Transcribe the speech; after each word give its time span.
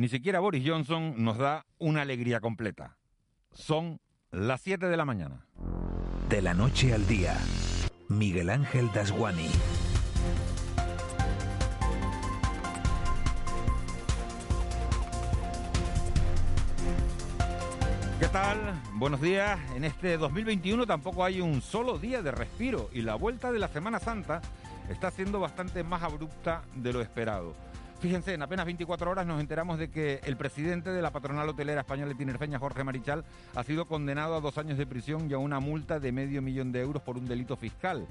Ni 0.00 0.08
siquiera 0.08 0.40
Boris 0.40 0.66
Johnson 0.66 1.22
nos 1.22 1.36
da 1.36 1.66
una 1.76 2.00
alegría 2.00 2.40
completa. 2.40 2.96
Son 3.52 4.00
las 4.30 4.62
7 4.62 4.86
de 4.88 4.96
la 4.96 5.04
mañana. 5.04 5.44
De 6.30 6.40
la 6.40 6.54
noche 6.54 6.94
al 6.94 7.06
día, 7.06 7.36
Miguel 8.08 8.48
Ángel 8.48 8.90
Dasguani. 8.94 9.50
¿Qué 18.18 18.28
tal? 18.28 18.58
Buenos 18.94 19.20
días. 19.20 19.60
En 19.76 19.84
este 19.84 20.16
2021 20.16 20.86
tampoco 20.86 21.26
hay 21.26 21.42
un 21.42 21.60
solo 21.60 21.98
día 21.98 22.22
de 22.22 22.30
respiro 22.30 22.88
y 22.94 23.02
la 23.02 23.16
vuelta 23.16 23.52
de 23.52 23.58
la 23.58 23.68
Semana 23.68 23.98
Santa 23.98 24.40
está 24.88 25.10
siendo 25.10 25.40
bastante 25.40 25.84
más 25.84 26.02
abrupta 26.02 26.62
de 26.74 26.94
lo 26.94 27.02
esperado. 27.02 27.54
Fíjense, 28.00 28.32
en 28.32 28.40
apenas 28.40 28.64
24 28.64 29.10
horas 29.10 29.26
nos 29.26 29.40
enteramos 29.40 29.78
de 29.78 29.90
que 29.90 30.20
el 30.24 30.38
presidente 30.38 30.88
de 30.88 31.02
la 31.02 31.10
patronal 31.10 31.46
hotelera 31.50 31.82
española 31.82 32.08
de 32.08 32.14
Tinerfeña, 32.14 32.58
Jorge 32.58 32.82
Marichal, 32.82 33.26
ha 33.54 33.62
sido 33.62 33.84
condenado 33.84 34.34
a 34.34 34.40
dos 34.40 34.56
años 34.56 34.78
de 34.78 34.86
prisión 34.86 35.30
y 35.30 35.34
a 35.34 35.38
una 35.38 35.60
multa 35.60 36.00
de 36.00 36.10
medio 36.10 36.40
millón 36.40 36.72
de 36.72 36.80
euros 36.80 37.02
por 37.02 37.18
un 37.18 37.26
delito 37.26 37.58
fiscal. 37.58 38.06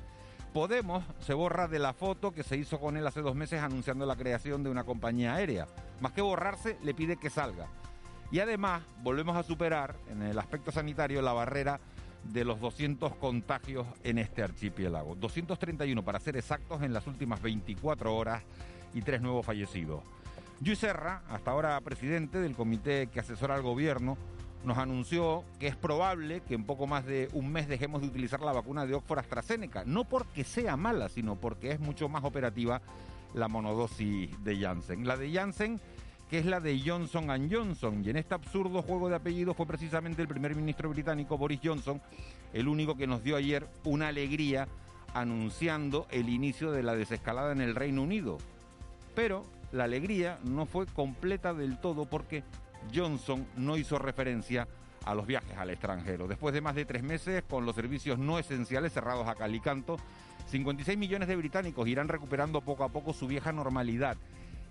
Podemos 0.53 1.03
se 1.21 1.33
borra 1.33 1.67
de 1.67 1.79
la 1.79 1.93
foto 1.93 2.31
que 2.31 2.43
se 2.43 2.55
hizo 2.55 2.79
con 2.79 2.97
él 2.97 3.07
hace 3.07 3.21
dos 3.21 3.33
meses 3.33 3.63
anunciando 3.63 4.05
la 4.05 4.15
creación 4.15 4.61
de 4.61 4.69
una 4.69 4.83
compañía 4.83 5.33
aérea. 5.33 5.65
Más 6.01 6.11
que 6.11 6.21
borrarse, 6.21 6.77
le 6.83 6.93
pide 6.93 7.17
que 7.17 7.31
salga. 7.31 7.65
Y 8.31 8.41
además, 8.41 8.83
volvemos 9.01 9.35
a 9.35 9.41
superar 9.41 9.95
en 10.11 10.21
el 10.21 10.37
aspecto 10.37 10.71
sanitario 10.71 11.23
la 11.23 11.33
barrera 11.33 11.79
de 12.25 12.45
los 12.45 12.59
200 12.59 13.15
contagios 13.15 13.87
en 14.03 14.19
este 14.19 14.43
archipiélago. 14.43 15.15
231 15.15 16.03
para 16.03 16.19
ser 16.19 16.37
exactos 16.37 16.83
en 16.83 16.93
las 16.93 17.07
últimas 17.07 17.41
24 17.41 18.15
horas 18.15 18.43
y 18.93 19.01
tres 19.01 19.21
nuevos 19.21 19.45
fallecidos. 19.45 20.03
Luis 20.63 20.79
Serra, 20.79 21.21
hasta 21.29 21.51
ahora 21.51 21.79
presidente 21.81 22.39
del 22.39 22.55
comité 22.55 23.07
que 23.07 23.21
asesora 23.21 23.55
al 23.55 23.61
gobierno, 23.61 24.17
nos 24.65 24.77
anunció 24.77 25.45
que 25.57 25.67
es 25.67 25.75
probable 25.75 26.41
que 26.41 26.53
en 26.53 26.65
poco 26.65 26.85
más 26.85 27.05
de 27.05 27.29
un 27.33 27.49
mes 27.49 27.69
dejemos 27.69 28.01
de 28.01 28.07
utilizar 28.07 28.41
la 28.41 28.51
vacuna 28.51 28.85
de 28.85 28.93
Oxford 28.93 29.19
AstraZeneca, 29.19 29.83
no 29.85 30.03
porque 30.03 30.43
sea 30.43 30.75
mala, 30.75 31.07
sino 31.07 31.35
porque 31.37 31.71
es 31.71 31.79
mucho 31.79 32.09
más 32.09 32.25
operativa 32.25 32.81
la 33.33 33.47
monodosis 33.47 34.43
de 34.43 34.59
Janssen. 34.59 35.07
La 35.07 35.15
de 35.15 35.31
Janssen, 35.31 35.79
que 36.29 36.39
es 36.39 36.45
la 36.45 36.59
de 36.59 36.77
Johnson 36.85 37.49
Johnson, 37.49 38.03
y 38.03 38.09
en 38.09 38.17
este 38.17 38.35
absurdo 38.35 38.81
juego 38.81 39.07
de 39.07 39.15
apellidos 39.15 39.55
fue 39.55 39.65
precisamente 39.65 40.21
el 40.21 40.27
primer 40.27 40.55
ministro 40.55 40.89
británico 40.89 41.37
Boris 41.37 41.61
Johnson 41.63 42.01
el 42.51 42.67
único 42.67 42.95
que 42.95 43.07
nos 43.07 43.23
dio 43.23 43.37
ayer 43.37 43.67
una 43.85 44.09
alegría 44.09 44.67
anunciando 45.13 46.05
el 46.11 46.27
inicio 46.29 46.71
de 46.71 46.83
la 46.83 46.95
desescalada 46.95 47.51
en 47.51 47.61
el 47.61 47.75
Reino 47.75 48.03
Unido 48.03 48.37
pero 49.19 49.43
la 49.73 49.83
alegría 49.83 50.39
no 50.45 50.65
fue 50.65 50.85
completa 50.85 51.53
del 51.53 51.77
todo 51.77 52.05
porque 52.05 52.41
Johnson 52.95 53.45
no 53.57 53.75
hizo 53.75 53.99
referencia 53.99 54.65
a 55.03 55.13
los 55.13 55.27
viajes 55.27 55.57
al 55.57 55.71
extranjero. 55.71 56.25
Después 56.25 56.53
de 56.53 56.61
más 56.61 56.73
de 56.73 56.85
tres 56.85 57.03
meses 57.03 57.43
con 57.43 57.65
los 57.65 57.75
servicios 57.75 58.17
no 58.17 58.39
esenciales 58.39 58.93
cerrados 58.93 59.27
a 59.27 59.35
Calicanto, 59.35 59.97
56 60.47 60.97
millones 60.97 61.27
de 61.27 61.35
británicos 61.35 61.85
irán 61.89 62.07
recuperando 62.07 62.61
poco 62.61 62.85
a 62.85 62.93
poco 62.93 63.11
su 63.11 63.27
vieja 63.27 63.51
normalidad. 63.51 64.15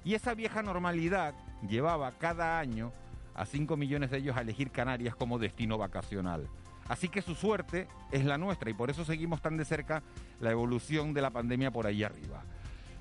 Y 0.02 0.14
esa 0.14 0.32
vieja 0.32 0.62
normalidad 0.62 1.34
llevaba 1.68 2.10
cada 2.12 2.58
año 2.58 2.90
a 3.34 3.44
5 3.44 3.76
millones 3.76 4.10
de 4.10 4.16
ellos 4.16 4.38
a 4.38 4.40
elegir 4.40 4.70
Canarias 4.70 5.14
como 5.14 5.38
destino 5.38 5.76
vacacional. 5.76 6.48
Así 6.88 7.10
que 7.10 7.20
su 7.20 7.34
suerte 7.34 7.86
es 8.10 8.24
la 8.24 8.38
nuestra 8.38 8.70
y 8.70 8.72
por 8.72 8.88
eso 8.88 9.04
seguimos 9.04 9.42
tan 9.42 9.58
de 9.58 9.66
cerca 9.66 10.02
la 10.40 10.52
evolución 10.52 11.12
de 11.12 11.20
la 11.20 11.28
pandemia 11.28 11.70
por 11.70 11.86
ahí 11.86 12.02
arriba. 12.02 12.44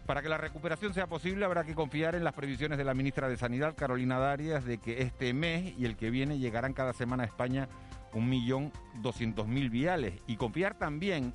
Para 0.08 0.22
que 0.22 0.30
la 0.30 0.38
recuperación 0.38 0.94
sea 0.94 1.06
posible 1.06 1.44
habrá 1.44 1.66
que 1.66 1.76
confiar 1.76 2.16
en 2.16 2.24
las 2.24 2.34
previsiones 2.34 2.78
de 2.78 2.86
la 2.86 2.94
ministra 2.94 3.28
de 3.28 3.36
Sanidad, 3.36 3.76
Carolina 3.76 4.18
Darias, 4.18 4.64
de 4.64 4.78
que 4.78 5.02
este 5.02 5.34
mes 5.34 5.78
y 5.78 5.84
el 5.84 5.98
que 5.98 6.10
viene 6.10 6.40
llegarán 6.40 6.72
cada 6.72 6.94
semana 6.94 7.24
a 7.24 7.26
España 7.26 7.68
1.200.000 8.14 9.70
viales 9.70 10.14
y 10.26 10.38
confiar 10.38 10.76
también 10.76 11.34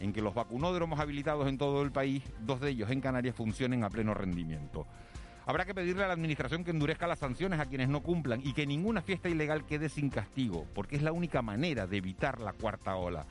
en 0.00 0.12
que 0.12 0.20
los 0.20 0.34
vacunódromos 0.34 1.00
habilitados 1.00 1.48
en 1.48 1.56
todo 1.56 1.80
el 1.80 1.92
país, 1.92 2.22
dos 2.40 2.60
de 2.60 2.68
ellos 2.68 2.90
en 2.90 3.00
Canarias, 3.00 3.34
funcionen 3.34 3.84
a 3.84 3.88
pleno 3.88 4.12
rendimiento. 4.12 4.86
Habrá 5.46 5.64
que 5.64 5.74
pedirle 5.74 6.04
a 6.04 6.06
la 6.06 6.12
Administración 6.12 6.62
que 6.62 6.72
endurezca 6.72 7.06
las 7.06 7.20
sanciones 7.20 7.58
a 7.58 7.64
quienes 7.64 7.88
no 7.88 8.02
cumplan 8.02 8.42
y 8.44 8.52
que 8.52 8.66
ninguna 8.66 9.00
fiesta 9.00 9.30
ilegal 9.30 9.64
quede 9.64 9.88
sin 9.88 10.10
castigo, 10.10 10.66
porque 10.74 10.96
es 10.96 11.02
la 11.02 11.12
única 11.12 11.40
manera 11.40 11.86
de 11.86 11.96
evitar 11.96 12.38
la 12.38 12.52
cuarta 12.52 12.96
ola. 12.96 13.24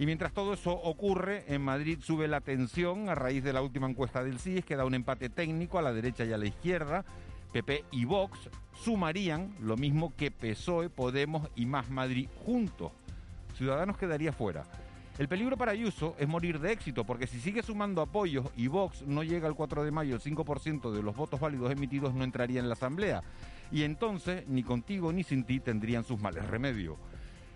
Y 0.00 0.06
mientras 0.06 0.32
todo 0.32 0.54
eso 0.54 0.72
ocurre, 0.72 1.44
en 1.46 1.60
Madrid 1.60 1.98
sube 2.00 2.26
la 2.26 2.40
tensión 2.40 3.10
a 3.10 3.14
raíz 3.14 3.44
de 3.44 3.52
la 3.52 3.60
última 3.60 3.86
encuesta 3.86 4.24
del 4.24 4.38
CIS, 4.38 4.64
que 4.64 4.74
da 4.74 4.86
un 4.86 4.94
empate 4.94 5.28
técnico 5.28 5.78
a 5.78 5.82
la 5.82 5.92
derecha 5.92 6.24
y 6.24 6.32
a 6.32 6.38
la 6.38 6.46
izquierda. 6.46 7.04
PP 7.52 7.84
y 7.90 8.06
Vox 8.06 8.48
sumarían 8.82 9.54
lo 9.60 9.76
mismo 9.76 10.14
que 10.16 10.30
PSOE, 10.30 10.88
Podemos 10.88 11.50
y 11.54 11.66
Más 11.66 11.90
Madrid 11.90 12.30
juntos. 12.46 12.92
Ciudadanos 13.58 13.98
quedaría 13.98 14.32
fuera. 14.32 14.64
El 15.18 15.28
peligro 15.28 15.58
para 15.58 15.72
Ayuso 15.72 16.16
es 16.18 16.26
morir 16.26 16.60
de 16.60 16.72
éxito, 16.72 17.04
porque 17.04 17.26
si 17.26 17.38
sigue 17.38 17.62
sumando 17.62 18.00
apoyos 18.00 18.46
y 18.56 18.68
Vox 18.68 19.02
no 19.02 19.22
llega 19.22 19.48
al 19.48 19.54
4 19.54 19.84
de 19.84 19.90
mayo, 19.90 20.14
el 20.14 20.22
5% 20.22 20.92
de 20.92 21.02
los 21.02 21.14
votos 21.14 21.40
válidos 21.40 21.70
emitidos 21.70 22.14
no 22.14 22.24
entraría 22.24 22.60
en 22.60 22.68
la 22.68 22.74
Asamblea. 22.74 23.22
Y 23.70 23.82
entonces, 23.82 24.48
ni 24.48 24.62
contigo 24.62 25.12
ni 25.12 25.24
sin 25.24 25.44
ti 25.44 25.60
tendrían 25.60 26.04
sus 26.04 26.18
males 26.18 26.46
remedios. 26.48 26.96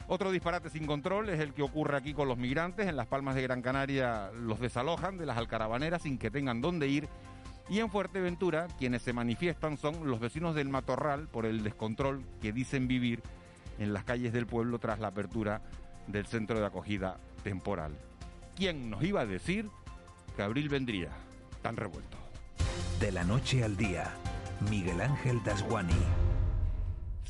Otro 0.06 0.30
disparate 0.30 0.68
sin 0.68 0.86
control 0.86 1.30
es 1.30 1.40
el 1.40 1.54
que 1.54 1.62
ocurre 1.62 1.96
aquí 1.96 2.12
con 2.12 2.28
los 2.28 2.36
migrantes. 2.36 2.86
En 2.86 2.96
las 2.96 3.06
Palmas 3.06 3.34
de 3.34 3.42
Gran 3.42 3.62
Canaria 3.62 4.30
los 4.32 4.60
desalojan 4.60 5.16
de 5.16 5.26
las 5.26 5.38
alcaravaneras 5.38 6.02
sin 6.02 6.18
que 6.18 6.30
tengan 6.30 6.60
dónde 6.60 6.88
ir. 6.88 7.08
Y 7.70 7.78
en 7.78 7.90
Fuerteventura, 7.90 8.66
quienes 8.78 9.00
se 9.00 9.14
manifiestan 9.14 9.78
son 9.78 10.06
los 10.06 10.20
vecinos 10.20 10.54
del 10.54 10.68
Matorral 10.68 11.28
por 11.28 11.46
el 11.46 11.62
descontrol 11.62 12.22
que 12.42 12.52
dicen 12.52 12.86
vivir 12.86 13.22
en 13.78 13.94
las 13.94 14.04
calles 14.04 14.34
del 14.34 14.46
pueblo 14.46 14.78
tras 14.78 15.00
la 15.00 15.08
apertura 15.08 15.62
del 16.06 16.26
centro 16.26 16.60
de 16.60 16.66
acogida 16.66 17.16
temporal. 17.42 17.96
¿Quién 18.54 18.90
nos 18.90 19.02
iba 19.02 19.22
a 19.22 19.26
decir 19.26 19.70
que 20.36 20.42
abril 20.42 20.68
vendría 20.68 21.08
tan 21.62 21.76
revuelto? 21.76 22.18
De 23.00 23.10
la 23.10 23.24
noche 23.24 23.64
al 23.64 23.76
día, 23.76 24.12
Miguel 24.70 25.00
Ángel 25.00 25.42
Dasguani. 25.42 26.33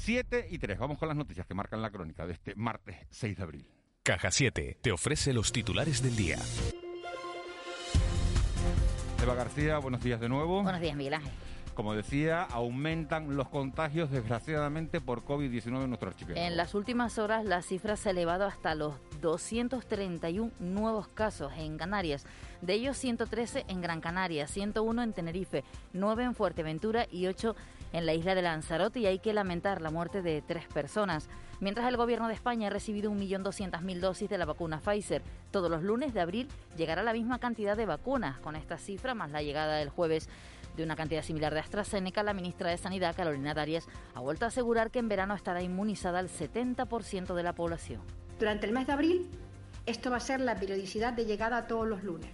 7 0.04 0.48
y 0.50 0.58
3. 0.58 0.78
Vamos 0.78 0.98
con 0.98 1.08
las 1.08 1.16
noticias 1.16 1.46
que 1.46 1.54
marcan 1.54 1.80
la 1.80 1.88
crónica 1.88 2.26
de 2.26 2.34
este 2.34 2.54
martes 2.56 2.94
6 3.08 3.38
de 3.38 3.42
abril. 3.42 3.66
Caja 4.02 4.30
7 4.30 4.76
te 4.82 4.92
ofrece 4.92 5.32
los 5.32 5.50
titulares 5.50 6.02
del 6.02 6.14
día. 6.14 6.36
Eva 9.22 9.34
García, 9.34 9.78
buenos 9.78 10.04
días 10.04 10.20
de 10.20 10.28
nuevo. 10.28 10.62
Buenos 10.62 10.82
días, 10.82 10.94
Miguel 10.94 11.14
Ángel. 11.14 11.32
Como 11.72 11.94
decía, 11.94 12.42
aumentan 12.42 13.34
los 13.34 13.48
contagios 13.48 14.10
desgraciadamente 14.10 15.00
por 15.00 15.24
COVID-19 15.24 15.84
en 15.84 15.88
nuestro 15.88 16.10
archipiélago. 16.10 16.46
En 16.46 16.58
las 16.58 16.74
últimas 16.74 17.18
horas 17.18 17.46
la 17.46 17.62
cifra 17.62 17.96
se 17.96 18.10
ha 18.10 18.12
elevado 18.12 18.44
hasta 18.44 18.74
los 18.74 18.96
231 19.22 20.52
nuevos 20.60 21.08
casos 21.08 21.50
en 21.56 21.78
Canarias. 21.78 22.26
De 22.60 22.74
ellos 22.74 22.98
113 22.98 23.64
en 23.68 23.80
Gran 23.80 24.02
Canaria, 24.02 24.46
101 24.46 25.02
en 25.02 25.12
Tenerife, 25.14 25.64
9 25.94 26.24
en 26.24 26.34
Fuerteventura 26.34 27.06
y 27.10 27.26
8 27.26 27.56
en 27.94 28.06
la 28.06 28.12
isla 28.12 28.34
de 28.34 28.42
Lanzarote 28.42 28.98
y 28.98 29.06
hay 29.06 29.20
que 29.20 29.32
lamentar 29.32 29.80
la 29.80 29.90
muerte 29.90 30.20
de 30.20 30.42
tres 30.42 30.66
personas. 30.66 31.28
Mientras 31.60 31.86
el 31.86 31.96
gobierno 31.96 32.26
de 32.26 32.34
España 32.34 32.66
ha 32.66 32.70
recibido 32.70 33.12
1.200.000 33.12 34.00
dosis 34.00 34.28
de 34.28 34.36
la 34.36 34.44
vacuna 34.44 34.80
Pfizer, 34.80 35.22
todos 35.52 35.70
los 35.70 35.82
lunes 35.84 36.12
de 36.12 36.20
abril 36.20 36.48
llegará 36.76 37.04
la 37.04 37.12
misma 37.12 37.38
cantidad 37.38 37.76
de 37.76 37.86
vacunas. 37.86 38.40
Con 38.40 38.56
esta 38.56 38.78
cifra, 38.78 39.14
más 39.14 39.30
la 39.30 39.42
llegada 39.42 39.76
del 39.76 39.90
jueves 39.90 40.28
de 40.76 40.82
una 40.82 40.96
cantidad 40.96 41.22
similar 41.22 41.54
de 41.54 41.60
AstraZeneca, 41.60 42.24
la 42.24 42.34
ministra 42.34 42.68
de 42.68 42.78
Sanidad, 42.78 43.14
Carolina 43.14 43.54
Darias, 43.54 43.86
ha 44.14 44.20
vuelto 44.20 44.44
a 44.44 44.48
asegurar 44.48 44.90
que 44.90 44.98
en 44.98 45.08
verano 45.08 45.36
estará 45.36 45.62
inmunizada 45.62 46.18
el 46.18 46.28
70% 46.28 47.32
de 47.32 47.42
la 47.44 47.54
población. 47.54 48.00
Durante 48.40 48.66
el 48.66 48.72
mes 48.72 48.88
de 48.88 48.92
abril, 48.92 49.30
esto 49.86 50.10
va 50.10 50.16
a 50.16 50.20
ser 50.20 50.40
la 50.40 50.56
periodicidad 50.56 51.12
de 51.12 51.26
llegada 51.26 51.68
todos 51.68 51.86
los 51.86 52.02
lunes. 52.02 52.30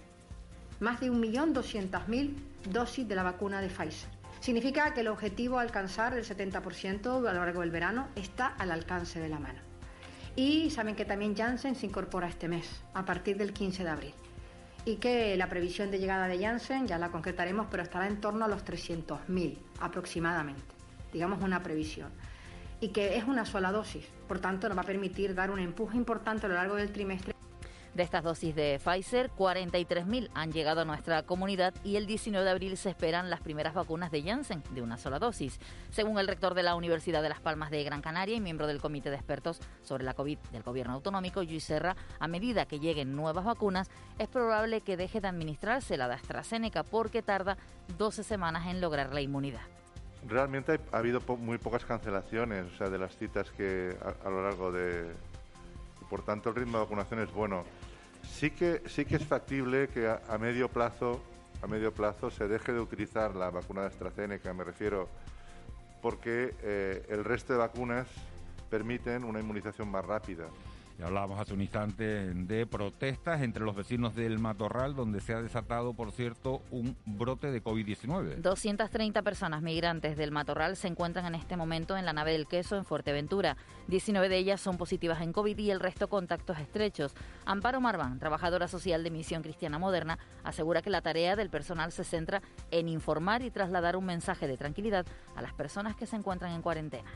Más 0.79 0.99
de 0.99 1.11
1.200.000 1.11 2.33
dosis 2.71 3.07
de 3.07 3.15
la 3.15 3.21
vacuna 3.21 3.61
de 3.61 3.67
Pfizer. 3.67 4.20
Significa 4.41 4.93
que 4.93 4.99
el 4.99 5.07
objetivo 5.07 5.59
a 5.59 5.61
alcanzar 5.61 6.13
el 6.17 6.25
70% 6.25 7.29
a 7.29 7.33
lo 7.33 7.45
largo 7.45 7.61
del 7.61 7.71
verano 7.71 8.09
está 8.15 8.47
al 8.47 8.71
alcance 8.71 9.21
de 9.21 9.29
la 9.29 9.39
mano. 9.39 9.59
Y 10.35 10.69
saben 10.71 10.95
que 10.95 11.05
también 11.05 11.35
Janssen 11.35 11.75
se 11.75 11.85
incorpora 11.85 12.27
este 12.27 12.49
mes, 12.49 12.83
a 12.93 13.05
partir 13.05 13.37
del 13.37 13.53
15 13.53 13.83
de 13.83 13.89
abril 13.89 14.13
y 14.85 14.95
que 14.95 15.37
la 15.37 15.47
previsión 15.47 15.91
de 15.91 15.99
llegada 15.99 16.27
de 16.27 16.39
Janssen 16.39 16.87
ya 16.87 16.97
la 16.97 17.11
concretaremos, 17.11 17.67
pero 17.69 17.83
estará 17.83 18.07
en 18.07 18.19
torno 18.19 18.45
a 18.45 18.47
los 18.47 18.65
300.000 18.65 19.57
aproximadamente, 19.79 20.61
digamos 21.13 21.43
una 21.43 21.61
previsión. 21.61 22.09
Y 22.79 22.89
que 22.89 23.17
es 23.17 23.25
una 23.25 23.45
sola 23.45 23.71
dosis, 23.71 24.05
por 24.27 24.39
tanto 24.39 24.67
nos 24.67 24.77
va 24.77 24.81
a 24.81 24.85
permitir 24.85 25.35
dar 25.35 25.51
un 25.51 25.59
empuje 25.59 25.97
importante 25.97 26.47
a 26.47 26.49
lo 26.49 26.55
largo 26.55 26.75
del 26.75 26.91
trimestre. 26.91 27.30
De 27.93 28.03
estas 28.03 28.23
dosis 28.23 28.55
de 28.55 28.79
Pfizer, 28.79 29.29
43.000 29.31 30.29
han 30.33 30.53
llegado 30.53 30.81
a 30.81 30.85
nuestra 30.85 31.23
comunidad 31.23 31.73
y 31.83 31.97
el 31.97 32.05
19 32.05 32.45
de 32.45 32.51
abril 32.51 32.77
se 32.77 32.89
esperan 32.89 33.29
las 33.29 33.41
primeras 33.41 33.73
vacunas 33.73 34.11
de 34.11 34.23
Janssen 34.23 34.63
de 34.71 34.81
una 34.81 34.97
sola 34.97 35.19
dosis. 35.19 35.59
Según 35.89 36.17
el 36.17 36.27
rector 36.27 36.53
de 36.53 36.63
la 36.63 36.75
Universidad 36.75 37.21
de 37.21 37.27
Las 37.27 37.41
Palmas 37.41 37.69
de 37.69 37.83
Gran 37.83 38.01
Canaria 38.01 38.37
y 38.37 38.39
miembro 38.39 38.65
del 38.65 38.79
Comité 38.79 39.09
de 39.09 39.17
Expertos 39.17 39.59
sobre 39.83 40.05
la 40.05 40.13
COVID 40.13 40.37
del 40.53 40.63
Gobierno 40.63 40.93
Autonómico, 40.93 41.43
Luis 41.43 41.65
Serra, 41.65 41.97
a 42.19 42.29
medida 42.29 42.65
que 42.65 42.79
lleguen 42.79 43.13
nuevas 43.13 43.43
vacunas, 43.43 43.89
es 44.19 44.29
probable 44.29 44.79
que 44.79 44.95
deje 44.95 45.19
de 45.19 45.27
administrarse 45.27 45.97
la 45.97 46.07
de 46.07 46.13
AstraZeneca 46.13 46.83
porque 46.83 47.21
tarda 47.21 47.57
12 47.97 48.23
semanas 48.23 48.67
en 48.67 48.79
lograr 48.79 49.13
la 49.13 49.19
inmunidad. 49.19 49.61
realmente 50.29 50.79
ha 50.93 50.97
habido 50.97 51.19
muy 51.37 51.57
pocas 51.57 51.83
cancelaciones, 51.83 52.71
o 52.73 52.77
sea, 52.77 52.89
de 52.89 52.99
las 52.99 53.17
citas 53.17 53.51
que 53.51 53.97
a, 54.23 54.29
lo 54.29 54.43
largo 54.43 54.71
de... 54.71 55.11
por 56.09 56.23
tanto, 56.23 56.49
el 56.49 56.55
ritmo 56.55 56.77
de 56.77 56.83
vacunación 56.85 57.19
es 57.19 57.33
bueno. 57.33 57.65
Sí 58.23 58.51
que, 58.51 58.81
sí 58.87 59.05
que 59.05 59.15
es 59.17 59.25
factible 59.25 59.87
que 59.89 60.07
a, 60.07 60.37
medio 60.37 60.67
plazo 60.69 61.21
a 61.61 61.67
medio 61.67 61.93
plazo 61.93 62.31
se 62.31 62.47
deje 62.47 62.73
de 62.73 62.79
utilizar 62.79 63.35
la 63.35 63.51
vacuna 63.51 63.81
de 63.81 63.87
AstraZeneca, 63.87 64.51
me 64.51 64.63
refiero, 64.63 65.09
porque 66.01 66.55
eh, 66.63 67.05
el 67.09 67.23
resto 67.23 67.53
de 67.53 67.59
vacunas 67.59 68.07
permiten 68.71 69.23
una 69.23 69.39
inmunización 69.39 69.91
más 69.91 70.03
rápida 70.03 70.47
hablábamos 71.03 71.39
hace 71.39 71.53
un 71.53 71.61
instante 71.61 72.03
de 72.03 72.65
protestas 72.65 73.41
entre 73.41 73.63
los 73.63 73.75
vecinos 73.75 74.15
del 74.15 74.39
Matorral, 74.39 74.95
donde 74.95 75.19
se 75.19 75.33
ha 75.33 75.41
desatado, 75.41 75.93
por 75.93 76.11
cierto, 76.11 76.61
un 76.71 76.95
brote 77.05 77.51
de 77.51 77.63
COVID-19. 77.63 78.35
230 78.35 79.21
personas 79.21 79.61
migrantes 79.61 80.17
del 80.17 80.31
Matorral 80.31 80.75
se 80.75 80.87
encuentran 80.87 81.25
en 81.25 81.35
este 81.35 81.57
momento 81.57 81.97
en 81.97 82.05
la 82.05 82.13
nave 82.13 82.31
del 82.33 82.47
queso 82.47 82.77
en 82.77 82.85
Fuerteventura. 82.85 83.57
19 83.87 84.29
de 84.29 84.37
ellas 84.37 84.61
son 84.61 84.77
positivas 84.77 85.21
en 85.21 85.33
COVID 85.33 85.57
y 85.57 85.71
el 85.71 85.79
resto 85.79 86.07
contactos 86.07 86.59
estrechos. 86.59 87.13
Amparo 87.45 87.81
Marván, 87.81 88.19
trabajadora 88.19 88.67
social 88.67 89.03
de 89.03 89.11
Misión 89.11 89.41
Cristiana 89.41 89.79
Moderna, 89.79 90.19
asegura 90.43 90.81
que 90.81 90.89
la 90.89 91.01
tarea 91.01 91.35
del 91.35 91.49
personal 91.49 91.91
se 91.91 92.03
centra 92.03 92.41
en 92.69 92.87
informar 92.87 93.41
y 93.41 93.51
trasladar 93.51 93.95
un 93.95 94.05
mensaje 94.05 94.47
de 94.47 94.57
tranquilidad 94.57 95.05
a 95.35 95.41
las 95.41 95.53
personas 95.53 95.95
que 95.95 96.05
se 96.05 96.15
encuentran 96.15 96.51
en 96.53 96.61
cuarentena 96.61 97.11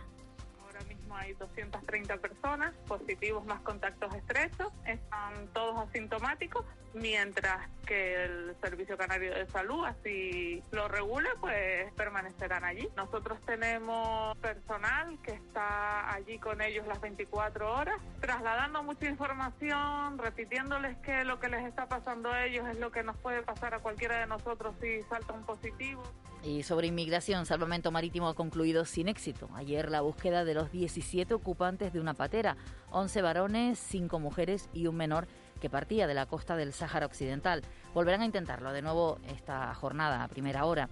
hay 1.25 1.33
230 1.33 2.17
personas 2.17 2.73
positivos 2.87 3.45
más 3.45 3.59
contactos 3.61 4.13
estrechos, 4.13 4.71
están 4.85 5.47
todos 5.53 5.87
asintomáticos, 5.89 6.65
mientras 6.95 7.69
que 7.85 8.23
el 8.23 8.55
Servicio 8.61 8.97
Canario 8.97 9.33
de 9.33 9.45
Salud 9.47 9.85
así 9.85 10.63
lo 10.71 10.87
regule, 10.87 11.29
pues 11.39 11.93
permanecerán 11.93 12.63
allí. 12.63 12.89
Nosotros 12.95 13.37
tenemos 13.45 14.35
personal 14.37 15.17
que 15.21 15.31
está 15.31 16.11
allí 16.11 16.39
con 16.39 16.61
ellos 16.61 16.87
las 16.87 16.99
24 16.99 17.71
horas, 17.71 17.95
trasladando 18.21 18.81
mucha 18.81 19.07
información, 19.07 20.17
repitiéndoles 20.17 20.97
que 20.97 21.23
lo 21.23 21.39
que 21.39 21.49
les 21.49 21.65
está 21.65 21.87
pasando 21.87 22.31
a 22.31 22.45
ellos 22.45 22.65
es 22.67 22.79
lo 22.79 22.91
que 22.91 23.03
nos 23.03 23.17
puede 23.17 23.43
pasar 23.43 23.75
a 23.75 23.79
cualquiera 23.79 24.19
de 24.19 24.27
nosotros 24.27 24.73
si 24.81 25.01
salta 25.03 25.33
un 25.33 25.43
positivo. 25.43 26.03
Y 26.43 26.61
sobre 26.61 26.87
inmigración, 26.87 27.47
Salvamento 27.47 27.91
Marítimo 27.91 28.27
ha 28.29 28.35
concluido 28.35 28.85
sin 28.85 29.07
éxito. 29.07 29.49
Ayer 29.55 29.89
la 29.89 30.01
búsqueda 30.01 30.45
de 30.45 30.53
los 30.53 30.71
17 30.71 31.33
ocupantes 31.33 31.91
de 31.91 31.99
una 31.99 32.13
patera, 32.13 32.55
11 32.91 33.21
varones, 33.23 33.79
5 33.79 34.19
mujeres 34.19 34.69
y 34.71 34.85
un 34.85 34.95
menor 34.95 35.27
que 35.65 35.69
partía 35.71 36.05
de 36.05 36.13
la 36.13 36.27
costa 36.27 36.55
del 36.55 36.73
Sáhara 36.73 37.07
Occidental. 37.07 37.63
Volverán 37.95 38.21
a 38.21 38.25
intentarlo 38.25 38.71
de 38.71 38.83
nuevo 38.83 39.17
esta 39.29 39.73
jornada 39.73 40.23
a 40.23 40.27
primera 40.27 40.63
hora. 40.65 40.89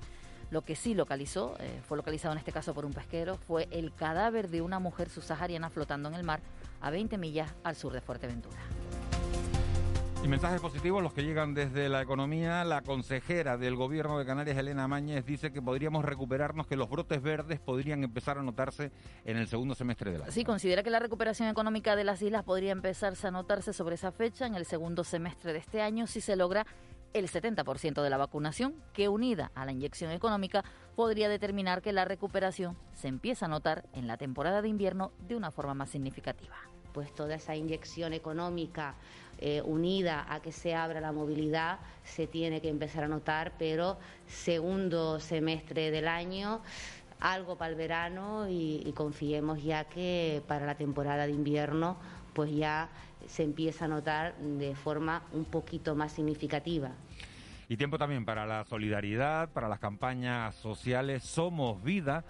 Lo 0.49 0.63
que 0.63 0.75
sí 0.75 0.95
localizó, 0.95 1.55
eh, 1.59 1.79
fue 1.87 1.95
localizado 1.95 2.31
en 2.31 2.39
este 2.39 2.51
caso 2.51 2.73
por 2.73 2.83
un 2.83 2.91
pesquero, 2.91 3.37
fue 3.37 3.67
el 3.69 3.93
cadáver 3.93 4.49
de 4.49 4.63
una 4.63 4.79
mujer 4.79 5.09
subsahariana 5.09 5.69
flotando 5.69 6.09
en 6.09 6.15
el 6.15 6.23
mar 6.23 6.39
a 6.81 6.89
20 6.89 7.19
millas 7.19 7.53
al 7.63 7.75
sur 7.75 7.93
de 7.93 8.01
Fuerteventura. 8.01 8.57
Y 10.23 10.27
mensajes 10.29 10.61
positivos 10.61 11.03
los 11.03 11.13
que 11.13 11.21
llegan 11.21 11.53
desde 11.53 11.89
la 11.89 12.01
economía. 12.01 12.63
La 12.63 12.81
consejera 12.81 13.57
del 13.57 13.75
gobierno 13.75 14.17
de 14.17 14.25
Canarias, 14.25 14.57
Elena 14.57 14.87
Mañez, 14.87 15.25
dice 15.25 15.51
que 15.51 15.61
podríamos 15.61 16.05
recuperarnos, 16.05 16.65
que 16.65 16.77
los 16.77 16.89
brotes 16.89 17.21
verdes 17.21 17.59
podrían 17.59 18.05
empezar 18.05 18.37
a 18.37 18.41
notarse 18.41 18.93
en 19.25 19.35
el 19.35 19.49
segundo 19.49 19.75
semestre 19.75 20.13
del 20.13 20.21
año. 20.21 20.31
Sí, 20.31 20.45
considera 20.45 20.81
que 20.81 20.89
la 20.89 20.99
recuperación 20.99 21.49
económica 21.49 21.97
de 21.97 22.05
las 22.05 22.21
islas 22.21 22.45
podría 22.45 22.71
empezarse 22.71 23.27
a 23.27 23.31
notarse 23.31 23.73
sobre 23.73 23.95
esa 23.95 24.13
fecha 24.13 24.45
en 24.45 24.55
el 24.55 24.65
segundo 24.65 25.03
semestre 25.03 25.51
de 25.51 25.59
este 25.59 25.81
año 25.81 26.07
si 26.07 26.21
se 26.21 26.37
logra 26.37 26.65
el 27.11 27.29
70% 27.29 28.01
de 28.01 28.09
la 28.09 28.17
vacunación, 28.17 28.75
que 28.93 29.09
unida 29.09 29.51
a 29.55 29.65
la 29.65 29.73
inyección 29.73 30.11
económica 30.11 30.63
podría 30.95 31.27
determinar 31.27 31.81
que 31.81 31.91
la 31.91 32.05
recuperación 32.05 32.77
se 32.93 33.09
empieza 33.09 33.47
a 33.47 33.49
notar 33.49 33.85
en 33.91 34.07
la 34.07 34.15
temporada 34.15 34.61
de 34.61 34.69
invierno 34.69 35.11
de 35.27 35.35
una 35.35 35.51
forma 35.51 35.73
más 35.73 35.89
significativa. 35.89 36.55
Pues 36.93 37.13
toda 37.13 37.35
esa 37.35 37.55
inyección 37.55 38.13
económica 38.13 38.95
eh, 39.45 39.61
unida 39.61 40.25
a 40.33 40.41
que 40.41 40.53
se 40.53 40.73
abra 40.73 41.01
la 41.01 41.11
movilidad, 41.11 41.79
se 42.05 42.27
tiene 42.27 42.61
que 42.61 42.69
empezar 42.69 43.03
a 43.03 43.09
notar, 43.09 43.51
pero 43.59 43.97
segundo 44.25 45.19
semestre 45.19 45.91
del 45.91 46.07
año 46.07 46.61
algo 47.19 47.57
para 47.57 47.71
el 47.71 47.75
verano 47.75 48.47
y, 48.49 48.89
confiemos 48.95 49.61
ya 49.61 49.83
que 49.83 50.41
para 50.47 50.65
la 50.65 50.75
temporada 50.75 51.27
de 51.27 51.33
invierno 51.33 51.97
pues 52.33 52.55
ya 52.55 52.87
se 53.27 53.43
empieza 53.43 53.83
a 53.83 53.89
notar 53.89 54.33
de 54.37 54.75
forma 54.75 55.23
un 55.33 55.43
poquito 55.43 55.93
más 55.93 56.13
significativa. 56.13 56.91
Y 57.67 57.75
tiempo 57.75 57.97
también 57.97 58.23
para 58.23 58.45
la 58.45 58.63
solidaridad, 58.63 59.49
para 59.49 59.67
las 59.67 59.79
campañas 59.79 60.55
sociales 60.55 61.21
Somos 61.23 61.83
Vida 61.83 62.23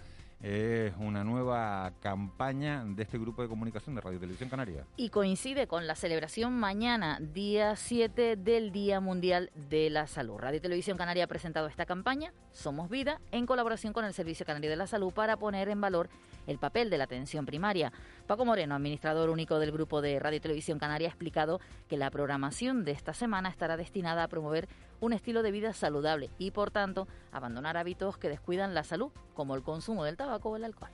es 0.43 0.93
una 0.99 1.23
nueva 1.23 1.93
campaña 2.01 2.83
de 2.85 3.03
este 3.03 3.17
grupo 3.17 3.41
de 3.41 3.47
comunicación 3.47 3.95
de 3.95 4.01
Radio 4.01 4.19
Televisión 4.19 4.49
Canaria. 4.49 4.85
Y 4.97 5.07
coincide 5.07 5.67
con 5.67 5.87
la 5.87 5.95
celebración 5.95 6.51
mañana, 6.59 7.17
día 7.21 7.77
7 7.77 8.35
del 8.35 8.73
Día 8.73 8.99
Mundial 8.99 9.51
de 9.69 9.89
la 9.89 10.05
Salud. 10.05 10.37
Radio 10.37 10.59
Televisión 10.59 10.97
Canaria 10.97 11.23
ha 11.23 11.27
presentado 11.27 11.67
esta 11.67 11.85
campaña, 11.85 12.33
Somos 12.51 12.89
Vida, 12.89 13.21
en 13.31 13.45
colaboración 13.45 13.93
con 13.93 14.03
el 14.03 14.13
Servicio 14.13 14.45
Canario 14.45 14.69
de 14.69 14.75
la 14.75 14.85
Salud 14.85 15.13
para 15.13 15.37
poner 15.37 15.69
en 15.69 15.79
valor 15.79 16.09
el 16.45 16.57
papel 16.57 16.89
de 16.89 16.97
la 16.97 17.05
atención 17.05 17.45
primaria. 17.45 17.93
Paco 18.27 18.43
Moreno, 18.43 18.75
administrador 18.75 19.29
único 19.29 19.59
del 19.59 19.71
grupo 19.71 20.01
de 20.01 20.19
Radio 20.19 20.41
Televisión 20.41 20.77
Canaria, 20.77 21.07
ha 21.07 21.11
explicado 21.11 21.61
que 21.87 21.95
la 21.95 22.11
programación 22.11 22.83
de 22.83 22.91
esta 22.91 23.13
semana 23.13 23.47
estará 23.47 23.77
destinada 23.77 24.23
a 24.23 24.27
promover 24.27 24.67
un 25.03 25.13
estilo 25.13 25.43
de 25.43 25.51
vida 25.51 25.73
saludable 25.73 26.29
y, 26.37 26.51
por 26.51 26.71
tanto, 26.71 27.07
abandonar 27.31 27.75
hábitos 27.75 28.17
que 28.17 28.29
descuidan 28.29 28.73
la 28.73 28.83
salud, 28.83 29.11
como 29.33 29.55
el 29.55 29.61
consumo 29.61 30.05
del 30.05 30.15
tabaco 30.15 30.51
o 30.51 30.55
el 30.55 30.63
alcohol. 30.63 30.91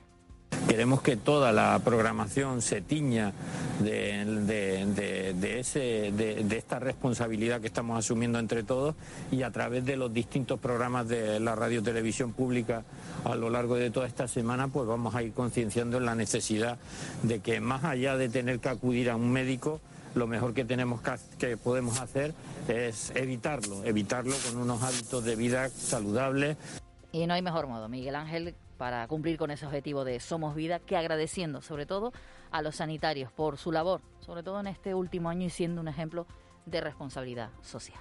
Queremos 0.68 1.00
que 1.00 1.16
toda 1.16 1.52
la 1.52 1.78
programación 1.84 2.60
se 2.60 2.80
tiña 2.80 3.32
de, 3.80 5.58
ese, 5.58 6.12
de, 6.12 6.56
esta 6.56 6.78
responsabilidad 6.78 7.60
que 7.60 7.68
estamos 7.68 7.98
asumiendo 7.98 8.38
entre 8.38 8.62
todos 8.62 8.94
y 9.30 9.42
a 9.42 9.50
través 9.50 9.84
de 9.84 9.96
los 9.96 10.12
distintos 10.12 10.58
programas 10.58 11.08
de 11.08 11.40
la 11.40 11.54
radio 11.54 11.82
televisión 11.82 12.32
pública 12.32 12.84
a 13.24 13.34
lo 13.36 13.48
largo 13.48 13.76
de 13.76 13.90
toda 13.90 14.06
esta 14.06 14.28
semana, 14.28 14.68
pues 14.68 14.86
vamos 14.86 15.14
a 15.14 15.22
ir 15.22 15.32
concienciando 15.32 15.98
en 15.98 16.06
la 16.06 16.14
necesidad 16.14 16.78
de 17.22 17.40
que 17.40 17.60
más 17.60 17.84
allá 17.84 18.16
de 18.16 18.28
tener 18.28 18.58
que 18.58 18.68
acudir 18.68 19.10
a 19.10 19.16
un 19.16 19.30
médico, 19.32 19.80
lo 20.14 20.26
mejor 20.26 20.54
que 20.54 20.64
tenemos 20.64 21.00
que, 21.38 21.56
podemos 21.56 22.00
hacer 22.00 22.34
es 22.68 23.10
evitarlo, 23.14 23.84
evitarlo 23.84 24.34
con 24.46 24.60
unos 24.60 24.82
hábitos 24.82 25.24
de 25.24 25.36
vida 25.36 25.68
saludables. 25.68 26.56
Y 27.12 27.26
no 27.26 27.34
hay 27.34 27.42
mejor 27.42 27.66
modo, 27.66 27.88
Miguel 27.88 28.14
Ángel, 28.14 28.54
para 28.76 29.06
cumplir 29.08 29.36
con 29.36 29.50
ese 29.50 29.66
objetivo 29.66 30.04
de 30.04 30.20
Somos 30.20 30.54
Vida, 30.54 30.78
que 30.78 30.96
agradeciendo 30.96 31.60
sobre 31.60 31.86
todo 31.86 32.12
a 32.50 32.62
los 32.62 32.76
sanitarios 32.76 33.32
por 33.32 33.58
su 33.58 33.72
labor, 33.72 34.00
sobre 34.20 34.42
todo 34.42 34.60
en 34.60 34.66
este 34.66 34.94
último 34.94 35.28
año 35.28 35.46
y 35.46 35.50
siendo 35.50 35.80
un 35.80 35.88
ejemplo 35.88 36.26
de 36.66 36.80
responsabilidad 36.80 37.50
social. 37.62 38.00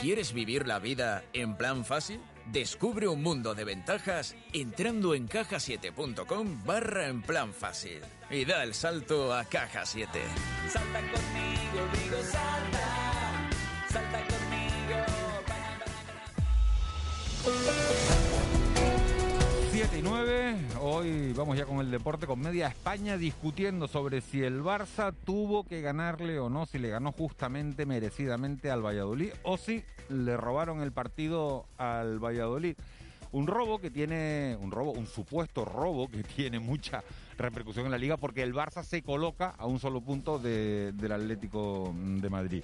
¿Quieres 0.00 0.32
vivir 0.32 0.66
la 0.66 0.78
vida 0.78 1.22
en 1.32 1.56
plan 1.56 1.84
fácil? 1.84 2.20
Descubre 2.52 3.06
un 3.06 3.22
mundo 3.22 3.54
de 3.54 3.62
ventajas 3.64 4.34
entrando 4.52 5.14
en 5.14 5.28
cajasiete.com 5.28 6.64
barra 6.64 7.06
en 7.06 7.22
plan 7.22 7.54
fácil 7.54 8.00
y 8.28 8.44
da 8.44 8.64
el 8.64 8.74
salto 8.74 9.32
a 9.32 9.44
Caja 9.44 9.86
7. 9.86 10.20
Salta 10.68 10.98
conmigo, 10.98 11.88
digo 11.92 12.16
salta, 12.24 13.50
salta 13.88 14.18
conmigo. 14.26 14.40
7 19.90 19.98
y 19.98 20.02
9, 20.08 20.56
hoy 20.80 21.32
vamos 21.32 21.56
ya 21.56 21.64
con 21.64 21.80
el 21.80 21.90
deporte 21.90 22.26
con 22.26 22.38
media 22.38 22.68
España 22.68 23.16
discutiendo 23.16 23.88
sobre 23.88 24.20
si 24.20 24.40
el 24.42 24.62
Barça 24.62 25.12
tuvo 25.24 25.64
que 25.64 25.80
ganarle 25.80 26.38
o 26.38 26.48
no, 26.48 26.64
si 26.66 26.78
le 26.78 26.90
ganó 26.90 27.10
justamente, 27.10 27.86
merecidamente 27.86 28.70
al 28.70 28.84
Valladolid 28.84 29.32
o 29.42 29.56
si 29.56 29.82
le 30.08 30.36
robaron 30.36 30.80
el 30.80 30.92
partido 30.92 31.66
al 31.76 32.20
Valladolid. 32.20 32.76
Un 33.32 33.48
robo 33.48 33.80
que 33.80 33.90
tiene, 33.90 34.56
un 34.60 34.70
robo, 34.70 34.92
un 34.92 35.06
supuesto 35.06 35.64
robo 35.64 36.08
que 36.08 36.22
tiene 36.36 36.60
mucha 36.60 37.02
repercusión 37.36 37.86
en 37.86 37.90
la 37.90 37.98
liga 37.98 38.16
porque 38.16 38.42
el 38.42 38.54
Barça 38.54 38.84
se 38.84 39.02
coloca 39.02 39.54
a 39.58 39.66
un 39.66 39.80
solo 39.80 40.00
punto 40.00 40.38
del 40.38 41.12
Atlético 41.12 41.92
de 41.96 42.30
Madrid. 42.30 42.62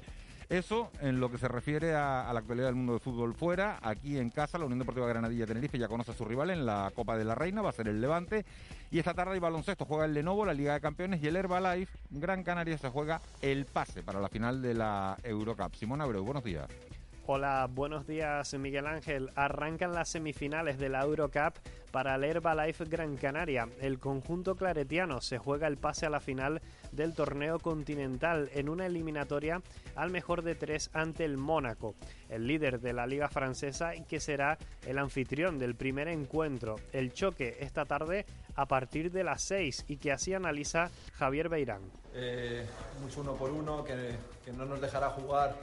Eso 0.48 0.92
en 1.00 1.18
lo 1.18 1.28
que 1.28 1.38
se 1.38 1.48
refiere 1.48 1.94
a, 1.94 2.30
la 2.32 2.38
actualidad 2.38 2.66
del 2.66 2.76
mundo 2.76 2.92
del 2.92 3.00
fútbol 3.00 3.34
fuera. 3.34 3.78
Aquí 3.82 4.16
en 4.16 4.30
casa, 4.30 4.58
la 4.58 4.64
Unión 4.64 4.78
Deportiva 4.78 5.08
Granadilla 5.08 5.46
Tenerife 5.46 5.76
ya 5.76 5.88
conoce 5.88 6.12
a 6.12 6.14
su 6.14 6.24
rival 6.24 6.50
en 6.50 6.64
la 6.64 6.92
Copa 6.94 7.16
de 7.16 7.24
la 7.24 7.34
Reina, 7.34 7.62
va 7.62 7.70
a 7.70 7.72
ser 7.72 7.88
el 7.88 8.00
Levante. 8.00 8.44
Y 8.92 9.00
esta 9.00 9.12
tarde 9.12 9.34
hay 9.34 9.40
baloncesto, 9.40 9.84
juega 9.84 10.04
el 10.04 10.14
Lenovo, 10.14 10.46
la 10.46 10.54
Liga 10.54 10.74
de 10.74 10.80
Campeones 10.80 11.20
y 11.20 11.26
el 11.26 11.36
Herbalife. 11.36 11.98
Gran 12.10 12.44
Canaria 12.44 12.78
se 12.78 12.90
juega 12.90 13.20
el 13.42 13.64
pase 13.66 14.04
para 14.04 14.20
la 14.20 14.28
final 14.28 14.62
de 14.62 14.74
la 14.74 15.16
Eurocup. 15.24 15.74
Simón 15.74 16.00
Abreu, 16.00 16.24
buenos 16.24 16.44
días. 16.44 16.68
Hola, 17.28 17.68
buenos 17.68 18.06
días 18.06 18.54
Miguel 18.54 18.86
Ángel. 18.86 19.30
Arrancan 19.34 19.92
las 19.92 20.10
semifinales 20.10 20.78
de 20.78 20.88
la 20.88 21.02
Eurocup 21.02 21.58
para 21.90 22.14
el 22.14 22.22
Herbalife 22.22 22.84
Gran 22.84 23.16
Canaria. 23.16 23.68
El 23.80 23.98
conjunto 23.98 24.54
claretiano 24.54 25.20
se 25.20 25.36
juega 25.36 25.66
el 25.66 25.76
pase 25.76 26.06
a 26.06 26.10
la 26.10 26.20
final 26.20 26.62
del 26.92 27.14
torneo 27.14 27.58
continental 27.58 28.48
en 28.54 28.68
una 28.68 28.86
eliminatoria 28.86 29.60
al 29.96 30.10
mejor 30.10 30.42
de 30.42 30.54
tres 30.54 30.88
ante 30.92 31.24
el 31.24 31.36
Mónaco, 31.36 31.96
el 32.28 32.46
líder 32.46 32.78
de 32.78 32.92
la 32.92 33.08
liga 33.08 33.28
francesa 33.28 33.96
y 33.96 34.04
que 34.04 34.20
será 34.20 34.56
el 34.86 34.96
anfitrión 34.96 35.58
del 35.58 35.74
primer 35.74 36.06
encuentro. 36.06 36.76
El 36.92 37.12
choque 37.12 37.56
esta 37.58 37.86
tarde 37.86 38.24
a 38.54 38.66
partir 38.66 39.10
de 39.10 39.24
las 39.24 39.42
seis 39.42 39.84
y 39.88 39.96
que 39.96 40.12
así 40.12 40.32
analiza 40.32 40.90
Javier 41.14 41.48
Beirán. 41.48 41.82
Eh, 42.14 42.64
mucho 43.02 43.20
uno 43.20 43.34
por 43.34 43.50
uno, 43.50 43.82
que, 43.82 44.14
que 44.44 44.52
no 44.52 44.64
nos 44.64 44.80
dejará 44.80 45.10
jugar 45.10 45.56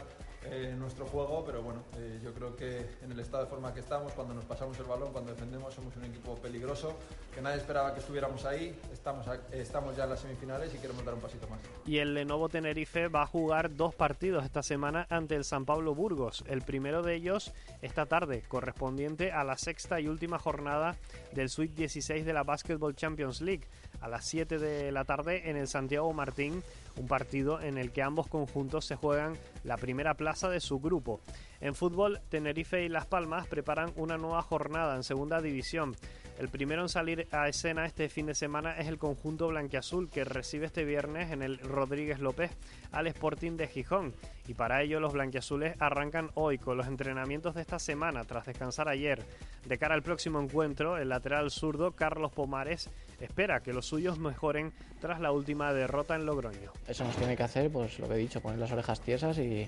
eh, 0.51 0.75
nuestro 0.77 1.05
juego, 1.05 1.43
pero 1.45 1.61
bueno, 1.61 1.83
eh, 1.97 2.19
yo 2.23 2.33
creo 2.33 2.55
que 2.55 2.85
en 3.01 3.11
el 3.11 3.19
estado 3.19 3.43
de 3.43 3.49
forma 3.49 3.73
que 3.73 3.79
estamos, 3.79 4.11
cuando 4.13 4.33
nos 4.33 4.45
pasamos 4.45 4.77
el 4.79 4.85
balón, 4.85 5.11
cuando 5.11 5.31
defendemos, 5.31 5.73
somos 5.73 5.95
un 5.95 6.05
equipo 6.05 6.35
peligroso, 6.35 6.97
que 7.33 7.41
nadie 7.41 7.57
esperaba 7.57 7.93
que 7.93 7.99
estuviéramos 7.99 8.45
ahí, 8.45 8.77
estamos, 8.91 9.25
estamos 9.51 9.95
ya 9.95 10.03
en 10.03 10.09
las 10.11 10.19
semifinales 10.19 10.73
y 10.73 10.77
queremos 10.77 11.03
dar 11.05 11.13
un 11.15 11.21
pasito 11.21 11.47
más. 11.47 11.59
Y 11.85 11.97
el 11.97 12.13
Lenovo 12.13 12.49
Tenerife 12.49 13.07
va 13.07 13.23
a 13.23 13.27
jugar 13.27 13.75
dos 13.75 13.95
partidos 13.95 14.43
esta 14.45 14.63
semana 14.63 15.07
ante 15.09 15.35
el 15.35 15.43
San 15.43 15.65
Pablo 15.65 15.95
Burgos, 15.95 16.43
el 16.47 16.61
primero 16.61 17.01
de 17.01 17.15
ellos 17.15 17.53
esta 17.81 18.05
tarde, 18.05 18.43
correspondiente 18.47 19.31
a 19.31 19.43
la 19.43 19.57
sexta 19.57 19.99
y 19.99 20.07
última 20.07 20.39
jornada 20.39 20.95
del 21.33 21.49
Suite 21.49 21.75
16 21.75 22.25
de 22.25 22.33
la 22.33 22.43
Basketball 22.43 22.95
Champions 22.95 23.41
League, 23.41 23.63
a 24.01 24.07
las 24.07 24.25
7 24.25 24.59
de 24.59 24.91
la 24.91 25.05
tarde 25.05 25.49
en 25.49 25.57
el 25.57 25.67
Santiago 25.67 26.11
Martín 26.13 26.63
un 26.97 27.07
partido 27.07 27.61
en 27.61 27.77
el 27.77 27.91
que 27.91 28.03
ambos 28.03 28.27
conjuntos 28.27 28.85
se 28.85 28.95
juegan 28.95 29.37
la 29.63 29.77
primera 29.77 30.13
plaza 30.15 30.49
de 30.49 30.59
su 30.59 30.79
grupo. 30.79 31.21
En 31.61 31.75
fútbol, 31.75 32.19
Tenerife 32.29 32.83
y 32.83 32.89
Las 32.89 33.05
Palmas 33.05 33.47
preparan 33.47 33.91
una 33.95 34.17
nueva 34.17 34.41
jornada 34.41 34.95
en 34.95 35.03
segunda 35.03 35.41
división. 35.41 35.95
El 36.39 36.49
primero 36.49 36.81
en 36.81 36.89
salir 36.89 37.27
a 37.31 37.47
escena 37.47 37.85
este 37.85 38.09
fin 38.09 38.25
de 38.25 38.33
semana 38.33 38.75
es 38.77 38.87
el 38.87 38.97
conjunto 38.97 39.47
blanquiazul 39.49 40.09
que 40.09 40.23
recibe 40.23 40.65
este 40.65 40.83
viernes 40.83 41.31
en 41.31 41.43
el 41.43 41.59
Rodríguez 41.59 42.19
López 42.19 42.51
al 42.91 43.05
Sporting 43.07 43.55
de 43.55 43.67
Gijón. 43.67 44.13
Y 44.47 44.55
para 44.55 44.81
ello 44.81 44.99
los 44.99 45.13
blanquiazules 45.13 45.75
arrancan 45.79 46.31
hoy 46.33 46.57
con 46.57 46.75
los 46.75 46.87
entrenamientos 46.87 47.53
de 47.53 47.61
esta 47.61 47.77
semana 47.77 48.23
tras 48.25 48.47
descansar 48.47 48.89
ayer. 48.89 49.23
De 49.65 49.77
cara 49.77 49.93
al 49.93 50.01
próximo 50.01 50.41
encuentro, 50.41 50.97
el 50.97 51.09
lateral 51.09 51.51
zurdo 51.51 51.91
Carlos 51.91 52.31
Pomares 52.33 52.89
espera 53.23 53.61
que 53.61 53.73
los 53.73 53.85
suyos 53.85 54.19
mejoren 54.19 54.73
tras 54.99 55.19
la 55.19 55.31
última 55.31 55.73
derrota 55.73 56.15
en 56.15 56.25
Logroño. 56.25 56.71
Eso 56.87 57.03
nos 57.03 57.15
tiene 57.15 57.35
que 57.35 57.43
hacer, 57.43 57.71
pues 57.71 57.99
lo 57.99 58.07
que 58.07 58.15
he 58.15 58.17
dicho, 58.17 58.41
poner 58.41 58.59
las 58.59 58.71
orejas 58.71 59.01
tiesas 59.01 59.37
y 59.37 59.67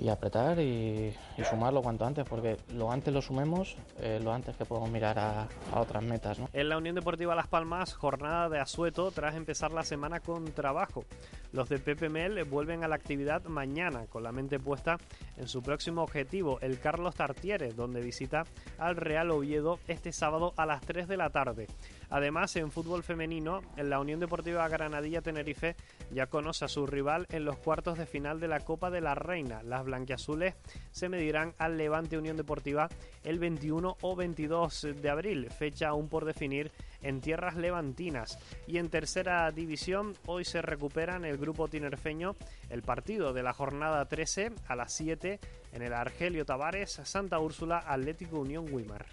y 0.00 0.08
apretar 0.08 0.58
y, 0.58 1.14
sumarlo 1.48 1.82
cuanto 1.82 2.06
antes, 2.06 2.24
porque 2.26 2.56
lo 2.74 2.90
antes 2.90 3.12
lo 3.12 3.20
sumemos, 3.20 3.76
eh, 3.98 4.20
lo 4.22 4.32
antes 4.32 4.56
que 4.56 4.64
podemos 4.64 4.90
mirar 4.90 5.18
a, 5.18 5.48
otras 5.74 6.02
metas. 6.02 6.38
En 6.52 6.68
la 6.68 6.78
Unión 6.78 6.94
Deportiva 6.94 7.34
Las 7.34 7.48
Palmas, 7.48 7.94
jornada 7.94 8.48
de 8.48 8.58
asueto 8.58 9.10
tras 9.10 9.34
empezar 9.34 9.72
la 9.72 9.82
semana 9.82 10.20
con 10.20 10.44
trabajo. 10.52 11.04
Los 11.52 11.68
de 11.68 11.78
Pepe 11.78 12.08
Mel 12.08 12.42
vuelven 12.44 12.84
a 12.84 12.88
la 12.88 12.94
actividad 12.94 13.44
mañana, 13.44 14.06
con 14.06 14.22
la 14.22 14.32
mente 14.32 14.58
puesta 14.58 14.98
en 15.36 15.48
su 15.48 15.62
próximo 15.62 16.02
objetivo, 16.02 16.58
el 16.60 16.78
Carlos 16.78 17.14
Tartiere, 17.14 17.72
donde 17.72 18.00
visita 18.00 18.44
al 18.78 18.96
Real 18.96 19.30
Oviedo 19.30 19.80
este 19.86 20.12
sábado 20.12 20.54
a 20.56 20.64
las 20.64 20.80
3 20.82 21.08
de 21.08 21.16
la 21.16 21.30
tarde. 21.30 21.66
Además, 22.10 22.54
en 22.56 22.70
fútbol 22.70 23.02
femenino, 23.02 23.62
en 23.76 23.88
la 23.88 24.00
Unión 24.00 24.20
Deportiva 24.20 24.68
Granadilla 24.68 25.22
Tenerife 25.22 25.76
ya 26.10 26.26
conoce 26.26 26.64
a 26.64 26.68
su 26.68 26.86
rival 26.86 27.26
en 27.30 27.44
los 27.44 27.56
cuartos 27.56 27.96
de 27.98 28.06
final 28.06 28.40
de 28.40 28.48
la 28.48 28.60
Copa 28.60 28.90
de 28.90 29.00
la 29.00 29.14
Reina. 29.14 29.62
Las 29.62 29.84
blanquiazules 29.84 30.54
se 30.90 31.08
medirán 31.08 31.54
al 31.58 31.78
Levante 31.78 32.18
Unión 32.18 32.36
Deportiva 32.36 32.88
el 33.22 33.38
21 33.38 33.96
o 34.00 34.16
22 34.16 34.88
de 35.00 35.10
abril, 35.10 35.50
fecha 35.50 35.88
aún 35.88 36.08
por 36.08 36.24
definir 36.24 36.72
en 37.02 37.20
tierras 37.20 37.56
levantinas. 37.56 38.38
Y 38.66 38.78
en 38.78 38.90
tercera 38.90 39.50
división, 39.52 40.16
hoy 40.26 40.44
se 40.44 40.62
recupera 40.62 41.16
en 41.16 41.24
el 41.24 41.38
grupo 41.38 41.68
tinerfeño 41.68 42.34
el 42.70 42.82
partido 42.82 43.32
de 43.32 43.42
la 43.42 43.52
jornada 43.52 44.04
13 44.06 44.52
a 44.66 44.76
las 44.76 44.92
7 44.92 45.38
en 45.72 45.82
el 45.82 45.92
Argelio 45.92 46.44
Tavares 46.44 47.00
Santa 47.04 47.38
Úrsula 47.38 47.78
Atlético 47.86 48.40
Unión 48.40 48.66
Wimar. 48.72 49.06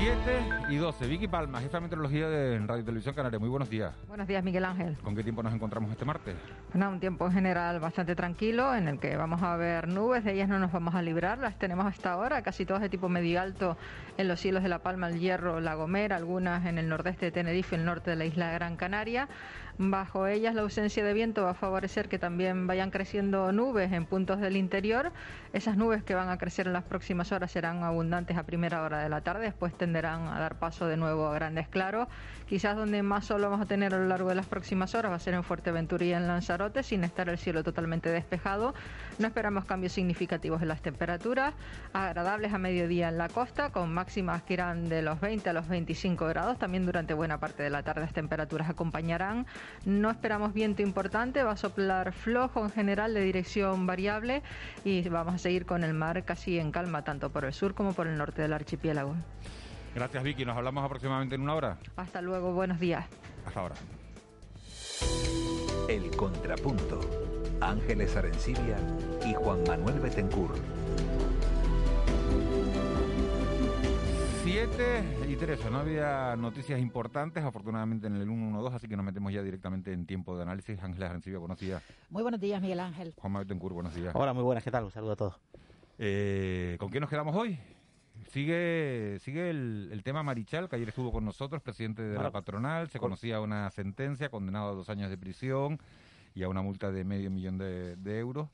7 0.00 0.16
y 0.70 0.76
12. 0.76 1.06
Vicky 1.08 1.28
Palma, 1.28 1.60
jefa 1.60 1.76
de 1.76 1.82
meteorología 1.82 2.26
de 2.26 2.58
Radio 2.60 2.82
Televisión 2.82 3.14
Canaria. 3.14 3.38
Muy 3.38 3.50
buenos 3.50 3.68
días. 3.68 3.92
Buenos 4.08 4.26
días, 4.26 4.42
Miguel 4.42 4.64
Ángel. 4.64 4.96
¿Con 5.02 5.14
qué 5.14 5.22
tiempo 5.22 5.42
nos 5.42 5.52
encontramos 5.52 5.90
este 5.90 6.06
martes? 6.06 6.36
Bueno, 6.72 6.88
un 6.88 7.00
tiempo 7.00 7.26
en 7.26 7.32
general 7.32 7.80
bastante 7.80 8.16
tranquilo, 8.16 8.74
en 8.74 8.88
el 8.88 8.98
que 8.98 9.14
vamos 9.18 9.42
a 9.42 9.54
ver 9.56 9.88
nubes, 9.88 10.24
de 10.24 10.32
ellas 10.32 10.48
no 10.48 10.58
nos 10.58 10.72
vamos 10.72 10.94
a 10.94 11.02
librar, 11.02 11.36
las 11.36 11.58
tenemos 11.58 11.84
hasta 11.84 12.12
ahora, 12.12 12.40
casi 12.40 12.64
todas 12.64 12.80
de 12.80 12.88
tipo 12.88 13.10
medio 13.10 13.42
alto 13.42 13.76
en 14.16 14.26
los 14.26 14.40
cielos 14.40 14.62
de 14.62 14.70
La 14.70 14.78
Palma, 14.78 15.06
El 15.08 15.20
Hierro, 15.20 15.60
La 15.60 15.74
Gomera, 15.74 16.16
algunas 16.16 16.64
en 16.64 16.78
el 16.78 16.88
nordeste 16.88 17.26
de 17.26 17.32
Tenerife, 17.32 17.76
el 17.76 17.84
norte 17.84 18.08
de 18.08 18.16
la 18.16 18.24
isla 18.24 18.48
de 18.48 18.54
Gran 18.54 18.76
Canaria. 18.76 19.28
Bajo 19.82 20.26
ellas 20.26 20.54
la 20.54 20.60
ausencia 20.60 21.02
de 21.02 21.14
viento 21.14 21.42
va 21.42 21.52
a 21.52 21.54
favorecer 21.54 22.10
que 22.10 22.18
también 22.18 22.66
vayan 22.66 22.90
creciendo 22.90 23.50
nubes 23.50 23.90
en 23.92 24.04
puntos 24.04 24.38
del 24.38 24.58
interior. 24.58 25.10
Esas 25.54 25.78
nubes 25.78 26.02
que 26.02 26.14
van 26.14 26.28
a 26.28 26.36
crecer 26.36 26.66
en 26.66 26.74
las 26.74 26.84
próximas 26.84 27.32
horas 27.32 27.50
serán 27.50 27.82
abundantes 27.82 28.36
a 28.36 28.42
primera 28.42 28.82
hora 28.82 28.98
de 28.98 29.08
la 29.08 29.22
tarde, 29.22 29.44
después 29.44 29.72
tenderán 29.72 30.28
a 30.28 30.38
dar 30.38 30.56
paso 30.56 30.86
de 30.86 30.98
nuevo 30.98 31.26
a 31.28 31.34
grandes 31.34 31.66
claros. 31.66 32.08
Quizás 32.46 32.76
donde 32.76 33.02
más 33.02 33.24
sol 33.24 33.40
vamos 33.40 33.62
a 33.62 33.64
tener 33.64 33.94
a 33.94 33.96
lo 33.96 34.04
largo 34.04 34.28
de 34.28 34.34
las 34.34 34.44
próximas 34.44 34.94
horas 34.94 35.12
va 35.12 35.16
a 35.16 35.18
ser 35.18 35.32
en 35.32 35.44
Fuerteventura 35.44 36.04
y 36.04 36.12
en 36.12 36.26
Lanzarote, 36.26 36.82
sin 36.82 37.02
estar 37.02 37.30
el 37.30 37.38
cielo 37.38 37.64
totalmente 37.64 38.10
despejado. 38.10 38.74
No 39.20 39.26
esperamos 39.26 39.66
cambios 39.66 39.92
significativos 39.92 40.62
en 40.62 40.68
las 40.68 40.80
temperaturas, 40.80 41.52
agradables 41.92 42.54
a 42.54 42.58
mediodía 42.58 43.10
en 43.10 43.18
la 43.18 43.28
costa, 43.28 43.70
con 43.70 43.92
máximas 43.92 44.42
que 44.44 44.54
irán 44.54 44.88
de 44.88 45.02
los 45.02 45.20
20 45.20 45.50
a 45.50 45.52
los 45.52 45.68
25 45.68 46.26
grados. 46.26 46.58
También 46.58 46.86
durante 46.86 47.12
buena 47.12 47.38
parte 47.38 47.62
de 47.62 47.68
la 47.68 47.82
tarde 47.82 48.00
las 48.00 48.14
temperaturas 48.14 48.70
acompañarán. 48.70 49.46
No 49.84 50.10
esperamos 50.10 50.54
viento 50.54 50.80
importante, 50.80 51.42
va 51.42 51.50
a 51.50 51.56
soplar 51.58 52.14
flojo 52.14 52.64
en 52.64 52.70
general 52.70 53.12
de 53.12 53.20
dirección 53.20 53.86
variable 53.86 54.42
y 54.86 55.06
vamos 55.10 55.34
a 55.34 55.38
seguir 55.38 55.66
con 55.66 55.84
el 55.84 55.92
mar 55.92 56.24
casi 56.24 56.58
en 56.58 56.72
calma, 56.72 57.04
tanto 57.04 57.28
por 57.28 57.44
el 57.44 57.52
sur 57.52 57.74
como 57.74 57.92
por 57.92 58.06
el 58.06 58.16
norte 58.16 58.40
del 58.40 58.54
archipiélago. 58.54 59.16
Gracias 59.94 60.22
Vicky, 60.22 60.46
nos 60.46 60.56
hablamos 60.56 60.82
aproximadamente 60.82 61.34
en 61.34 61.42
una 61.42 61.56
hora. 61.56 61.78
Hasta 61.94 62.22
luego, 62.22 62.54
buenos 62.54 62.80
días. 62.80 63.04
Hasta 63.44 63.60
ahora. 63.60 63.74
El 65.90 66.10
contrapunto. 66.16 67.29
Ángeles 67.60 68.16
Arencibia 68.16 68.78
y 69.26 69.34
Juan 69.34 69.62
Manuel 69.66 70.00
Betencur. 70.00 70.50
7 74.42 75.04
y 75.28 75.36
3, 75.36 75.70
no 75.70 75.78
había 75.78 76.36
noticias 76.36 76.80
importantes, 76.80 77.44
afortunadamente 77.44 78.06
en 78.06 78.16
el 78.16 78.24
112, 78.26 78.76
así 78.76 78.88
que 78.88 78.96
nos 78.96 79.04
metemos 79.04 79.30
ya 79.32 79.42
directamente 79.42 79.92
en 79.92 80.06
tiempo 80.06 80.36
de 80.36 80.42
análisis. 80.42 80.82
Ángeles 80.82 81.10
Arencibia, 81.10 81.38
buenos 81.38 81.60
días. 81.60 81.82
Muy 82.08 82.22
buenos 82.22 82.40
días, 82.40 82.62
Miguel 82.62 82.80
Ángel. 82.80 83.12
Juan 83.18 83.32
Manuel 83.32 83.46
Betencur, 83.46 83.74
buenos 83.74 83.94
días. 83.94 84.14
Hola, 84.14 84.32
muy 84.32 84.42
buenas, 84.42 84.64
¿qué 84.64 84.70
tal? 84.70 84.84
Un 84.84 84.90
saludo 84.90 85.12
a 85.12 85.16
todos. 85.16 85.40
Eh, 85.98 86.76
¿Con 86.80 86.90
qué 86.90 86.98
nos 86.98 87.10
quedamos 87.10 87.36
hoy? 87.36 87.58
Sigue, 88.30 89.18
sigue 89.20 89.50
el, 89.50 90.00
tema 90.02 90.22
Marichal, 90.22 90.70
que 90.70 90.76
ayer 90.76 90.88
estuvo 90.88 91.12
con 91.12 91.26
nosotros, 91.26 91.60
presidente 91.60 92.02
de 92.02 92.18
la 92.18 92.30
patronal. 92.30 92.88
Se 92.88 92.98
conocía 92.98 93.40
una 93.40 93.70
sentencia, 93.70 94.30
condenado 94.30 94.70
a 94.70 94.74
dos 94.74 94.88
años 94.88 95.10
de 95.10 95.18
prisión 95.18 95.78
y 96.34 96.42
a 96.42 96.48
una 96.48 96.62
multa 96.62 96.90
de 96.90 97.04
medio 97.04 97.30
millón 97.30 97.58
de, 97.58 98.18
euros. 98.18 98.48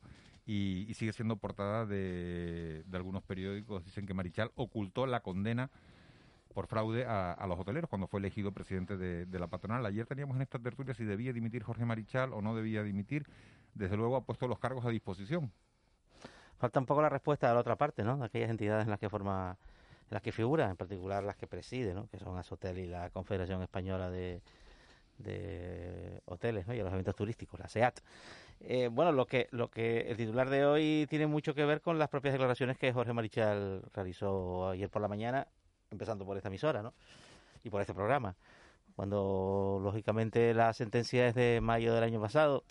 Y, 0.46 0.92
sigue 0.94 1.12
siendo 1.12 1.36
portada 1.36 1.86
de, 1.86 2.84
algunos 2.92 3.22
periódicos. 3.22 3.84
Dicen 3.84 4.06
que 4.06 4.14
Marichal 4.14 4.52
ocultó 4.54 5.06
la 5.06 5.20
condena 5.20 5.70
por 6.54 6.66
fraude 6.68 7.04
a, 7.04 7.44
los 7.48 7.58
hoteleros 7.58 7.90
cuando 7.90 8.06
fue 8.06 8.20
elegido 8.20 8.52
presidente 8.52 8.96
de, 8.96 9.26
de, 9.26 9.38
la 9.38 9.48
patronal. 9.48 9.84
Ayer 9.84 10.06
teníamos 10.06 10.36
en 10.36 10.42
esta 10.42 10.58
tertulia 10.58 10.94
si 10.94 11.04
debía 11.04 11.32
dimitir 11.32 11.62
Jorge 11.62 11.84
Marichal 11.84 12.32
o 12.32 12.40
no 12.40 12.54
debía 12.54 12.82
dimitir. 12.82 13.26
Desde 13.74 13.96
luego 13.96 14.16
ha 14.16 14.24
puesto 14.24 14.48
los 14.48 14.58
cargos 14.58 14.84
a 14.86 14.90
disposición. 14.90 15.52
Falta 16.58 16.80
un 16.80 16.86
poco 16.86 17.02
la 17.02 17.10
respuesta 17.10 17.48
de 17.48 17.54
la 17.54 17.60
otra 17.60 17.76
parte, 17.76 18.02
¿no? 18.02 18.16
De 18.16 18.24
aquellas 18.24 18.48
entidades 18.48 18.84
en 18.84 18.90
las 18.90 18.98
que 18.98 19.10
forma, 19.10 19.58
en 20.08 20.14
las 20.14 20.22
que 20.22 20.32
figura, 20.32 20.70
en 20.70 20.76
particular 20.76 21.22
las 21.22 21.36
que 21.36 21.46
preside, 21.46 21.92
¿no? 21.92 22.08
Que 22.08 22.18
son 22.18 22.38
Asotel 22.38 22.78
y 22.78 22.86
la 22.86 23.10
Confederación 23.10 23.60
Española 23.62 24.10
de, 24.10 24.40
de 25.18 26.20
Hoteles, 26.26 26.66
¿no? 26.66 26.74
Y 26.74 26.78
los 26.78 26.92
eventos 26.92 27.14
turísticos, 27.14 27.58
la 27.60 27.68
SEAT. 27.68 28.00
Eh, 28.60 28.88
bueno, 28.90 29.12
lo 29.12 29.26
que, 29.26 29.48
lo 29.50 29.68
que 29.68 30.02
el 30.10 30.16
titular 30.16 30.48
de 30.48 30.64
hoy 30.64 31.06
tiene 31.08 31.26
mucho 31.26 31.54
que 31.54 31.64
ver 31.64 31.80
con 31.80 31.98
las 31.98 32.08
propias 32.08 32.32
declaraciones 32.32 32.78
que 32.78 32.92
Jorge 32.92 33.12
Marichal 33.12 33.82
realizó 33.94 34.70
ayer 34.70 34.88
por 34.88 35.02
la 35.02 35.08
mañana, 35.08 35.46
empezando 35.90 36.24
por 36.24 36.36
esta 36.36 36.48
emisora, 36.48 36.82
¿no? 36.82 36.94
Y 37.64 37.70
por 37.70 37.80
este 37.80 37.94
programa. 37.94 38.34
Cuando, 38.94 39.78
lógicamente, 39.82 40.54
la 40.54 40.72
sentencia 40.72 41.28
es 41.28 41.34
de 41.34 41.60
mayo 41.60 41.94
del 41.94 42.04
año 42.04 42.20
pasado, 42.20 42.64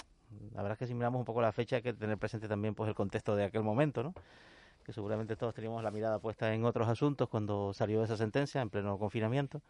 la 0.53 0.61
verdad 0.63 0.73
es 0.73 0.79
que 0.79 0.87
si 0.87 0.93
miramos 0.93 1.19
un 1.19 1.25
poco 1.25 1.41
la 1.41 1.51
fecha 1.51 1.77
hay 1.77 1.81
que 1.81 1.93
tener 1.93 2.17
presente 2.17 2.47
también 2.47 2.73
pues 2.73 2.87
el 2.89 2.95
contexto 2.95 3.35
de 3.35 3.43
aquel 3.45 3.63
momento, 3.63 4.01
¿no? 4.03 4.13
Que 4.83 4.93
seguramente 4.93 5.35
todos 5.35 5.53
teníamos 5.53 5.83
la 5.83 5.91
mirada 5.91 6.19
puesta 6.19 6.53
en 6.53 6.65
otros 6.65 6.87
asuntos 6.87 7.29
cuando 7.29 7.73
salió 7.73 8.03
esa 8.03 8.17
sentencia 8.17 8.61
en 8.61 8.69
pleno 8.69 8.97
confinamiento 8.97 9.61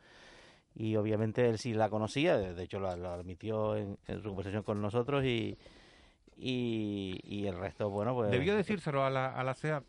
y 0.76 0.96
obviamente 0.98 1.48
él 1.50 1.58
sí 1.58 1.74
la 1.74 1.90
conocía, 1.90 2.38
de 2.38 2.64
hecho 2.64 2.80
lo, 2.80 2.90
admitió 2.90 3.76
en, 3.78 3.98
su 4.22 4.30
conversación 4.30 4.64
con 4.64 4.82
nosotros 4.82 5.24
y, 5.24 5.58
y, 6.38 7.20
y 7.24 7.48
el 7.48 7.58
resto, 7.58 7.90
bueno, 7.90 8.14
pues... 8.14 8.30
¿Debió 8.32 8.56
decírselo 8.56 9.06
a 9.06 9.10
la, 9.10 9.34
a 9.34 9.44
la 9.44 9.54
SEAT? 9.54 9.84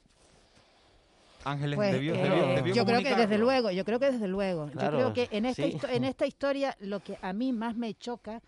Ángeles, 1.44 1.76
Pues, 1.76 1.92
debió, 1.92 2.14
eh, 2.14 2.22
debió- 2.22 2.54
debió 2.54 2.74
yo 2.74 2.84
creo 2.84 3.02
que 3.02 3.14
desde 3.14 3.38
luego, 3.38 3.70
yo 3.70 3.84
creo 3.84 4.00
que 4.00 4.10
desde 4.10 4.28
luego. 4.28 4.68
Claro, 4.70 4.98
yo 4.98 5.12
creo 5.12 5.28
que 5.28 5.36
en 5.36 5.44
esta, 5.44 5.62
sí. 5.62 5.72
histo- 5.72 5.88
en 5.90 6.04
esta 6.04 6.26
historia 6.26 6.76
lo 6.80 7.00
que 7.00 7.18
a 7.20 7.32
mí 7.32 7.52
más 7.52 7.76
me 7.76 7.94
choca 7.94 8.40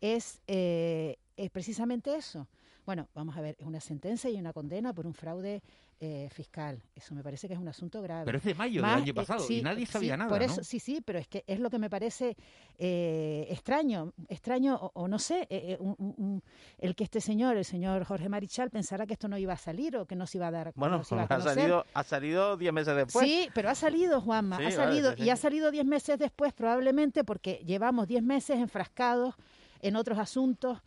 es, 0.00 0.40
eh, 0.46 1.16
es 1.36 1.50
precisamente 1.50 2.14
eso. 2.14 2.46
Bueno, 2.86 3.08
vamos 3.14 3.36
a 3.36 3.40
ver, 3.40 3.56
es 3.58 3.66
una 3.66 3.80
sentencia 3.80 4.30
y 4.30 4.38
una 4.38 4.52
condena 4.52 4.92
por 4.94 5.06
un 5.08 5.12
fraude 5.12 5.60
eh, 5.98 6.28
fiscal. 6.32 6.80
Eso 6.94 7.14
me 7.16 7.22
parece 7.24 7.48
que 7.48 7.54
es 7.54 7.60
un 7.60 7.66
asunto 7.66 8.00
grave. 8.00 8.24
Pero 8.26 8.38
es 8.38 8.44
de 8.44 8.54
mayo 8.54 8.80
del 8.80 8.90
año 8.90 9.12
pasado 9.12 9.44
y 9.50 9.60
nadie 9.60 9.86
sabía 9.86 10.14
sí, 10.14 10.18
nada, 10.18 10.30
Por 10.30 10.38
¿no? 10.38 10.44
eso, 10.46 10.62
sí, 10.62 10.78
sí, 10.78 11.00
pero 11.04 11.18
es 11.18 11.26
que 11.26 11.42
es 11.48 11.58
lo 11.58 11.68
que 11.68 11.80
me 11.80 11.90
parece 11.90 12.36
eh, 12.78 13.46
extraño, 13.50 14.12
extraño 14.28 14.76
o, 14.76 14.90
o 14.94 15.08
no 15.08 15.18
sé, 15.18 15.42
eh, 15.50 15.72
eh, 15.72 15.76
un- 15.80 15.96
un- 15.98 16.14
un- 16.16 16.42
el 16.78 16.94
que 16.94 17.02
este 17.04 17.20
señor, 17.20 17.56
el 17.56 17.64
señor 17.64 18.04
Jorge 18.04 18.28
Marichal, 18.28 18.70
pensara 18.70 19.04
que 19.06 19.14
esto 19.14 19.26
no 19.26 19.36
iba 19.36 19.54
a 19.54 19.56
salir 19.56 19.96
o 19.96 20.06
que 20.06 20.14
no 20.14 20.26
se 20.26 20.38
iba 20.38 20.46
a 20.46 20.50
dar. 20.52 20.72
Bueno, 20.76 20.98
no 20.98 21.04
se 21.04 21.14
iba 21.16 21.24
a 21.24 21.26
ha 21.34 21.40
salido, 21.40 21.84
ha 21.92 22.04
salido 22.04 22.56
10 22.56 22.72
meses 22.72 22.94
después. 22.94 23.26
Sí, 23.26 23.48
pero 23.52 23.68
ha 23.70 23.74
salido, 23.74 24.20
Juanma, 24.20 24.58
Sí, 24.58 24.64
ha 24.64 24.70
salido. 24.70 25.10
sí, 25.10 25.16
sí. 25.18 25.24
Y 25.24 25.30
ha 25.30 25.36
salido 25.36 25.70
10 25.72 25.84
meses 25.86 26.18
después, 26.20 26.52
probablemente 26.52 27.24
porque 27.24 27.62
llevamos 27.66 28.06
10 28.06 28.22
meses 28.22 28.58
enfrascados 28.58 29.34
en 29.80 29.96
otros 29.96 30.18
asuntos. 30.18 30.78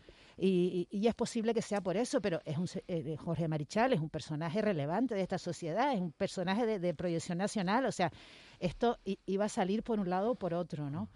Y, 0.41 0.87
y- 0.91 0.97
y 0.99 1.07
es 1.07 1.15
posible 1.15 1.53
que 1.53 1.61
sea 1.61 1.81
por 1.81 1.97
eso, 1.97 2.21
pero 2.21 2.39
es 2.45 2.57
un, 2.57 2.67
se- 2.67 2.83
eh, 2.87 3.17
Jorge 3.17 3.47
Marichal 3.47 3.91
es 3.93 3.99
un 3.99 4.09
personaje 4.09 4.61
relevante 4.61 5.13
de 5.15 5.21
esta 5.21 5.37
sociedad, 5.37 5.93
es 5.93 5.99
un 5.99 6.11
personaje 6.13 6.65
de, 6.65 6.79
de 6.79 6.93
proyección 6.93 7.37
nacional, 7.37 7.85
o 7.85 7.91
sea, 7.91 8.11
esto 8.59 8.97
i- 9.05 9.19
iba 9.25 9.45
a 9.45 9.49
salir 9.49 9.83
por 9.83 9.99
un 9.99 10.09
lado 10.09 10.31
o 10.31 10.35
por 10.35 10.53
otro, 10.53 10.89
¿no? 10.89 11.09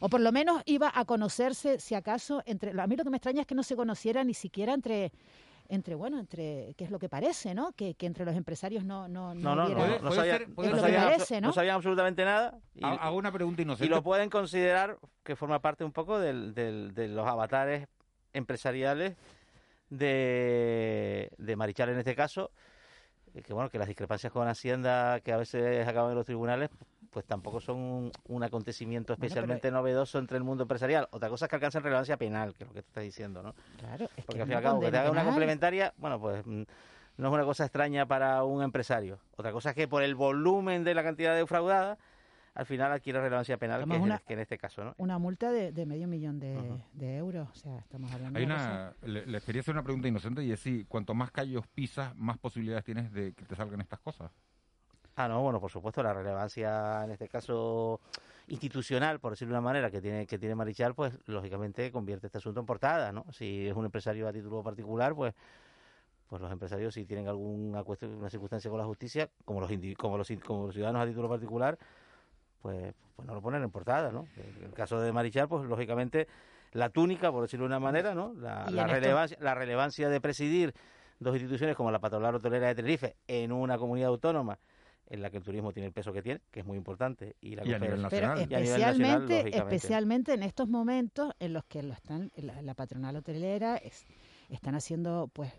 O 0.00 0.10
por 0.10 0.20
lo 0.20 0.30
menos 0.30 0.62
iba 0.66 0.92
a 0.94 1.06
conocerse, 1.06 1.80
si 1.80 1.94
acaso, 1.94 2.42
entre... 2.44 2.78
A 2.78 2.86
mí 2.86 2.96
lo 2.96 3.04
que 3.04 3.08
me 3.08 3.16
extraña 3.16 3.40
es 3.40 3.46
que 3.46 3.54
no 3.54 3.62
se 3.62 3.76
conociera 3.76 4.22
ni 4.24 4.34
siquiera 4.34 4.74
entre 4.74 5.10
entre 5.68 5.96
bueno 5.96 6.20
entre 6.20 6.74
qué 6.76 6.84
es 6.84 6.92
lo 6.92 7.00
que 7.00 7.08
parece 7.08 7.52
no 7.52 7.72
que, 7.72 7.94
que 7.94 8.06
entre 8.06 8.24
los 8.24 8.36
empresarios 8.36 8.84
no 8.84 9.08
no 9.08 9.34
No, 9.34 9.56
no, 9.56 9.68
no, 9.68 9.74
hubiera- 9.74 9.98
no, 9.98 10.04
no 10.04 10.12
sabía- 10.12 10.38
no 10.38 10.62
lo 10.62 10.62
que 10.74 10.80
sabían, 10.80 11.02
parece 11.02 11.40
no 11.40 11.48
no 11.48 11.52
sabían 11.52 11.74
absolutamente 11.74 12.24
nada. 12.24 12.56
Y, 12.72 12.84
Ha- 12.84 12.92
Hago 12.92 13.16
una 13.16 13.32
pregunta 13.32 13.62
y 13.62 13.64
inocente. 13.64 13.88
lo 13.92 14.00
pueden 14.00 14.30
considerar 14.30 14.96
que 15.24 15.34
forma 15.34 15.58
parte 15.60 15.82
un 15.82 15.90
poco 15.90 16.20
del, 16.20 16.54
del- 16.54 16.94
de 16.94 17.08
los 17.08 17.26
avatares 17.26 17.88
empresariales 18.36 19.16
de, 19.90 21.30
de 21.38 21.56
Marichal 21.56 21.90
en 21.90 21.98
este 21.98 22.14
caso, 22.14 22.50
eh, 23.34 23.42
que 23.42 23.52
bueno, 23.52 23.70
que 23.70 23.78
las 23.78 23.88
discrepancias 23.88 24.32
con 24.32 24.48
Hacienda 24.48 25.20
que 25.20 25.32
a 25.32 25.36
veces 25.36 25.86
acaban 25.86 26.10
en 26.10 26.16
los 26.16 26.26
tribunales, 26.26 26.70
pues 27.10 27.24
tampoco 27.24 27.60
son 27.60 27.76
un, 27.76 28.12
un 28.28 28.42
acontecimiento 28.42 29.14
Bueno, 29.14 29.26
especialmente 29.26 29.70
novedoso 29.70 30.18
entre 30.18 30.36
el 30.36 30.44
mundo 30.44 30.64
empresarial. 30.64 31.08
Otra 31.12 31.28
cosa 31.28 31.46
es 31.46 31.48
que 31.50 31.56
alcancen 31.56 31.82
relevancia 31.82 32.16
penal, 32.16 32.54
que 32.54 32.64
es 32.64 32.68
lo 32.68 32.74
que 32.74 32.82
tú 32.82 32.88
estás 32.88 33.04
diciendo, 33.04 33.42
¿no? 33.42 33.54
Claro, 33.78 34.10
es 34.16 34.24
Porque 34.24 34.38
que 34.38 34.42
al 34.42 34.48
fin 34.48 34.52
y 34.52 34.56
al 34.56 34.62
cabo, 34.62 34.80
que 34.80 34.90
te 34.90 34.98
haga 34.98 35.10
una 35.10 35.24
complementaria, 35.24 35.94
bueno, 35.96 36.20
pues 36.20 36.44
mm, 36.44 36.62
no 37.16 37.28
es 37.28 37.34
una 37.34 37.44
cosa 37.44 37.64
extraña 37.64 38.06
para 38.06 38.44
un 38.44 38.62
empresario. 38.62 39.18
Otra 39.36 39.52
cosa 39.52 39.70
es 39.70 39.76
que 39.76 39.88
por 39.88 40.02
el 40.02 40.14
volumen 40.14 40.84
de 40.84 40.94
la 40.94 41.02
cantidad 41.02 41.34
defraudada, 41.34 41.96
al 42.56 42.64
final 42.66 42.90
adquiere 42.90 43.20
relevancia 43.20 43.58
penal, 43.58 43.86
que, 43.86 43.96
es 43.96 44.20
que 44.22 44.32
en 44.32 44.40
este 44.40 44.56
caso, 44.58 44.82
¿no? 44.82 44.94
una 44.96 45.18
multa 45.18 45.52
de, 45.52 45.72
de 45.72 45.84
medio 45.86 46.08
millón 46.08 46.40
de, 46.40 46.80
de 46.94 47.16
euros 47.18 47.48
o 47.52 47.54
sea 47.54 47.78
estamos 47.78 48.10
hablando 48.12 48.38
Hay 48.38 48.46
de 48.46 48.52
una 48.52 48.94
le- 49.02 49.26
les 49.26 49.44
quería 49.44 49.60
hacer 49.60 49.74
una 49.74 49.82
pregunta 49.82 50.08
inocente 50.08 50.42
y 50.42 50.50
es 50.52 50.60
si 50.60 50.84
cuanto 50.86 51.12
más 51.14 51.30
callos 51.30 51.66
pisas, 51.68 52.16
más 52.16 52.38
posibilidades 52.38 52.84
tienes 52.84 53.12
de 53.12 53.34
que 53.34 53.44
te 53.44 53.54
salgan 53.54 53.80
estas 53.82 54.00
cosas. 54.00 54.32
Ah, 55.16 55.28
no, 55.28 55.42
bueno, 55.42 55.60
por 55.60 55.70
supuesto, 55.70 56.02
la 56.02 56.12
relevancia 56.14 57.04
en 57.04 57.10
este 57.10 57.28
caso 57.28 58.00
institucional, 58.48 59.18
por 59.20 59.32
decirlo 59.32 59.52
de 59.54 59.58
una 59.58 59.64
manera, 59.66 59.90
que 59.90 60.00
tiene 60.00 60.26
que 60.26 60.38
tiene 60.38 60.54
Marichal, 60.54 60.94
pues 60.94 61.18
lógicamente 61.26 61.90
convierte 61.92 62.26
este 62.26 62.38
asunto 62.38 62.60
en 62.60 62.66
portada, 62.66 63.12
¿no? 63.12 63.24
Si 63.32 63.66
es 63.66 63.74
un 63.74 63.84
empresario 63.84 64.28
a 64.28 64.32
título 64.32 64.62
particular, 64.62 65.14
pues 65.14 65.34
pues 66.28 66.42
los 66.42 66.50
empresarios 66.50 66.92
si 66.94 67.04
tienen 67.06 67.28
alguna 67.28 67.84
cuestión, 67.84 68.14
una 68.14 68.28
circunstancia 68.30 68.70
con 68.70 68.78
la 68.80 68.86
justicia, 68.86 69.28
como 69.44 69.60
los 69.60 69.70
indi- 69.70 69.94
como 69.96 70.16
los 70.18 70.28
como 70.44 70.66
los 70.66 70.74
ciudadanos 70.74 71.02
a 71.02 71.06
título 71.06 71.28
particular, 71.28 71.78
pues 72.60 72.94
pues 73.16 73.26
no 73.26 73.34
lo 73.34 73.40
ponen 73.40 73.62
en 73.62 73.70
portada, 73.70 74.12
¿no? 74.12 74.26
En 74.36 74.64
el 74.66 74.72
caso 74.74 75.00
de 75.00 75.10
Marichal, 75.10 75.48
pues 75.48 75.66
lógicamente 75.66 76.28
la 76.72 76.90
túnica, 76.90 77.32
por 77.32 77.42
decirlo 77.42 77.64
de 77.64 77.68
una 77.68 77.80
manera, 77.80 78.14
¿no? 78.14 78.34
La, 78.34 78.66
relevancia 78.86 79.38
la 79.40 79.54
relevancia 79.54 80.10
de 80.10 80.20
presidir 80.20 80.74
dos 81.18 81.34
instituciones 81.34 81.76
como 81.76 81.90
la 81.90 81.98
patronal 81.98 82.34
hotelera 82.34 82.66
de 82.68 82.74
Tenerife 82.74 83.16
en 83.26 83.52
una 83.52 83.78
comunidad 83.78 84.08
autónoma 84.10 84.58
en 85.08 85.22
la 85.22 85.30
que 85.30 85.38
el 85.38 85.44
turismo 85.44 85.72
tiene 85.72 85.86
el 85.86 85.92
peso 85.94 86.12
que 86.12 86.20
tiene, 86.20 86.40
que 86.50 86.60
es 86.60 86.66
muy 86.66 86.76
importante, 86.76 87.36
y 87.40 87.54
la 87.56 87.64
Y 87.64 87.72
a 87.72 87.78
nivel 87.78 88.00
confederación- 88.02 88.10
pero 88.10 88.26
nacional. 88.26 88.38
y 88.38 88.42
a 88.42 88.58
nivel 88.58 88.62
especialmente 88.64 89.34
nacional, 89.44 89.62
especialmente 89.72 90.34
en 90.34 90.42
estos 90.42 90.68
momentos 90.68 91.32
en 91.38 91.52
los 91.54 91.64
que 91.64 91.82
lo 91.84 91.94
están 91.94 92.30
la, 92.36 92.60
la 92.60 92.74
patronal 92.74 93.16
hotelera 93.16 93.76
es- 93.76 94.04
están 94.50 94.74
haciendo 94.74 95.30
pues 95.32 95.52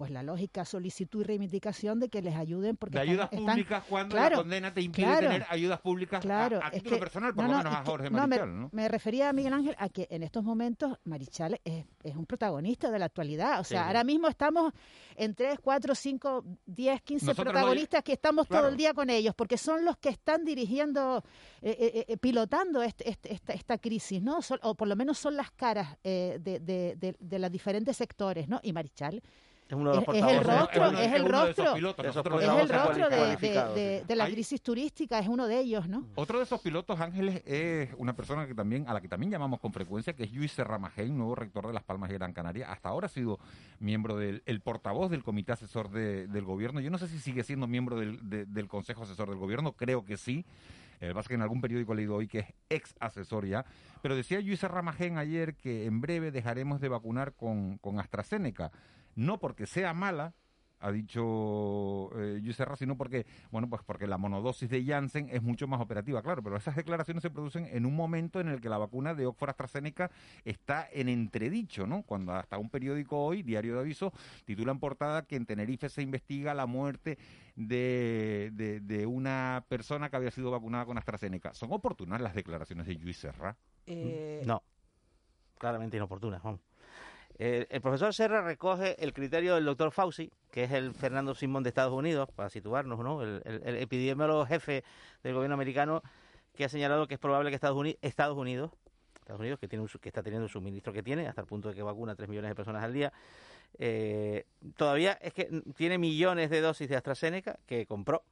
pues 0.00 0.10
la 0.10 0.22
lógica 0.22 0.64
solicitud 0.64 1.20
y 1.20 1.24
reivindicación 1.24 2.00
de 2.00 2.08
que 2.08 2.22
les 2.22 2.34
ayuden 2.34 2.74
porque 2.74 2.96
De 2.96 3.02
ayudas 3.02 3.28
están- 3.30 3.44
públicas 3.44 3.84
cuando 3.86 4.14
claro, 4.16 4.36
la 4.36 4.42
condena 4.42 4.72
te 4.72 4.80
impide 4.80 5.04
claro, 5.04 5.20
tener 5.28 5.46
ayudas 5.50 5.78
públicas 5.82 6.18
a- 6.20 6.22
claro, 6.22 6.58
a, 6.62 6.68
es 6.68 6.72
título 6.82 6.96
que- 6.96 7.00
personal, 7.00 7.34
por 7.34 7.44
no, 7.44 7.50
lo 7.50 7.56
no, 7.58 7.64
menos 7.64 7.76
a 7.78 7.84
Jorge 7.84 8.08
no, 8.08 8.16
me- 8.22 8.26
Marichal, 8.28 8.60
¿no? 8.62 8.68
Me 8.72 8.88
refería 8.88 9.28
a 9.28 9.32
Miguel 9.34 9.52
Ángel 9.52 9.76
a 9.78 9.90
que 9.90 10.08
en 10.10 10.22
estos 10.22 10.42
momentos 10.42 10.96
Marichal 11.04 11.60
es, 11.64 11.84
es 12.02 12.16
un 12.16 12.24
protagonista 12.24 12.90
de 12.90 12.98
la 12.98 13.04
actualidad. 13.04 13.60
O 13.60 13.64
sea, 13.64 13.82
Sí. 13.82 13.86
ahora 13.88 14.02
mismo 14.02 14.26
estamos 14.28 14.72
en 15.16 15.34
3, 15.34 15.58
4, 15.60 15.94
5, 15.94 16.44
10, 16.64 17.02
15 17.02 17.26
Nosotros 17.26 17.44
no- 17.44 17.52
protagonistas 17.52 18.02
que 18.02 18.14
estamos 18.14 18.48
todo 18.48 18.68
el 18.68 18.78
día 18.78 18.94
con 18.94 19.10
ellos, 19.10 19.34
porque 19.36 19.58
son 19.58 19.84
los 19.84 19.98
que 19.98 20.08
están 20.08 20.46
dirigiendo, 20.46 21.22
eh, 21.60 21.76
eh, 21.78 22.04
eh, 22.08 22.16
pilotando 22.16 22.82
este- 22.82 23.06
este- 23.10 23.34
esta, 23.34 23.52
esta 23.52 23.76
crisis, 23.76 24.22
¿no? 24.22 24.40
Son- 24.40 24.60
o 24.62 24.74
por 24.74 24.88
lo 24.88 24.96
menos 24.96 25.18
son 25.18 25.36
las 25.36 25.50
caras 25.50 25.98
eh, 26.04 26.38
de, 26.40 26.58
de, 26.58 26.96
de, 26.96 27.14
de 27.20 27.38
los 27.38 27.50
diferentes 27.52 27.98
sectores, 27.98 28.48
¿no? 28.48 28.60
Y 28.62 28.72
Marichal 28.72 29.20
Es 29.70 29.76
uno 29.76 29.90
de 29.90 29.96
los 29.96 30.08
es- 30.08 30.24
es 30.24 30.30
el 30.32 30.44
rostro, 30.44 30.88
uno- 30.88 30.98
es 30.98 31.12
el 31.12 31.22
de 31.22 31.28
rostro. 31.28 31.74
pilotos. 31.74 32.06
Es 32.06 32.16
el 32.16 32.68
de, 33.10 33.16
de- 33.16 33.16
cualificados, 33.16 33.74
de- 33.76 33.98
sí. 34.00 34.06
de 34.08 34.16
la 34.16 34.24
Hay- 34.24 34.32
crisis 34.32 34.62
turística, 34.62 35.18
es 35.20 35.28
uno 35.28 35.46
de 35.46 35.60
ellos, 35.60 35.88
¿no? 35.88 36.06
Otro 36.16 36.38
de 36.38 36.44
esos 36.44 36.60
pilotos, 36.60 36.98
Ángeles, 37.00 37.42
es 37.46 37.90
una 37.96 38.14
persona 38.16 38.48
que 38.48 38.54
también 38.54 38.88
a 38.88 38.94
la 38.94 39.00
que 39.00 39.06
también 39.08 39.30
llamamos 39.30 39.60
con 39.60 39.72
frecuencia, 39.72 40.12
que 40.12 40.24
es 40.24 40.32
Luis 40.32 40.50
Serramajén, 40.50 41.16
nuevo 41.16 41.36
rector 41.36 41.68
de 41.68 41.72
Las 41.72 41.84
Palmas 41.84 42.08
de 42.10 42.16
Gran 42.16 42.32
Canaria. 42.32 42.72
Hasta 42.72 42.88
ahora 42.88 43.06
ha 43.06 43.10
sido 43.10 43.38
miembro 43.78 44.16
del 44.16 44.42
el 44.46 44.60
portavoz 44.60 45.08
del 45.10 45.22
comité 45.22 45.52
asesor 45.52 45.88
de- 45.90 46.26
del 46.26 46.44
gobierno. 46.44 46.80
Yo 46.80 46.90
no 46.90 46.98
sé 46.98 47.06
si 47.06 47.20
sigue 47.20 47.44
siendo 47.44 47.68
miembro 47.68 47.96
del, 47.96 48.28
de- 48.28 48.46
del 48.46 48.66
consejo 48.66 49.04
asesor 49.04 49.28
del 49.28 49.38
gobierno, 49.38 49.72
creo 49.72 50.04
que 50.04 50.16
sí. 50.16 50.44
Eh, 51.02 51.08
Lo 51.14 51.14
que 51.14 51.20
es 51.20 51.30
en 51.30 51.40
algún 51.40 51.62
periódico 51.62 51.94
he 51.94 51.96
leído 51.96 52.14
hoy 52.16 52.28
que 52.28 52.40
es 52.40 52.46
ex 52.68 52.94
asesor 53.00 53.46
ya. 53.46 53.64
Pero 54.02 54.14
decía 54.14 54.38
Luis 54.40 54.60
Serramajén 54.60 55.16
ayer 55.16 55.54
que 55.54 55.86
en 55.86 56.02
breve 56.02 56.30
dejaremos 56.30 56.78
de 56.80 56.88
vacunar 56.90 57.32
con, 57.32 57.78
con 57.78 57.98
AstraZeneca. 57.98 58.70
No 59.14 59.38
porque 59.38 59.66
sea 59.66 59.94
mala, 59.94 60.34
ha 60.82 60.90
dicho 60.90 62.10
eh, 62.18 62.40
Luis 62.42 62.56
Serra, 62.56 62.74
sino 62.74 62.96
porque, 62.96 63.26
bueno, 63.50 63.68
pues 63.68 63.82
porque 63.84 64.06
la 64.06 64.16
monodosis 64.16 64.70
de 64.70 64.82
Janssen 64.82 65.28
es 65.30 65.42
mucho 65.42 65.68
más 65.68 65.78
operativa, 65.78 66.22
claro, 66.22 66.42
pero 66.42 66.56
esas 66.56 66.74
declaraciones 66.74 67.22
se 67.22 67.28
producen 67.30 67.68
en 67.70 67.84
un 67.84 67.94
momento 67.94 68.40
en 68.40 68.48
el 68.48 68.62
que 68.62 68.70
la 68.70 68.78
vacuna 68.78 69.14
de 69.14 69.26
Oxford 69.26 69.50
AstraZeneca 69.50 70.10
está 70.42 70.88
en 70.90 71.10
entredicho, 71.10 71.86
¿no? 71.86 72.02
Cuando 72.02 72.32
hasta 72.32 72.56
un 72.56 72.70
periódico 72.70 73.22
hoy, 73.22 73.42
Diario 73.42 73.74
de 73.74 73.80
Aviso, 73.80 74.12
titula 74.46 74.72
en 74.72 74.78
portada 74.78 75.26
que 75.26 75.36
en 75.36 75.44
Tenerife 75.44 75.90
se 75.90 76.00
investiga 76.00 76.54
la 76.54 76.64
muerte 76.64 77.18
de, 77.56 78.50
de, 78.54 78.80
de 78.80 79.04
una 79.04 79.64
persona 79.68 80.08
que 80.08 80.16
había 80.16 80.30
sido 80.30 80.50
vacunada 80.50 80.86
con 80.86 80.96
AstraZeneca. 80.96 81.52
¿Son 81.52 81.70
oportunas 81.72 82.22
las 82.22 82.34
declaraciones 82.34 82.86
de 82.86 82.94
Luis 82.94 83.18
Serra? 83.18 83.54
Eh, 83.86 84.42
No, 84.46 84.62
claramente 85.58 85.98
inoportunas. 85.98 86.42
vamos. 86.42 86.69
El 87.40 87.80
profesor 87.80 88.12
Serra 88.12 88.42
recoge 88.42 89.02
el 89.02 89.14
criterio 89.14 89.54
del 89.54 89.64
doctor 89.64 89.92
Fauci, 89.92 90.30
que 90.50 90.64
es 90.64 90.72
el 90.72 90.92
Fernando 90.92 91.34
Simón 91.34 91.62
de 91.62 91.70
Estados 91.70 91.94
Unidos, 91.94 92.28
para 92.36 92.50
situarnos, 92.50 92.98
¿no? 92.98 93.22
El, 93.22 93.40
epidemiólogo 93.64 94.44
jefe 94.44 94.84
del 95.22 95.32
gobierno 95.32 95.54
americano, 95.54 96.02
que 96.54 96.66
ha 96.66 96.68
señalado 96.68 97.08
que 97.08 97.14
es 97.14 97.20
probable 97.20 97.48
que 97.48 97.54
Estados 97.54 97.78
Unidos, 97.78 97.96
Estados 98.02 99.40
Unidos, 99.40 99.58
que 99.58 99.68
tiene 99.68 99.82
un 99.82 99.88
que 99.88 100.10
está 100.10 100.22
teniendo 100.22 100.44
el 100.44 100.50
suministro 100.50 100.92
que 100.92 101.02
tiene, 101.02 101.28
hasta 101.28 101.40
el 101.40 101.46
punto 101.46 101.70
de 101.70 101.74
que 101.74 101.82
vacuna 101.82 102.12
a 102.12 102.14
3 102.14 102.28
millones 102.28 102.50
de 102.50 102.54
personas 102.54 102.84
al 102.84 102.92
día, 102.92 103.10
eh, 103.78 104.44
todavía 104.76 105.12
es 105.22 105.32
que 105.32 105.62
tiene 105.78 105.96
millones 105.96 106.50
de 106.50 106.60
dosis 106.60 106.90
de 106.90 106.96
AstraZeneca 106.96 107.58
que 107.64 107.86
compró, 107.86 108.22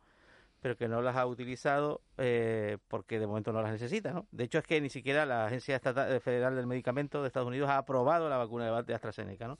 pero 0.60 0.76
que 0.76 0.88
no 0.88 1.02
las 1.02 1.16
ha 1.16 1.26
utilizado 1.26 2.00
eh, 2.16 2.78
porque 2.88 3.18
de 3.18 3.26
momento 3.26 3.52
no 3.52 3.62
las 3.62 3.72
necesita, 3.72 4.12
¿no? 4.12 4.26
De 4.32 4.44
hecho 4.44 4.58
es 4.58 4.64
que 4.64 4.80
ni 4.80 4.90
siquiera 4.90 5.24
la 5.24 5.46
Agencia 5.46 5.76
Estatal- 5.76 6.10
eh, 6.12 6.20
Federal 6.20 6.56
del 6.56 6.66
Medicamento 6.66 7.22
de 7.22 7.28
Estados 7.28 7.48
Unidos 7.48 7.70
ha 7.70 7.78
aprobado 7.78 8.28
la 8.28 8.36
vacuna 8.36 8.82
de 8.82 8.94
AstraZeneca, 8.94 9.46
¿no? 9.46 9.58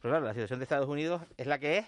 Pero 0.00 0.12
claro, 0.12 0.26
la 0.26 0.34
situación 0.34 0.60
de 0.60 0.64
Estados 0.64 0.88
Unidos 0.88 1.22
es 1.36 1.46
la 1.46 1.58
que 1.58 1.78
es 1.78 1.86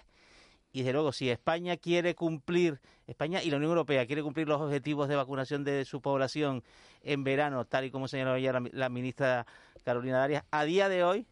y 0.71 0.79
desde 0.79 0.93
luego 0.93 1.11
si 1.11 1.29
España 1.29 1.77
quiere 1.77 2.13
cumplir, 2.13 2.79
España 3.07 3.41
y 3.41 3.49
la 3.49 3.57
Unión 3.57 3.71
Europea 3.71 4.05
quiere 4.05 4.21
cumplir 4.21 4.47
los 4.47 4.61
objetivos 4.61 5.07
de 5.07 5.15
vacunación 5.15 5.63
de 5.63 5.83
su 5.85 6.01
población 6.01 6.63
en 7.01 7.23
verano, 7.23 7.65
tal 7.65 7.85
y 7.85 7.91
como 7.91 8.07
señaló 8.07 8.33
ayer 8.33 8.53
la, 8.53 8.63
la 8.71 8.89
ministra 8.89 9.47
Carolina 9.83 10.19
Darias, 10.19 10.43
a 10.51 10.65
día 10.65 10.89
de 10.89 11.03
hoy 11.03 11.25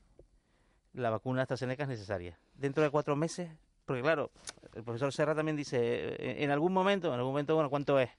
la 0.94 1.10
vacuna 1.12 1.44
AstraZeneca 1.44 1.84
es 1.84 1.90
necesaria. 1.90 2.40
Dentro 2.56 2.82
de 2.82 2.90
cuatro 2.90 3.16
meses, 3.16 3.52
porque 3.88 4.02
claro, 4.02 4.32
el 4.76 4.84
profesor 4.84 5.13
Serra 5.13 5.34
también 5.34 5.56
dice, 5.56 5.78
eh, 5.80 6.43
en 6.43 6.52
algún 6.52 6.73
momento, 6.73 7.08
en 7.08 7.13
algún 7.13 7.32
momento, 7.32 7.56
bueno, 7.56 7.69
¿cuánto 7.69 7.97
es? 8.00 8.10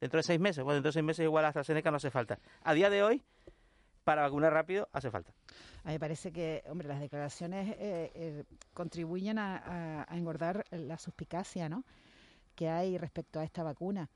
Dentro 0.00 0.18
de 0.18 0.24
seis 0.24 0.40
meses, 0.40 0.64
bueno, 0.64 0.74
dentro 0.74 0.88
de 0.88 0.94
seis 0.94 1.04
meses 1.04 1.22
igual 1.22 1.44
AstraZeneca 1.44 1.92
no 1.92 1.98
hace 1.98 2.10
falta. 2.10 2.40
A 2.64 2.74
día 2.74 2.90
de 2.90 3.04
hoy, 3.04 3.22
para 4.02 4.22
vacunar 4.22 4.52
rápido 4.52 4.88
hace 4.92 5.12
falta. 5.12 5.32
A 5.84 5.88
mí 5.88 5.92
me 5.94 6.00
parece 6.00 6.32
que, 6.32 6.64
hombre, 6.68 6.88
las 6.88 6.98
declaraciones 6.98 7.68
eh, 7.78 8.10
eh, 8.16 8.44
contribuyen 8.74 9.38
a, 9.38 10.08
engordar 10.10 10.64
la 10.72 10.98
suspicacia 10.98 11.68
¿no? 11.68 11.84
que 12.56 12.68
hay 12.68 12.98
respecto 12.98 13.38
a 13.38 13.44
esta 13.44 13.62
vacuna. 13.62 14.10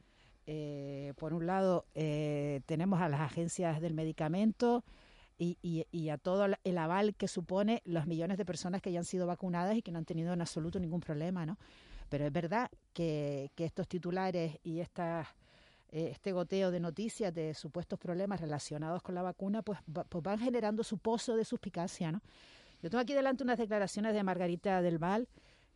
Por 1.17 1.35
un 1.35 1.47
lado, 1.47 1.87
tenemos 1.95 3.01
a 3.01 3.09
las 3.09 3.21
agencias 3.21 3.81
del 3.81 3.95
medicamento 3.95 4.85
y, 5.39 5.87
y, 5.91 6.09
a 6.09 6.17
todo 6.19 6.47
el 6.65 6.79
aval 6.79 7.15
que 7.15 7.29
supone 7.29 7.83
los 7.85 8.07
millones 8.07 8.39
de 8.39 8.45
personas 8.45 8.81
que 8.81 8.91
ya 8.91 9.01
han 9.01 9.05
sido 9.05 9.27
vacunadas 9.27 9.77
y 9.77 9.83
que 9.83 9.93
no 9.93 9.99
han 9.99 10.05
tenido 10.05 10.33
en 10.33 10.41
absoluto 10.41 10.79
ningún 10.79 11.01
problema. 11.01 11.45
¿no? 11.45 11.59
Pero 12.09 12.27
es 12.27 12.33
verdad 12.33 12.71
que, 12.93 13.51
que 13.55 13.65
estos 13.65 13.87
titulares 13.87 14.59
y 14.63 14.81
estas 14.81 15.29
eh, 15.93 16.09
este 16.11 16.33
goteo 16.33 16.71
de 16.71 16.81
noticias 16.81 17.33
de 17.33 17.55
supuestos 17.55 17.99
problemas 17.99 18.41
relacionados 18.41 19.03
con 19.03 19.15
la 19.15 19.23
vacuna, 19.23 19.63
pues, 19.63 19.79
pues, 19.87 20.23
van 20.23 20.39
generando 20.39 20.83
su 20.83 20.99
pozo 20.99 21.37
de 21.37 21.45
suspicacia, 21.45 22.11
¿no? 22.11 22.23
Yo 22.83 22.91
tengo 22.91 23.01
aquí 23.01 23.15
delante 23.15 23.45
unas 23.45 23.59
declaraciones 23.59 24.13
de 24.13 24.23
Margarita 24.23 24.83
del 24.83 24.99
Val, 24.99 25.29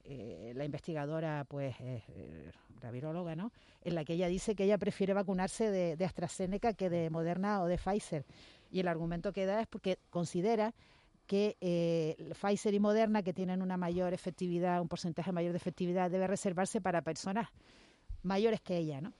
eh, 0.05 0.53
la 0.57 0.65
investigadora, 0.65 1.47
pues, 1.49 1.77
eh, 1.81 2.03
la 2.83 2.91
viróloga, 2.91 3.37
¿no? 3.37 3.53
En 3.83 3.95
la 3.95 4.05
que 4.05 4.15
ella 4.15 4.27
dice 4.27 4.55
que 4.55 4.65
ella 4.65 4.79
prefiere 4.79 5.15
vacunarse 5.15 5.71
de, 5.71 5.97
de 5.97 6.05
AstraZeneca 6.05 6.75
que 6.75 6.91
de 6.91 7.09
Moderna 7.09 7.63
o 7.63 7.67
de 7.67 7.79
Pfizer. 7.79 8.27
Y 8.71 8.81
el 8.81 8.89
argumento 8.89 9.33
que 9.33 9.47
da 9.47 9.61
es 9.61 9.67
porque 9.67 9.99
considera 10.11 10.75
que 11.27 12.17
Pfizer 12.41 12.75
y 12.75 12.81
Moderna, 12.81 13.23
que 13.23 13.33
tienen 13.33 13.63
una 13.63 13.77
mayor 13.77 14.13
efectividad, 14.13 14.81
un 14.81 14.89
porcentaje 14.89 15.33
mayor 15.33 15.53
de 15.53 15.59
efectividad, 15.59 16.11
debe 16.11 16.27
reservarse 16.27 16.81
para 16.81 17.03
personas 17.03 17.49
mayores 18.23 18.61
que 18.61 18.77
ella, 18.77 19.01
¿no? 19.01 19.13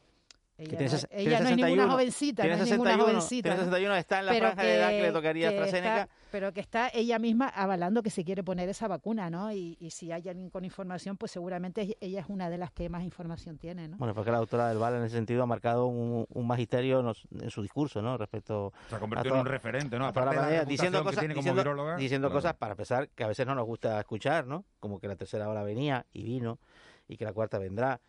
Ella, 0.61 1.41
no, 1.41 1.49
es 1.49 1.57
ninguna 1.57 1.91
jovencita, 1.91 2.45
no 2.45 2.55
es 2.55 2.71
ninguna 2.71 2.99
jovencita. 2.99 3.49
Tiene 3.49 3.65
61, 3.65 3.97
está 3.97 4.21
en 4.21 4.27
la 4.27 4.35
franja 4.35 4.63
de 4.63 4.75
edad 4.75 4.91
que 4.91 5.03
le 5.03 5.13
tocaría 5.13 5.49
AstraZeneca. 5.49 6.09
pero 6.31 6.53
que 6.53 6.61
está 6.61 6.91
ella 6.93 7.19
misma 7.19 7.49
avalando 7.49 8.03
que 8.03 8.11
se 8.11 8.25
quiere 8.25 8.45
poner 8.45 8.69
esa 8.69 8.87
vacuna, 8.87 9.31
¿no? 9.31 9.53
Y, 9.53 9.77
si 9.91 10.13
hay 10.13 10.29
alguien 10.29 10.51
con 10.51 10.65
información, 10.65 11.17
pues 11.17 11.33
seguramente 11.33 11.97
ella 12.01 12.21
es 12.21 12.27
una 12.29 12.49
de 12.51 12.59
las 12.59 12.71
que 12.71 12.89
más 12.89 13.03
información 13.03 13.59
tiene, 13.59 13.89
¿no? 13.89 13.97
Bueno, 13.97 14.15
porque 14.15 14.31
la 14.31 14.39
doctora 14.39 14.69
del 14.69 14.79
Val 14.79 14.95
en 14.95 15.05
ese 15.05 15.17
sentido 15.17 15.43
ha 15.43 15.47
marcado 15.47 15.87
un, 15.87 16.47
magisterio 16.47 17.15
en 17.41 17.51
su 17.51 17.63
discurso, 17.63 18.03
¿no? 18.03 18.17
Respecto 18.17 18.73
se 18.89 18.97
ha 18.97 18.99
convertido 18.99 19.35
en 19.35 19.41
un 19.41 19.47
referente, 19.47 19.99
¿no? 19.99 20.07
Aparte 20.07 20.37
de 20.37 20.57
la 20.59 20.65
diciendo 20.65 21.03
cosas, 21.03 21.27
diciendo, 21.27 21.97
diciendo 21.97 22.31
cosas 22.31 22.55
para 22.55 22.75
pesar 22.75 23.09
que 23.09 23.25
a 23.25 23.29
veces 23.29 23.47
no 23.47 23.55
nos 23.55 23.67
gusta 23.67 23.99
escuchar, 23.99 24.47
¿no? 24.47 24.65
Como 24.79 24.99
que 24.99 25.09
la 25.09 25.17
tercera 25.17 25.49
ola 25.49 25.63
venía 25.63 26.07
y 26.13 26.23
vino 26.23 26.59
y 27.09 27.17
que 27.17 27.25
la 27.25 27.33
cuarta 27.33 27.59
vendrá 27.59 28.01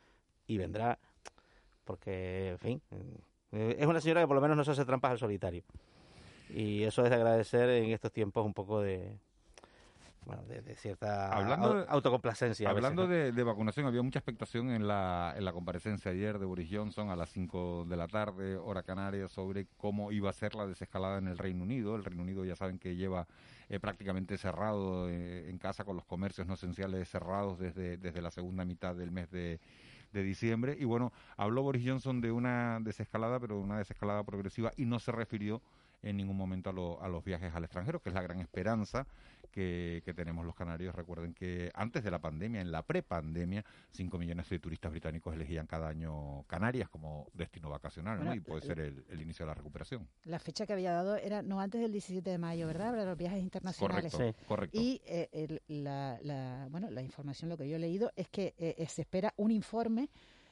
y 0.48 0.58
vendrá 0.58 1.00
porque, 1.84 2.50
en 2.50 2.58
fin, 2.60 2.82
es 3.52 3.86
una 3.86 4.02
señora 4.02 4.22
que 4.22 4.28
por 4.28 4.36
lo 4.36 4.42
menos 4.42 4.58
no 4.58 4.64
se 4.64 4.72
hace 4.72 4.86
trampas 4.86 5.12
al 5.12 5.20
solitario. 5.20 5.64
Y 6.50 6.84
eso 6.84 7.04
es 7.04 7.10
de 7.10 7.16
agradecer 7.16 7.70
en 7.70 7.92
estos 7.92 8.12
tiempos 8.12 8.46
un 8.46 8.54
poco 8.54 8.82
de, 8.82 9.18
bueno, 10.26 10.44
de, 10.44 10.76
cierta 10.76 11.32
autocomplacencia. 11.90 12.70
Hablando 12.70 13.08
de, 13.08 13.44
vacunación, 13.44 13.88
había 13.88 14.04
mucha 14.04 14.20
expectación 14.20 14.70
en 14.70 14.88
la, 14.88 15.34
en 15.36 15.46
la 15.46 15.52
comparecencia 15.52 16.12
ayer 16.12 16.38
de 16.38 16.46
Boris 16.46 16.70
Johnson 16.72 17.10
a 17.10 17.16
las 17.16 17.32
5 17.32 17.86
de 17.90 17.98
la 17.98 18.08
tarde, 18.08 18.56
hora 18.58 18.84
canaria, 18.84 19.28
sobre 19.28 19.68
cómo 19.78 20.12
iba 20.12 20.30
a 20.30 20.34
ser 20.34 20.54
la 20.54 20.68
desescalada 20.68 21.18
en 21.18 21.28
el 21.28 21.38
Reino 21.38 21.64
Unido. 21.64 21.96
El 21.96 22.04
Reino 22.04 22.22
Unido 22.22 22.46
ya 22.46 22.56
saben 22.56 22.78
que 22.78 22.96
lleva 22.96 23.28
eh, 23.68 23.80
prácticamente 23.80 24.38
cerrado 24.38 25.10
eh, 25.10 25.50
en 25.50 25.58
casa 25.58 25.86
con 25.86 25.96
los 25.96 26.06
comercios 26.06 26.46
no 26.46 26.54
esenciales 26.54 27.10
cerrados 27.10 27.58
desde, 27.58 27.98
desde 27.98 28.22
la 28.22 28.30
segunda 28.30 28.64
mitad 28.64 28.96
del 28.96 29.12
mes 29.12 29.32
de 29.32 29.60
de 30.12 30.24
diciembre. 30.24 30.76
Y 30.80 30.86
bueno, 30.86 31.12
habló 31.38 31.64
Boris 31.64 31.84
Johnson 31.88 32.22
de 32.22 32.32
una 32.32 32.80
desescalada, 32.82 33.40
pero 33.40 33.56
de 33.56 33.62
una 33.62 33.78
desescalada 33.78 34.24
progresiva 34.24 34.72
y 34.78 34.86
no 34.86 35.00
se 35.00 35.12
refirió 35.12 35.62
en 36.04 36.18
ningún 36.18 36.38
momento 36.38 36.70
a, 36.70 37.06
a, 37.06 37.10
los 37.10 37.24
viajes 37.24 37.54
al 37.54 37.64
extranjero, 37.64 38.02
que 38.02 38.10
es 38.10 38.16
la 38.16 38.22
gran 38.22 38.40
esperanza 38.40 39.06
que, 39.52 40.02
tenemos 40.16 40.46
los 40.46 40.56
canarios. 40.56 40.96
Recuerden 40.96 41.34
que 41.34 41.72
antes 41.74 42.04
de 42.04 42.12
la 42.12 42.20
pandemia, 42.20 42.62
en 42.62 42.72
la 42.72 42.84
prepandemia, 42.84 43.64
5 43.92 44.18
millones 44.18 44.50
de 44.50 44.60
turistas 44.60 44.92
británicos 44.92 45.34
elegían 45.34 45.68
cada 45.68 45.88
año 45.88 46.44
Canarias 46.48 46.90
como 46.90 47.28
destino 47.34 47.70
vacacional, 47.70 48.24
¿no? 48.24 48.34
Y 48.34 48.40
puede 48.40 48.62
ser 48.62 48.80
el, 48.80 49.22
inicio 49.22 49.46
de 49.46 49.52
la 49.52 49.54
recuperación. 49.54 50.08
La 50.24 50.40
fecha 50.40 50.66
que 50.66 50.74
había 50.74 50.92
dado 50.92 51.16
era 51.16 51.42
no 51.42 51.62
antes 51.62 51.82
del 51.82 51.92
17 51.92 52.30
de 52.30 52.38
mayo, 52.38 52.68
¿verdad? 52.68 52.92
Para 52.92 53.06
los 53.06 53.18
viajes 53.18 53.42
internacionales. 53.42 54.12
Correcto, 54.12 54.46
correcto. 54.48 54.78
Y 54.80 55.02
eh, 55.06 55.60
la, 55.68 56.68
bueno, 56.70 56.90
la 56.90 57.02
información, 57.02 57.50
lo 57.50 57.58
que 57.58 57.70
yo 57.70 57.76
he 57.76 57.80
leído, 57.80 58.12
es 58.16 58.30
que 58.30 58.56
eh, 58.58 58.86
se 58.88 59.02
espera 59.04 59.34
un 59.38 59.52
informe 59.52 60.10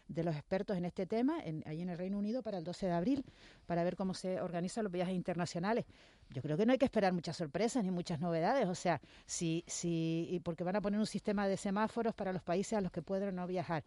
de 0.09 0.23
los 0.23 0.35
expertos 0.35 0.75
en 0.75 0.85
este 0.85 1.05
tema 1.05 1.39
en, 1.43 1.63
ahí 1.65 1.81
en 1.81 1.89
el 1.89 1.97
Reino 1.97 2.17
Unido 2.17 2.43
para 2.43 2.57
el 2.57 2.63
12 2.63 2.87
de 2.87 2.91
abril, 2.91 3.25
para 3.65 3.83
ver 3.83 3.95
cómo 3.95 4.13
se 4.13 4.41
organizan 4.41 4.83
los 4.83 4.91
viajes 4.91 5.15
internacionales. 5.15 5.85
Yo 6.31 6.41
creo 6.41 6.57
que 6.57 6.65
no 6.65 6.73
hay 6.73 6.77
que 6.77 6.85
esperar 6.85 7.13
muchas 7.13 7.37
sorpresas 7.37 7.83
ni 7.83 7.91
muchas 7.91 8.19
novedades, 8.19 8.67
o 8.67 8.75
sea, 8.75 8.99
si, 9.25 9.63
si, 9.67 10.41
porque 10.43 10.63
van 10.63 10.75
a 10.75 10.81
poner 10.81 10.99
un 10.99 11.05
sistema 11.05 11.47
de 11.47 11.55
semáforos 11.55 12.13
para 12.13 12.33
los 12.33 12.41
países 12.41 12.73
a 12.73 12.81
los 12.81 12.91
que 12.91 13.01
pueden 13.01 13.35
no 13.35 13.47
viajar. 13.47 13.83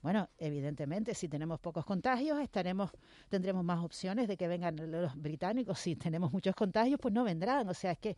Bueno, 0.00 0.28
evidentemente, 0.38 1.14
si 1.14 1.28
tenemos 1.28 1.58
pocos 1.60 1.84
contagios, 1.86 2.38
estaremos, 2.38 2.90
tendremos 3.30 3.64
más 3.64 3.82
opciones 3.82 4.28
de 4.28 4.36
que 4.36 4.46
vengan 4.46 4.76
los 4.90 5.16
británicos. 5.16 5.78
Si 5.78 5.96
tenemos 5.96 6.30
muchos 6.30 6.54
contagios, 6.54 7.00
pues 7.00 7.14
no 7.14 7.24
vendrán. 7.24 7.66
O 7.70 7.74
sea, 7.74 7.92
es 7.92 7.98
que 7.98 8.10
eh, 8.10 8.16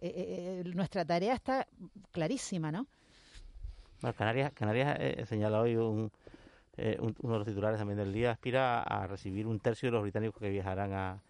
eh, 0.00 0.62
nuestra 0.74 1.04
tarea 1.04 1.34
está 1.34 1.68
clarísima, 2.10 2.72
¿no? 2.72 2.86
Canarias, 4.16 4.52
Canarias 4.54 4.96
eh, 4.98 5.24
señala 5.26 5.60
hoy 5.60 5.76
un, 5.76 6.10
eh, 6.76 6.98
uno 7.00 7.32
de 7.32 7.38
los 7.38 7.46
titulares 7.46 7.78
también 7.78 7.98
del 7.98 8.12
día, 8.12 8.32
aspira 8.32 8.82
a 8.82 9.06
recibir 9.06 9.46
un 9.46 9.60
tercio 9.60 9.88
de 9.88 9.92
los 9.92 10.02
británicos 10.02 10.40
que 10.40 10.50
viajarán 10.50 10.92
a, 10.92 11.22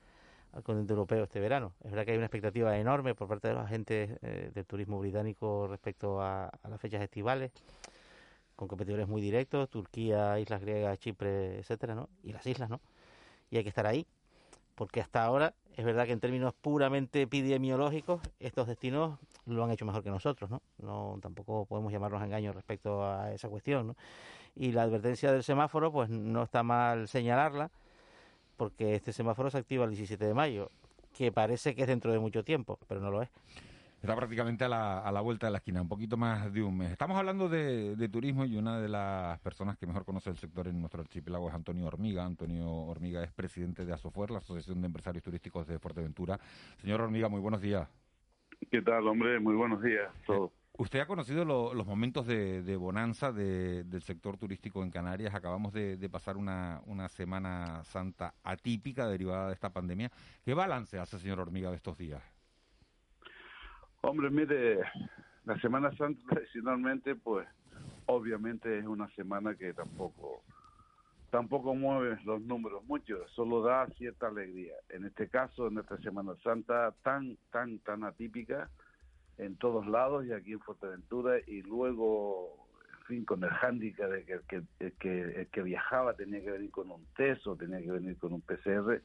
al 0.56 0.62
continente 0.62 0.92
europeo 0.94 1.24
este 1.24 1.38
verano. 1.38 1.72
Es 1.84 1.90
verdad 1.90 2.06
que 2.06 2.12
hay 2.12 2.16
una 2.16 2.26
expectativa 2.26 2.76
enorme 2.78 3.14
por 3.14 3.28
parte 3.28 3.48
de 3.48 3.54
los 3.54 3.64
agentes 3.64 4.18
eh, 4.22 4.50
del 4.54 4.64
turismo 4.64 4.98
británico 4.98 5.66
respecto 5.68 6.22
a, 6.22 6.50
las 6.68 6.80
fechas 6.80 7.02
estivales, 7.02 7.52
con 8.56 8.66
competidores 8.66 9.06
muy 9.06 9.20
directos, 9.20 9.68
Turquía, 9.68 10.40
Islas 10.40 10.62
Griegas, 10.62 10.98
Chipre, 10.98 11.58
etcétera, 11.58 11.94
¿no? 11.94 12.08
Y 12.22 12.32
las 12.32 12.46
islas, 12.46 12.70
¿no? 12.70 12.80
Y 13.50 13.58
hay 13.58 13.64
que 13.64 13.68
estar 13.68 13.86
ahí, 13.86 14.06
porque 14.74 15.02
hasta 15.02 15.22
ahora 15.24 15.54
es 15.76 15.84
verdad 15.84 16.06
que 16.06 16.12
en 16.12 16.20
términos 16.20 16.54
puramente 16.54 17.20
epidemiológicos 17.20 18.22
estos 18.40 18.66
destinos 18.66 19.18
lo 19.44 19.62
han 19.62 19.70
hecho 19.70 19.84
mejor 19.84 20.02
que 20.02 20.10
nosotros, 20.10 20.48
¿no? 20.50 20.62
No 20.78 21.18
tampoco 21.20 21.66
podemos 21.66 21.92
llamarnos 21.92 22.22
a 22.22 22.24
engaño 22.24 22.52
respecto 22.54 23.04
a 23.04 23.32
esa 23.34 23.50
cuestión. 23.50 23.94
Y 24.56 24.72
la 24.72 24.82
advertencia 24.82 25.30
del 25.30 25.42
semáforo, 25.42 25.92
pues 25.92 26.08
no 26.08 26.42
está 26.42 26.62
mal 26.62 27.06
señalarla, 27.08 27.70
porque 28.56 28.94
este 28.94 29.12
semáforo 29.12 29.50
se 29.50 29.58
activa 29.58 29.84
el 29.84 29.90
17 29.90 30.24
de 30.24 30.34
mayo, 30.34 30.70
que 31.16 31.30
parece 31.30 31.74
que 31.74 31.82
es 31.82 31.88
dentro 31.88 32.10
de 32.10 32.18
mucho 32.18 32.42
tiempo, 32.42 32.78
pero 32.88 33.00
no 33.00 33.10
lo 33.10 33.22
es. 33.22 33.30
Está 34.00 34.14
prácticamente 34.14 34.64
a 34.64 34.68
la, 34.68 35.00
a 35.00 35.10
la 35.10 35.20
vuelta 35.20 35.46
de 35.46 35.52
la 35.52 35.58
esquina, 35.58 35.82
un 35.82 35.88
poquito 35.88 36.16
más 36.16 36.52
de 36.52 36.62
un 36.62 36.76
mes. 36.76 36.92
Estamos 36.92 37.16
hablando 37.16 37.48
de, 37.48 38.08
turismo 38.08 38.44
y 38.44 38.56
una 38.56 38.78
de 38.78 38.88
las 38.88 39.38
personas 39.40 39.76
que 39.78 39.86
mejor 39.86 40.04
conoce 40.04 40.30
el 40.30 40.36
sector 40.36 40.68
en 40.68 40.78
nuestro 40.78 41.00
archipiélago 41.00 41.48
es 41.48 41.54
Antonio 41.54 41.86
Hormiga. 41.86 42.24
Antonio 42.24 42.70
Hormiga 42.70 43.24
es 43.24 43.32
presidente 43.32 43.84
de 43.84 43.92
Asofuer, 43.92 44.30
la 44.30 44.38
Asociación 44.38 44.80
de 44.80 44.86
Empresarios 44.86 45.24
Turísticos 45.24 45.66
de 45.66 45.78
Fuerteventura. 45.78 46.38
Señor 46.76 47.00
Hormiga, 47.00 47.28
muy 47.28 47.40
buenos 47.40 47.60
días. 47.60 47.88
¿Qué 48.70 48.80
tal, 48.82 49.08
hombre? 49.08 49.40
Muy 49.40 49.54
buenos 49.54 49.82
días. 49.82 50.12
Todo. 50.26 50.52
Usted 50.78 51.00
ha 51.00 51.06
conocido 51.06 51.44
los 51.44 51.86
momentos 51.86 52.26
de, 52.26 52.76
bonanza 52.76 53.32
del 53.32 54.02
sector 54.02 54.36
turístico 54.36 54.82
en 54.82 54.90
Canarias. 54.90 55.34
Acabamos 55.34 55.72
de, 55.72 56.08
pasar 56.10 56.36
una, 56.36 57.08
Semana 57.08 57.82
Santa 57.84 58.34
atípica 58.42 59.08
derivada 59.08 59.48
de 59.48 59.54
esta 59.54 59.70
pandemia. 59.70 60.10
¿Qué 60.44 60.52
balance 60.52 60.98
hace, 60.98 61.18
señor 61.18 61.40
Hormiga, 61.40 61.70
de 61.70 61.76
estos 61.76 61.96
días? 61.96 62.22
Hombre, 64.02 64.28
mire, 64.28 64.80
la 65.46 65.58
Semana 65.60 65.96
Santa 65.96 66.20
tradicionalmente, 66.28 67.14
pues, 67.14 67.48
obviamente 68.04 68.78
es 68.78 68.84
una 68.84 69.08
semana 69.14 69.54
que 69.54 69.72
tampoco 69.72 70.42
tampoco 71.30 71.74
mueve 71.74 72.18
los 72.24 72.40
números 72.42 72.84
mucho, 72.84 73.26
solo 73.34 73.62
da 73.62 73.86
cierta 73.98 74.28
alegría. 74.28 74.74
En 74.90 75.04
este 75.04 75.28
caso, 75.28 75.66
en 75.68 75.78
esta 75.78 75.98
Semana 75.98 76.34
Santa 76.42 76.94
tan, 77.02 77.36
tan, 77.50 77.78
tan 77.80 78.04
atípica, 78.04 78.70
en 79.38 79.56
todos 79.56 79.86
lados 79.86 80.26
y 80.26 80.32
aquí 80.32 80.52
en 80.52 80.60
Fuerteventura 80.60 81.38
y 81.46 81.62
luego 81.62 82.66
en 83.00 83.04
fin 83.06 83.24
con 83.24 83.44
el 83.44 83.50
hándicap 83.50 84.10
de 84.10 84.24
que 84.24 84.32
el 84.32 84.42
que, 84.42 84.92
que, 84.98 85.48
que 85.52 85.62
viajaba 85.62 86.14
tenía 86.14 86.42
que 86.42 86.50
venir 86.50 86.70
con 86.70 86.90
un 86.90 87.04
test 87.16 87.46
o 87.46 87.56
tenía 87.56 87.80
que 87.80 87.90
venir 87.90 88.16
con 88.18 88.32
un 88.32 88.40
PCR 88.40 89.00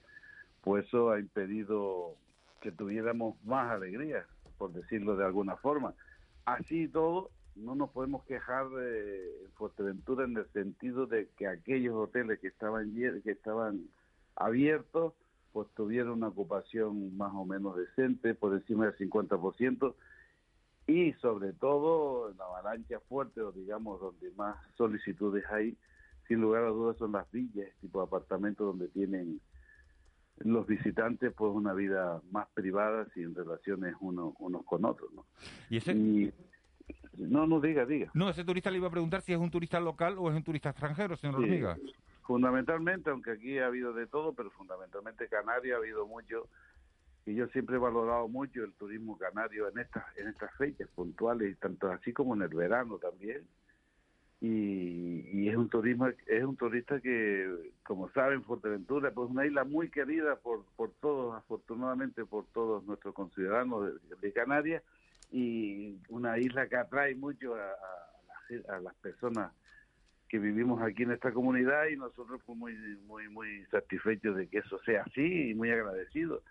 pues 0.61 0.85
eso 0.85 1.11
ha 1.11 1.19
impedido 1.19 2.15
que 2.61 2.71
tuviéramos 2.71 3.35
más 3.43 3.71
alegría 3.71 4.25
por 4.57 4.71
decirlo 4.73 5.15
de 5.15 5.25
alguna 5.25 5.55
forma. 5.57 5.95
Así 6.45 6.83
y 6.83 6.87
todo 6.87 7.31
no 7.55 7.75
nos 7.75 7.89
podemos 7.89 8.23
quejar 8.25 8.69
de 8.69 9.47
Fuerteventura 9.55 10.25
en 10.25 10.37
el 10.37 10.45
sentido 10.51 11.05
de 11.07 11.29
que 11.37 11.47
aquellos 11.47 11.95
hoteles 11.95 12.39
que 12.39 12.47
estaban 12.47 12.93
que 12.93 13.31
estaban 13.31 13.87
abiertos 14.35 15.13
pues 15.51 15.67
tuvieron 15.75 16.13
una 16.13 16.29
ocupación 16.29 17.17
más 17.17 17.31
o 17.33 17.43
menos 17.43 17.75
decente 17.75 18.33
por 18.33 18.53
encima 18.53 18.85
del 18.85 18.95
50% 18.97 19.95
y 20.91 21.13
sobre 21.13 21.53
todo 21.53 22.29
en 22.31 22.37
la 22.37 22.45
avalancha 22.45 22.99
fuerte, 23.07 23.41
o 23.41 23.51
digamos 23.51 23.99
donde 23.99 24.31
más 24.31 24.55
solicitudes 24.75 25.43
hay, 25.49 25.77
sin 26.27 26.41
lugar 26.41 26.63
a 26.63 26.69
dudas 26.69 26.97
son 26.97 27.13
las 27.13 27.29
villas, 27.31 27.69
tipo 27.79 27.99
de 27.99 28.05
apartamentos 28.05 28.65
donde 28.67 28.87
tienen 28.89 29.39
los 30.39 30.65
visitantes 30.65 31.33
pues 31.35 31.51
una 31.53 31.73
vida 31.73 32.21
más 32.31 32.47
privada 32.53 33.07
sin 33.13 33.35
relaciones 33.35 33.95
uno, 33.99 34.35
unos 34.39 34.65
con 34.65 34.85
otros. 34.85 35.11
¿no? 35.13 35.25
¿Y 35.69 35.77
ese? 35.77 35.93
no, 37.17 37.45
no, 37.47 37.59
diga, 37.59 37.85
diga. 37.85 38.09
No, 38.13 38.29
ese 38.29 38.43
turista 38.43 38.71
le 38.71 38.77
iba 38.77 38.87
a 38.87 38.91
preguntar 38.91 39.21
si 39.21 39.33
es 39.33 39.39
un 39.39 39.51
turista 39.51 39.79
local 39.79 40.15
o 40.17 40.29
es 40.29 40.35
un 40.35 40.43
turista 40.43 40.69
extranjero, 40.69 41.15
señor 41.15 41.37
Sí. 41.37 41.43
Hormiga. 41.43 41.77
Fundamentalmente, 42.23 43.09
aunque 43.09 43.31
aquí 43.31 43.57
ha 43.57 43.67
habido 43.67 43.93
de 43.93 44.07
todo, 44.07 44.33
pero 44.33 44.49
fundamentalmente 44.51 45.27
Canarias 45.27 45.75
ha 45.75 45.77
habido 45.79 46.07
mucho 46.07 46.47
y 47.25 47.35
yo 47.35 47.47
siempre 47.49 47.75
he 47.75 47.79
valorado 47.79 48.27
mucho 48.27 48.63
el 48.63 48.73
turismo 48.73 49.17
canario 49.17 49.69
en 49.69 49.79
estas 49.79 50.03
en 50.17 50.27
estas 50.27 50.55
fechas 50.57 50.87
puntuales, 50.95 51.57
tanto 51.59 51.91
así 51.91 52.13
como 52.13 52.35
en 52.35 52.41
el 52.41 52.49
verano 52.49 52.97
también. 52.97 53.45
Y, 54.43 55.29
y 55.31 55.49
es 55.49 55.55
un 55.55 55.69
turismo 55.69 56.07
es 56.07 56.43
un 56.43 56.57
turista 56.57 56.99
que, 56.99 57.73
como 57.83 58.09
saben, 58.09 58.43
Fuerteventura 58.43 59.11
pues 59.11 59.29
una 59.29 59.45
isla 59.45 59.63
muy 59.63 59.89
querida 59.89 60.35
por 60.37 60.65
por 60.75 60.91
todos, 60.99 61.35
afortunadamente 61.35 62.25
por 62.25 62.45
todos 62.47 62.83
nuestros 62.85 63.13
conciudadanos 63.13 63.93
de, 64.19 64.33
Canarias 64.33 64.81
y 65.31 65.99
una 66.09 66.39
isla 66.39 66.67
que 66.67 66.75
atrae 66.75 67.15
mucho 67.15 67.53
a 67.55 68.79
las 68.79 68.95
personas 68.95 69.53
que 70.27 70.39
vivimos 70.39 70.81
aquí 70.81 71.03
en 71.03 71.11
esta 71.11 71.33
comunidad 71.33 71.87
y 71.87 71.97
nosotros 71.97 72.41
pues 72.45 72.57
muy 72.57 72.73
muy 73.05 73.27
muy 73.27 73.65
satisfechos 73.65 74.37
de 74.37 74.47
que 74.47 74.59
eso 74.59 74.79
sea 74.85 75.03
así 75.03 75.51
y 75.51 75.53
muy 75.53 75.69
agradecidos. 75.69 76.41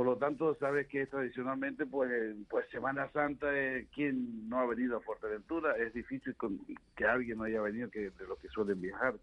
Por 0.00 0.06
lo 0.06 0.16
tanto, 0.16 0.54
sabes 0.54 0.86
que 0.86 1.04
tradicionalmente 1.04 1.84
pues 1.84 2.10
pues 2.48 2.66
Semana 2.70 3.12
Santa 3.12 3.48
eh, 3.52 3.86
quién 3.94 4.48
no 4.48 4.58
ha 4.60 4.64
venido 4.64 4.96
a 4.96 5.02
Fuerteventura, 5.02 5.76
es 5.76 5.92
difícil 5.92 6.34
con- 6.36 6.58
que 6.96 7.04
alguien 7.04 7.36
no 7.36 7.44
haya 7.44 7.60
venido 7.60 7.90
que 7.90 8.08
de 8.08 8.26
los 8.26 8.38
que 8.38 8.48
suelen 8.48 8.80
viajar 8.80 9.16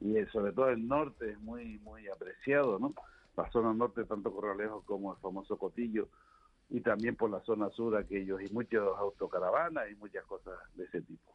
y 0.00 0.16
eh, 0.16 0.26
sobre 0.32 0.50
todo 0.50 0.70
el 0.70 0.88
norte 0.88 1.30
es 1.30 1.38
muy 1.38 1.78
muy 1.84 2.08
apreciado, 2.08 2.80
¿no? 2.80 2.94
La 3.36 3.48
zona 3.52 3.72
norte 3.72 4.02
tanto 4.06 4.32
Corralejo 4.34 4.82
como 4.86 5.12
el 5.14 5.20
famoso 5.20 5.56
Cotillo 5.56 6.08
y 6.68 6.80
también 6.80 7.14
por 7.14 7.30
la 7.30 7.38
zona 7.42 7.70
sur 7.70 7.96
aquellos 7.96 8.42
y 8.42 8.52
muchos 8.52 8.98
autocaravanas 8.98 9.88
y 9.88 9.94
muchas 9.94 10.24
cosas 10.24 10.54
de 10.74 10.82
ese 10.86 11.00
tipo. 11.02 11.32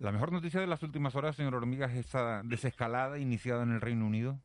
La 0.00 0.12
mejor 0.12 0.32
noticia 0.32 0.60
de 0.60 0.66
las 0.66 0.82
últimas 0.82 1.16
horas, 1.16 1.34
señor 1.34 1.54
Hormiga, 1.54 1.86
es 1.86 1.94
esa 1.96 2.42
desescalada 2.44 3.18
iniciada 3.18 3.62
en 3.62 3.72
el 3.72 3.80
Reino 3.80 4.06
Unido. 4.06 4.38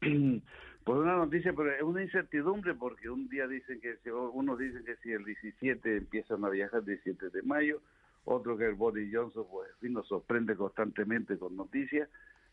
Pues 0.84 0.98
una 0.98 1.16
noticia, 1.16 1.54
pero 1.54 1.72
es 1.72 1.82
una 1.82 2.02
incertidumbre 2.02 2.74
porque 2.74 3.08
un 3.08 3.26
día 3.28 3.46
dicen 3.48 3.80
que, 3.80 3.96
si- 4.04 4.10
unos 4.10 4.58
dicen 4.58 4.84
que 4.84 4.96
si 4.96 5.12
el 5.12 5.24
17 5.24 5.96
empiezan 5.96 6.44
a 6.44 6.50
viajar 6.50 6.80
el 6.80 6.86
17 6.86 7.30
de 7.30 7.42
mayo, 7.42 7.80
otro 8.26 8.56
que 8.58 8.66
el 8.66 8.74
Boris 8.74 9.10
Johnson, 9.12 9.46
pues 9.50 9.70
en 9.70 9.76
fin, 9.78 9.92
nos 9.94 10.06
sorprende 10.08 10.56
constantemente 10.56 11.38
con 11.38 11.56
noticias. 11.56 12.08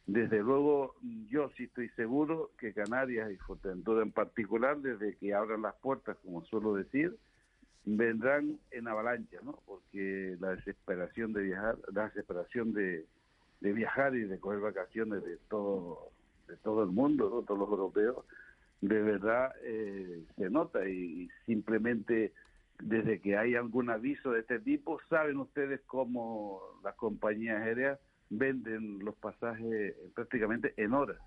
Desde 0.07 0.39
luego, 0.39 0.95
yo 1.29 1.49
sí 1.57 1.65
estoy 1.65 1.89
seguro 1.89 2.51
que 2.57 2.73
Canarias 2.73 3.31
y 3.31 3.37
Fuerteventura 3.37 4.01
en 4.01 4.11
particular, 4.11 4.77
desde 4.77 5.15
que 5.17 5.33
abran 5.33 5.61
las 5.61 5.75
puertas, 5.75 6.17
como 6.23 6.43
suelo 6.45 6.73
decir, 6.73 7.17
vendrán 7.85 8.59
en 8.71 8.87
avalancha, 8.87 9.37
¿no? 9.43 9.59
Porque 9.65 10.37
la 10.39 10.55
desesperación 10.55 11.33
de 11.33 11.43
viajar, 11.43 11.77
la 11.93 12.05
desesperación 12.05 12.73
de, 12.73 13.05
de 13.59 13.73
viajar 13.73 14.15
y 14.15 14.21
de 14.23 14.39
coger 14.39 14.59
vacaciones 14.59 15.23
de 15.23 15.37
todo 15.49 16.09
de 16.51 16.57
todo 16.57 16.83
el 16.83 16.89
mundo, 16.89 17.29
¿no? 17.29 17.41
todos 17.43 17.59
los 17.59 17.69
europeos, 17.69 18.25
de 18.81 19.01
verdad 19.01 19.53
eh, 19.63 20.25
se 20.35 20.49
nota 20.49 20.87
y, 20.87 21.29
simplemente 21.45 22.33
desde 22.81 23.21
que 23.21 23.37
hay 23.37 23.55
algún 23.55 23.89
aviso 23.89 24.31
de 24.31 24.41
este 24.41 24.59
tipo, 24.59 24.99
saben 25.07 25.37
ustedes 25.37 25.81
cómo 25.85 26.61
las 26.83 26.95
compañías 26.95 27.61
aéreas 27.61 27.99
venden 28.29 28.99
los 28.99 29.15
pasajes 29.15 29.95
prácticamente 30.15 30.73
en 30.77 30.93
horas. 30.93 31.17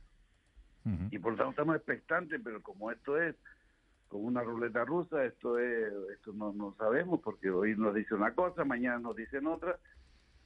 Y 1.10 1.18
por 1.18 1.32
lo 1.32 1.38
tanto 1.38 1.52
estamos 1.52 1.76
expectantes, 1.76 2.38
pero 2.44 2.60
como 2.60 2.90
esto 2.90 3.18
es 3.18 3.34
como 4.08 4.24
una 4.24 4.42
ruleta 4.42 4.84
rusa, 4.84 5.24
esto 5.24 5.58
es 5.58 5.90
esto 6.12 6.34
no, 6.34 6.52
no 6.52 6.74
sabemos 6.76 7.20
porque 7.24 7.48
hoy 7.48 7.74
nos 7.74 7.94
dice 7.94 8.14
una 8.14 8.34
cosa, 8.34 8.66
mañana 8.66 8.98
nos 8.98 9.16
dicen 9.16 9.46
otra, 9.46 9.78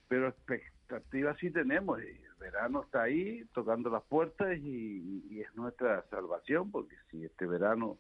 pero 0.07 0.29
expectativas 0.29 1.37
sí 1.39 1.51
tenemos. 1.51 2.01
y 2.01 2.28
verano 2.39 2.83
está 2.83 3.03
ahí 3.03 3.45
tocando 3.53 3.91
las 3.91 4.03
puertas 4.05 4.57
y, 4.59 5.25
y 5.31 5.41
es 5.41 5.55
nuestra 5.57 6.05
salvación, 6.11 6.71
porque 6.71 6.97
si 7.11 7.25
este 7.25 7.47
verano 7.47 7.99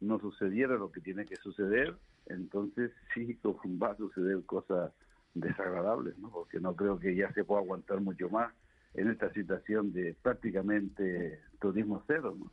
no 0.00 0.18
sucediera 0.20 0.74
lo 0.74 0.90
que 0.90 1.00
tiene 1.00 1.26
que 1.26 1.36
suceder, 1.36 1.96
entonces 2.26 2.92
sí 3.14 3.38
va 3.44 3.92
a 3.92 3.96
suceder 3.96 4.44
cosas 4.44 4.92
desagradables, 5.34 6.18
¿no? 6.18 6.30
porque 6.30 6.60
no 6.60 6.74
creo 6.74 6.98
que 6.98 7.14
ya 7.14 7.32
se 7.32 7.44
pueda 7.44 7.60
aguantar 7.60 8.00
mucho 8.00 8.28
más 8.28 8.52
en 8.94 9.10
esta 9.10 9.32
situación 9.32 9.92
de 9.92 10.14
prácticamente 10.22 11.40
turismo 11.60 12.02
cero. 12.06 12.36
¿no? 12.38 12.50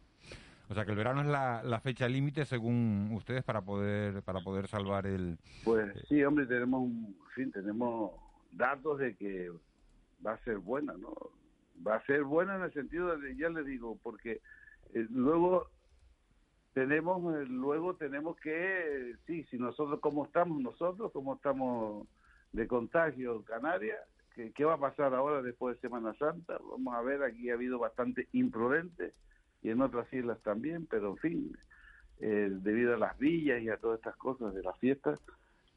O 0.70 0.74
sea 0.74 0.86
que 0.86 0.92
el 0.92 0.98
verano 0.98 1.22
es 1.22 1.28
la, 1.28 1.64
la 1.64 1.80
fecha 1.80 2.08
límite, 2.08 2.46
según 2.46 3.10
ustedes, 3.14 3.44
para 3.44 3.62
poder 3.62 4.24
para 4.24 4.42
poder 4.42 4.68
salvar 4.68 5.06
el... 5.06 5.38
Pues 5.64 5.94
sí, 6.10 6.24
hombre, 6.24 6.46
tenemos 6.48 6.82
un, 6.82 7.16
en 7.20 7.32
fin, 7.36 7.52
tenemos 7.52 8.12
datos 8.52 9.00
de 9.00 9.16
que 9.16 9.52
va 10.26 10.34
a 10.34 10.44
ser 10.44 10.58
buena, 10.58 10.94
¿no? 10.94 11.14
Va 11.86 11.96
a 11.96 12.06
ser 12.06 12.24
buena 12.24 12.56
en 12.56 12.64
el 12.64 12.74
sentido 12.74 13.18
de, 13.18 13.36
ya 13.36 13.50
le 13.50 13.64
digo, 13.64 13.98
porque 14.04 14.42
eh, 14.94 15.08
luego 15.10 15.70
tenemos, 16.74 17.36
eh, 17.36 17.46
luego 17.48 17.96
tenemos 17.96 18.38
que, 18.38 18.52
eh, 18.52 19.16
sí, 19.26 19.44
si 19.46 19.58
nosotros, 19.58 20.00
como 20.02 20.26
estamos 20.26 20.62
nosotros, 20.62 21.12
como 21.12 21.36
estamos 21.36 22.08
de 22.52 22.68
contagio 22.68 23.44
Canarias, 23.44 24.00
¿qué, 24.34 24.52
qué 24.52 24.66
va 24.66 24.74
a 24.74 24.80
pasar 24.80 25.14
ahora 25.14 25.42
después 25.42 25.76
de 25.76 25.82
Semana 25.82 26.14
Santa? 26.16 26.58
Vamos 26.70 26.94
a 26.94 27.02
ver, 27.02 27.24
aquí 27.24 27.50
ha 27.50 27.54
habido 27.54 27.80
bastante 27.80 28.28
imprudente 28.34 29.14
y 29.62 29.70
en 29.70 29.82
otras 29.82 30.12
islas 30.14 30.40
también, 30.44 30.86
pero 30.86 31.12
en 31.12 31.18
fin, 31.18 31.58
eh, 32.20 32.50
debido 32.52 32.94
a 32.94 32.98
las 32.98 33.18
villas 33.18 33.62
y 33.62 33.70
a 33.70 33.78
todas 33.78 33.98
estas 33.98 34.16
cosas 34.18 34.54
de 34.54 34.62
las 34.62 34.78
fiestas, 34.80 35.20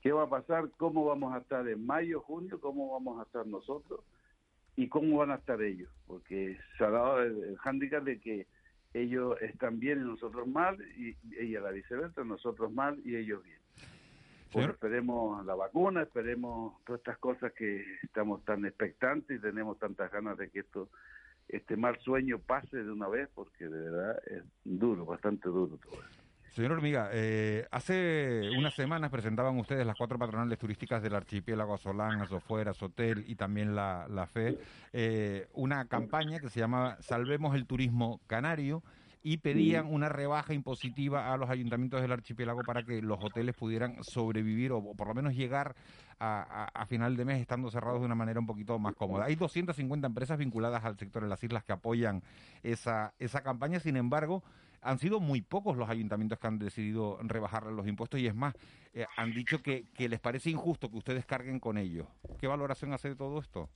¿qué 0.02 0.12
va 0.12 0.24
a 0.24 0.28
pasar? 0.28 0.68
¿Cómo 0.76 1.04
vamos 1.04 1.34
a 1.34 1.38
estar 1.38 1.66
en 1.68 1.86
mayo, 1.86 2.20
junio? 2.20 2.60
¿Cómo 2.60 2.92
vamos 2.92 3.18
a 3.18 3.22
estar 3.22 3.46
nosotros? 3.46 4.00
¿Y 4.78 4.86
cómo 4.86 5.16
van 5.16 5.32
a 5.32 5.34
estar 5.34 5.60
ellos? 5.60 5.90
Porque 6.06 6.56
se 6.76 6.84
ha 6.84 6.90
dado 6.90 7.20
el, 7.20 7.42
el 7.42 7.56
hándicap 7.58 8.04
de 8.04 8.20
que 8.20 8.46
ellos 8.94 9.36
están 9.40 9.80
bien 9.80 9.98
y 9.98 10.04
nosotros 10.04 10.46
mal, 10.46 10.78
y, 10.96 11.16
y 11.36 11.56
a 11.56 11.60
la 11.60 11.72
viceversa, 11.72 12.22
nosotros 12.22 12.72
mal 12.72 12.96
y 13.04 13.16
ellos 13.16 13.42
bien. 13.42 13.58
Pues 14.52 14.68
esperemos 14.68 15.44
la 15.44 15.56
vacuna, 15.56 16.02
esperemos 16.02 16.74
todas 16.84 17.00
estas 17.00 17.18
cosas 17.18 17.52
que 17.54 17.84
estamos 18.04 18.44
tan 18.44 18.64
expectantes 18.66 19.38
y 19.38 19.40
tenemos 19.40 19.80
tantas 19.80 20.12
ganas 20.12 20.38
de 20.38 20.48
que 20.48 20.60
esto 20.60 20.88
este 21.48 21.76
mal 21.76 21.98
sueño 21.98 22.38
pase 22.38 22.76
de 22.76 22.90
una 22.92 23.08
vez, 23.08 23.28
porque 23.34 23.64
de 23.64 23.90
verdad 23.90 24.22
es 24.28 24.44
duro, 24.64 25.04
bastante 25.04 25.48
duro 25.48 25.76
todo 25.78 25.94
eso. 25.94 26.27
Señor 26.50 26.72
Hormiga, 26.72 27.10
eh, 27.12 27.66
hace 27.70 28.50
unas 28.56 28.74
semanas 28.74 29.10
presentaban 29.10 29.56
ustedes 29.58 29.86
las 29.86 29.96
cuatro 29.96 30.18
patronales 30.18 30.58
turísticas 30.58 31.02
del 31.02 31.14
archipiélago 31.14 31.74
Azolán, 31.74 32.20
Azofuera, 32.20 32.74
Sotel 32.74 33.24
y 33.28 33.36
también 33.36 33.76
la, 33.76 34.06
la 34.08 34.26
FE, 34.26 34.58
eh, 34.92 35.46
una 35.54 35.84
campaña 35.86 36.40
que 36.40 36.48
se 36.48 36.58
llama 36.58 36.96
Salvemos 37.00 37.54
el 37.54 37.66
Turismo 37.66 38.20
Canario 38.26 38.82
y 39.22 39.36
pedían 39.38 39.86
una 39.92 40.08
rebaja 40.08 40.54
impositiva 40.54 41.32
a 41.32 41.36
los 41.36 41.50
ayuntamientos 41.50 42.00
del 42.00 42.12
archipiélago 42.12 42.62
para 42.62 42.82
que 42.82 43.02
los 43.02 43.22
hoteles 43.22 43.54
pudieran 43.54 44.02
sobrevivir 44.02 44.72
o, 44.72 44.78
o 44.78 44.94
por 44.94 45.06
lo 45.08 45.14
menos 45.14 45.34
llegar 45.34 45.76
a, 46.18 46.40
a- 46.74 46.82
a 46.82 46.86
final 46.86 47.16
de 47.16 47.24
mes 47.24 47.40
estando 47.40 47.70
cerrados 47.70 48.00
de 48.00 48.06
una 48.06 48.14
manera 48.14 48.40
un 48.40 48.46
poquito 48.46 48.78
más 48.78 48.94
cómoda. 48.94 49.26
Hay 49.26 49.36
250 49.36 50.06
empresas 50.06 50.38
vinculadas 50.38 50.84
al 50.84 50.96
sector 50.98 51.22
de 51.22 51.28
las 51.28 51.42
islas 51.44 51.62
que 51.62 51.72
apoyan 51.72 52.22
esa, 52.64 53.12
esa 53.18 53.42
campaña, 53.42 53.78
sin 53.80 53.96
embargo, 53.96 54.42
han 54.82 54.98
sido 54.98 55.20
muy 55.20 55.42
pocos 55.42 55.76
los 55.76 55.88
ayuntamientos 55.88 56.38
que 56.38 56.46
han 56.46 56.58
decidido 56.58 57.18
rebajar 57.22 57.66
los 57.66 57.86
impuestos 57.86 58.20
y 58.20 58.26
es 58.26 58.34
más, 58.34 58.54
eh, 58.94 59.06
han 59.16 59.32
dicho 59.32 59.62
que, 59.62 59.84
les 59.98 60.20
parece 60.20 60.50
injusto 60.50 60.90
que 60.90 60.96
ustedes 60.96 61.26
carguen 61.26 61.60
con 61.60 61.78
ellos. 61.78 62.06
¿Qué 62.40 62.46
valoración 62.46 62.92
hace 62.92 63.10
de 63.10 63.16
todo 63.16 63.38
esto? 63.40 63.68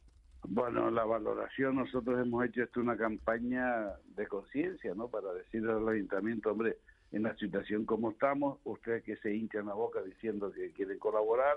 Bueno, 0.44 0.90
la 0.90 1.04
valoración, 1.04 1.76
nosotros 1.76 2.20
hemos 2.20 2.44
hecho 2.44 2.64
esto 2.64 2.80
una 2.80 2.96
campaña 2.96 3.92
de 4.16 4.26
conciencia, 4.26 4.92
¿no? 4.94 5.08
Para 5.08 5.32
decirle 5.32 5.72
al 5.72 5.88
ayuntamiento, 5.88 6.50
hombre, 6.50 6.78
en 7.12 7.22
la 7.22 7.36
situación 7.36 7.84
como 7.84 8.10
estamos, 8.10 8.58
ustedes 8.64 9.04
que 9.04 9.16
se 9.18 9.34
hinchan 9.34 9.66
la 9.66 9.74
boca 9.74 10.02
diciendo 10.02 10.50
que 10.50 10.72
quieren 10.72 10.98
colaborar, 10.98 11.56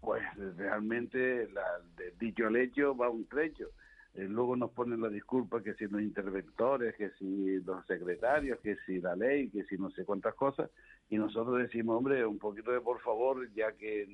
pues 0.00 0.22
realmente 0.56 1.48
la, 1.52 1.64
del 1.96 2.18
dicho 2.18 2.46
al 2.46 2.56
hecho 2.56 2.96
va 2.96 3.08
un 3.10 3.26
trecho. 3.26 3.70
Eh, 4.16 4.26
luego 4.30 4.56
nos 4.56 4.70
ponen 4.70 5.02
la 5.02 5.10
disculpa 5.10 5.62
que 5.62 5.74
si 5.74 5.86
los 5.88 6.00
interventores, 6.00 6.96
que 6.96 7.10
si 7.18 7.60
los 7.60 7.84
secretarios, 7.86 8.58
que 8.60 8.76
si 8.86 8.98
la 8.98 9.14
ley, 9.14 9.50
que 9.50 9.64
si 9.64 9.76
no 9.76 9.90
sé 9.90 10.06
cuántas 10.06 10.34
cosas, 10.34 10.70
y 11.10 11.18
nosotros 11.18 11.58
decimos, 11.58 11.98
hombre, 11.98 12.24
un 12.24 12.38
poquito 12.38 12.72
de 12.72 12.80
por 12.80 12.98
favor, 13.00 13.46
ya 13.52 13.72
que, 13.72 14.08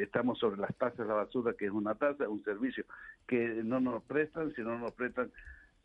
estamos 0.00 0.38
sobre 0.38 0.60
las 0.60 0.72
tasas 0.76 0.98
de 0.98 1.06
la 1.06 1.14
basura, 1.14 1.54
que 1.58 1.66
es 1.66 1.72
una 1.72 1.96
tasa, 1.96 2.28
un 2.28 2.44
servicio 2.44 2.84
que 3.26 3.62
no 3.64 3.80
nos 3.80 4.00
prestan, 4.04 4.54
si 4.54 4.62
no 4.62 4.78
nos 4.78 4.92
prestan, 4.92 5.32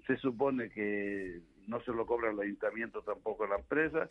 se 0.06 0.16
supone 0.18 0.70
que 0.70 1.42
no 1.66 1.82
se 1.82 1.92
lo 1.92 2.06
cobra 2.06 2.30
el 2.30 2.40
ayuntamiento 2.40 3.02
tampoco 3.02 3.48
la 3.48 3.56
empresa, 3.56 4.08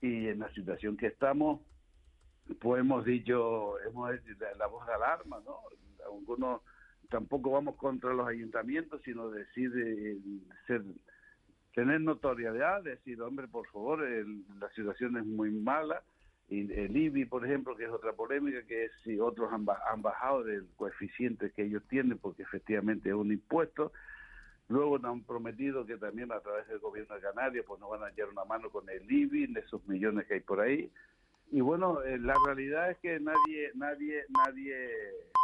y 0.00 0.26
en 0.26 0.40
la 0.40 0.52
situación 0.54 0.96
que 0.96 1.06
estamos, 1.06 1.60
pues 2.60 2.80
hemos 2.80 3.04
dicho, 3.04 3.78
hemos 3.82 4.12
hecho 4.12 4.34
la 4.58 4.66
voz 4.66 4.84
de 4.88 4.94
alarma, 4.94 5.40
¿no? 5.44 5.56
Algunos 6.04 6.62
tampoco 7.10 7.50
vamos 7.50 7.76
contra 7.76 8.14
los 8.14 8.26
ayuntamientos, 8.26 9.02
sino 9.04 9.30
decir 9.30 9.70
eh, 9.76 10.16
ser 10.66 10.82
tener 11.74 12.00
notoriedad, 12.00 12.82
decir, 12.82 13.20
hombre, 13.22 13.46
por 13.46 13.66
favor, 13.68 14.02
el- 14.04 14.42
la 14.58 14.68
situación 14.70 15.16
es 15.16 15.24
muy 15.26 15.50
mala. 15.50 16.02
Y 16.48 16.72
el 16.72 16.96
IBI, 16.96 17.26
por 17.26 17.44
ejemplo, 17.46 17.76
que 17.76 17.84
es 17.84 17.90
otra 17.90 18.12
polémica, 18.12 18.64
que 18.66 18.86
es 18.86 18.92
si 19.04 19.20
otros 19.20 19.52
han, 19.52 19.64
han 19.88 20.02
bajado 20.02 20.42
del 20.42 20.66
coeficiente 20.74 21.52
que 21.52 21.62
ellos 21.62 21.84
tienen, 21.88 22.18
porque 22.18 22.42
efectivamente 22.42 23.08
es 23.08 23.14
un 23.14 23.30
impuesto. 23.30 23.92
Luego 24.68 24.98
nos 24.98 25.12
han 25.12 25.22
prometido 25.22 25.86
que 25.86 25.96
también 25.96 26.32
a 26.32 26.40
través 26.40 26.66
del 26.66 26.80
gobierno 26.80 27.14
de 27.14 27.20
Canarias 27.20 27.64
pues 27.68 27.80
nos 27.80 27.90
van 27.90 28.02
a 28.02 28.10
echar 28.10 28.28
una 28.28 28.44
mano 28.44 28.68
con 28.70 28.88
el 28.90 29.10
IBI, 29.10 29.46
de 29.52 29.60
esos 29.60 29.86
millones 29.86 30.26
que 30.26 30.34
hay 30.34 30.40
por 30.40 30.60
ahí. 30.60 30.90
Y 31.52 31.60
bueno, 31.60 32.02
eh, 32.02 32.18
la 32.18 32.34
realidad 32.44 32.90
es 32.90 32.98
que 32.98 33.18
nadie, 33.18 33.70
nadie, 33.74 34.24
nadie, 34.28 34.76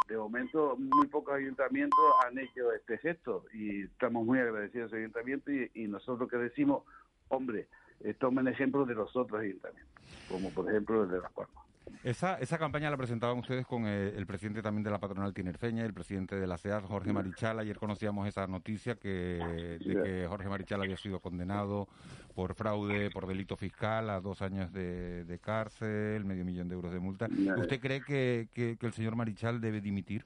de 0.07 0.17
momento, 0.17 0.77
muy 0.77 1.07
pocos 1.07 1.35
ayuntamientos 1.35 1.99
han 2.25 2.37
hecho 2.37 2.71
este 2.71 2.97
gesto 2.99 3.43
y 3.53 3.83
estamos 3.83 4.25
muy 4.25 4.39
agradecidos 4.39 4.85
a 4.85 4.95
ese 4.95 5.03
ayuntamiento 5.03 5.51
y, 5.51 5.87
nosotros 5.87 6.29
que 6.29 6.37
decimos, 6.37 6.83
hombre, 7.27 7.67
eh, 8.01 8.13
tomen 8.13 8.47
ejemplo 8.47 8.85
de 8.85 8.95
los 8.95 9.13
otros 9.17 9.41
ayuntamientos, 9.41 9.93
como 10.29 10.49
por 10.51 10.69
ejemplo 10.69 11.03
el 11.03 11.09
de 11.09 11.19
Las 11.19 11.31
Palmas. 11.33 11.66
Esa, 12.03 12.35
esa 12.39 12.57
campaña 12.57 12.89
la 12.89 12.97
presentaban 12.97 13.37
ustedes 13.39 13.65
con 13.65 13.85
eh, 13.85 14.13
el 14.15 14.25
presidente 14.25 14.61
también 14.61 14.83
de 14.83 14.91
la 14.91 14.99
patronal 14.99 15.33
tinerfeña, 15.33 15.83
el 15.85 15.93
presidente 15.93 16.35
de 16.35 16.47
la 16.47 16.57
SEAD, 16.57 16.83
Jorge 16.83 17.11
Marichal. 17.13 17.59
Ayer 17.59 17.77
conocíamos 17.77 18.27
esa 18.27 18.47
noticia 18.47 18.95
que, 18.95 19.09
de 19.09 20.01
que 20.03 20.25
Jorge 20.27 20.47
Marichal 20.49 20.81
había 20.81 20.97
sido 20.97 21.19
condenado 21.19 21.87
por 22.35 22.53
fraude, 22.55 23.09
por 23.11 23.27
delito 23.27 23.55
fiscal 23.57 24.09
a 24.09 24.21
dos 24.21 24.41
años 24.41 24.71
de, 24.71 25.23
de 25.25 25.39
cárcel, 25.39 26.23
medio 26.25 26.45
millón 26.45 26.69
de 26.69 26.75
euros 26.75 26.93
de 26.93 26.99
multa. 26.99 27.27
¿Usted 27.57 27.79
cree 27.79 28.01
que, 28.01 28.47
que- 28.53 28.77
que 28.77 28.85
el 28.85 28.93
señor 28.93 29.15
Marichal 29.15 29.59
debe 29.59 29.81
dimitir? 29.81 30.25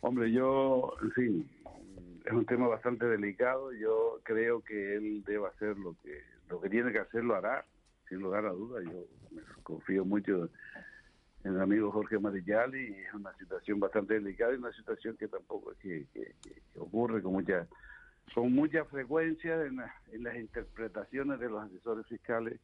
Hombre, 0.00 0.30
yo, 0.32 0.94
en 1.02 1.10
fin, 1.12 1.50
es 2.24 2.32
un 2.32 2.44
tema 2.46 2.68
bastante 2.68 3.06
delicado. 3.06 3.72
Yo 3.72 4.20
creo 4.22 4.62
que 4.62 4.96
él 4.96 5.24
debe 5.26 5.46
hacer 5.48 5.76
lo 5.78 5.94
que 6.02 6.22
lo 6.48 6.60
que 6.60 6.70
tiene 6.70 6.92
que 6.92 6.98
hacer, 7.00 7.22
lo 7.24 7.34
hará, 7.34 7.64
sin 8.08 8.18
lugar 8.20 8.46
a 8.46 8.50
dudas. 8.52 8.84
Yo 8.84 9.04
confío 9.62 10.04
mucho 10.04 10.48
en 11.44 11.54
el 11.54 11.60
amigo 11.60 11.90
Jorge 11.92 12.18
Marillal 12.18 12.74
es 12.74 13.14
una 13.14 13.32
situación 13.36 13.78
bastante 13.80 14.14
delicada 14.14 14.52
y 14.52 14.56
una 14.58 14.72
situación 14.72 15.16
que 15.16 15.28
tampoco 15.28 15.72
que- 15.80 16.06
que- 16.12 16.34
que 16.42 16.62
ocurre 16.78 17.22
con 17.22 17.32
mucha 17.32 17.66
con 18.34 18.52
mucha 18.52 18.84
frecuencia 18.84 19.64
en, 19.64 19.76
la- 19.76 19.94
en 20.12 20.22
las 20.24 20.36
interpretaciones 20.36 21.40
de 21.40 21.48
los 21.48 21.62
asesores 21.64 22.06
fiscales 22.06 22.60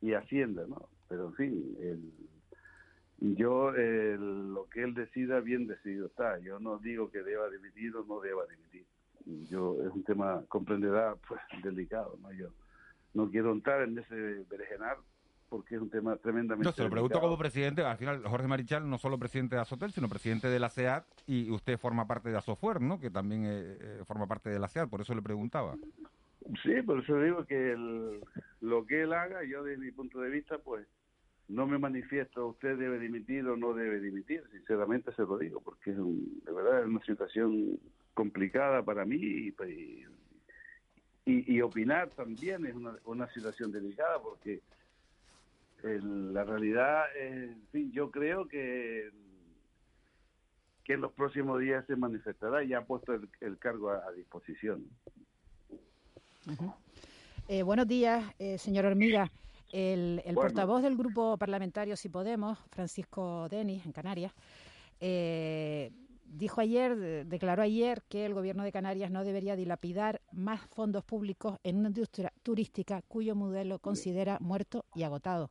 y 0.00 0.14
Hacienda, 0.14 0.66
¿no? 0.66 0.88
Pero 1.08 1.28
en 1.28 1.34
fin, 1.34 1.76
el- 1.80 3.36
yo 3.36 3.72
el- 3.74 4.52
lo 4.52 4.66
que 4.68 4.82
él 4.82 4.94
decida 4.94 5.40
bien 5.40 5.66
decidido 5.68 6.06
está. 6.06 6.38
Yo 6.40 6.58
no 6.58 6.78
digo 6.78 7.10
que 7.10 7.22
deba 7.22 7.48
dimitir 7.50 7.94
o 7.96 8.04
no 8.04 8.20
deba 8.20 8.44
dimitir. 8.46 8.84
Yo 9.48 9.76
es 9.82 9.92
un 9.92 10.02
tema 10.04 10.42
comprenderá 10.48 11.14
pues 11.28 11.40
delicado, 11.62 12.18
¿no? 12.20 12.32
Yo 12.32 12.48
no 13.16 13.30
quiero 13.30 13.52
entrar 13.52 13.82
en 13.82 13.98
ese 13.98 14.14
berenjenar 14.48 14.98
porque 15.48 15.76
es 15.76 15.80
un 15.80 15.88
tema 15.90 16.16
tremendamente 16.16 16.68
No, 16.68 16.72
se 16.72 16.82
lo 16.82 16.90
pregunto 16.90 17.14
delicado. 17.14 17.30
como 17.30 17.38
presidente. 17.38 17.82
Al 17.82 17.96
final, 17.96 18.22
Jorge 18.26 18.48
Marichal 18.48 18.88
no 18.90 18.98
solo 18.98 19.16
presidente 19.18 19.54
de 19.54 19.62
Asotel, 19.62 19.92
sino 19.92 20.08
presidente 20.08 20.48
de 20.48 20.58
la 20.58 20.68
SEAD 20.70 21.04
y 21.26 21.50
usted 21.50 21.78
forma 21.78 22.06
parte 22.06 22.30
de 22.30 22.36
Asofuer, 22.36 22.80
¿no? 22.80 22.98
Que 23.00 23.10
también 23.10 23.44
eh, 23.44 23.78
eh, 23.80 24.02
forma 24.06 24.26
parte 24.26 24.50
de 24.50 24.58
la 24.58 24.68
SEAD, 24.68 24.88
por 24.88 25.00
eso 25.00 25.14
le 25.14 25.22
preguntaba. 25.22 25.76
Sí, 26.62 26.82
por 26.84 27.00
eso 27.02 27.20
digo 27.20 27.44
que 27.46 27.72
el- 27.72 28.20
lo 28.60 28.84
que 28.86 29.02
él 29.02 29.12
haga, 29.12 29.44
yo 29.44 29.62
desde 29.64 29.82
mi 29.84 29.92
punto 29.92 30.20
de 30.20 30.30
vista, 30.30 30.58
pues 30.58 30.86
no 31.48 31.66
me 31.66 31.78
manifiesto 31.78 32.48
usted 32.48 32.76
debe 32.76 32.98
dimitir 32.98 33.46
o 33.46 33.56
no 33.56 33.72
debe 33.72 34.00
dimitir, 34.00 34.42
sinceramente 34.52 35.12
se 35.14 35.22
lo 35.22 35.38
digo, 35.38 35.60
porque 35.60 35.92
es 35.92 35.98
un- 35.98 36.40
de 36.44 36.52
verdad 36.52 36.80
es 36.80 36.86
una 36.86 37.04
situación 37.04 37.78
complicada 38.14 38.82
para 38.84 39.04
mí 39.04 39.18
y, 39.20 39.52
pues, 39.52 39.70
y, 41.26 41.54
y 41.56 41.60
opinar 41.60 42.08
también 42.10 42.64
es 42.64 42.74
una, 42.74 42.96
una 43.04 43.28
situación 43.34 43.70
delicada 43.72 44.18
porque 44.22 44.62
el- 45.82 46.32
la 46.32 46.44
realidad, 46.44 47.04
es, 47.16 47.32
en 47.50 47.66
fin, 47.72 47.92
yo 47.92 48.10
creo 48.10 48.48
que 48.48 49.10
que 50.84 50.92
en 50.92 51.00
los 51.00 51.12
próximos 51.12 51.58
días 51.60 51.84
se 51.86 51.96
manifestará 51.96 52.62
y 52.62 52.72
ha 52.72 52.80
puesto 52.80 53.12
el, 53.12 53.28
el 53.40 53.58
cargo 53.58 53.90
a- 53.90 54.06
a 54.06 54.12
disposición. 54.12 54.84
Eh, 57.48 57.64
buenos 57.64 57.88
días, 57.88 58.24
eh, 58.38 58.56
señor 58.56 58.84
Hormiga. 58.86 59.30
El, 59.72 60.22
el 60.24 60.34
Bueno. 60.36 60.42
portavoz 60.42 60.82
del 60.82 60.96
grupo 60.96 61.36
parlamentario 61.38 61.96
Si 61.96 62.08
Podemos, 62.08 62.56
Francisco 62.70 63.48
Denis, 63.48 63.84
en 63.84 63.90
Canarias, 63.90 64.32
eh, 65.00 65.90
dijo 66.28 66.60
ayer, 66.60 66.96
de- 66.96 67.24
declaró 67.24 67.62
ayer 67.62 68.02
que 68.08 68.26
el 68.26 68.34
gobierno 68.34 68.62
de 68.64 68.72
Canarias 68.72 69.10
no 69.10 69.24
debería 69.24 69.56
dilapidar 69.56 70.20
más 70.32 70.60
fondos 70.68 71.04
públicos 71.04 71.58
en 71.62 71.78
una 71.78 71.88
industria 71.88 72.32
turística 72.42 73.02
cuyo 73.02 73.34
modelo 73.34 73.78
considera 73.78 74.38
muerto 74.40 74.84
y 74.94 75.02
agotado. 75.02 75.50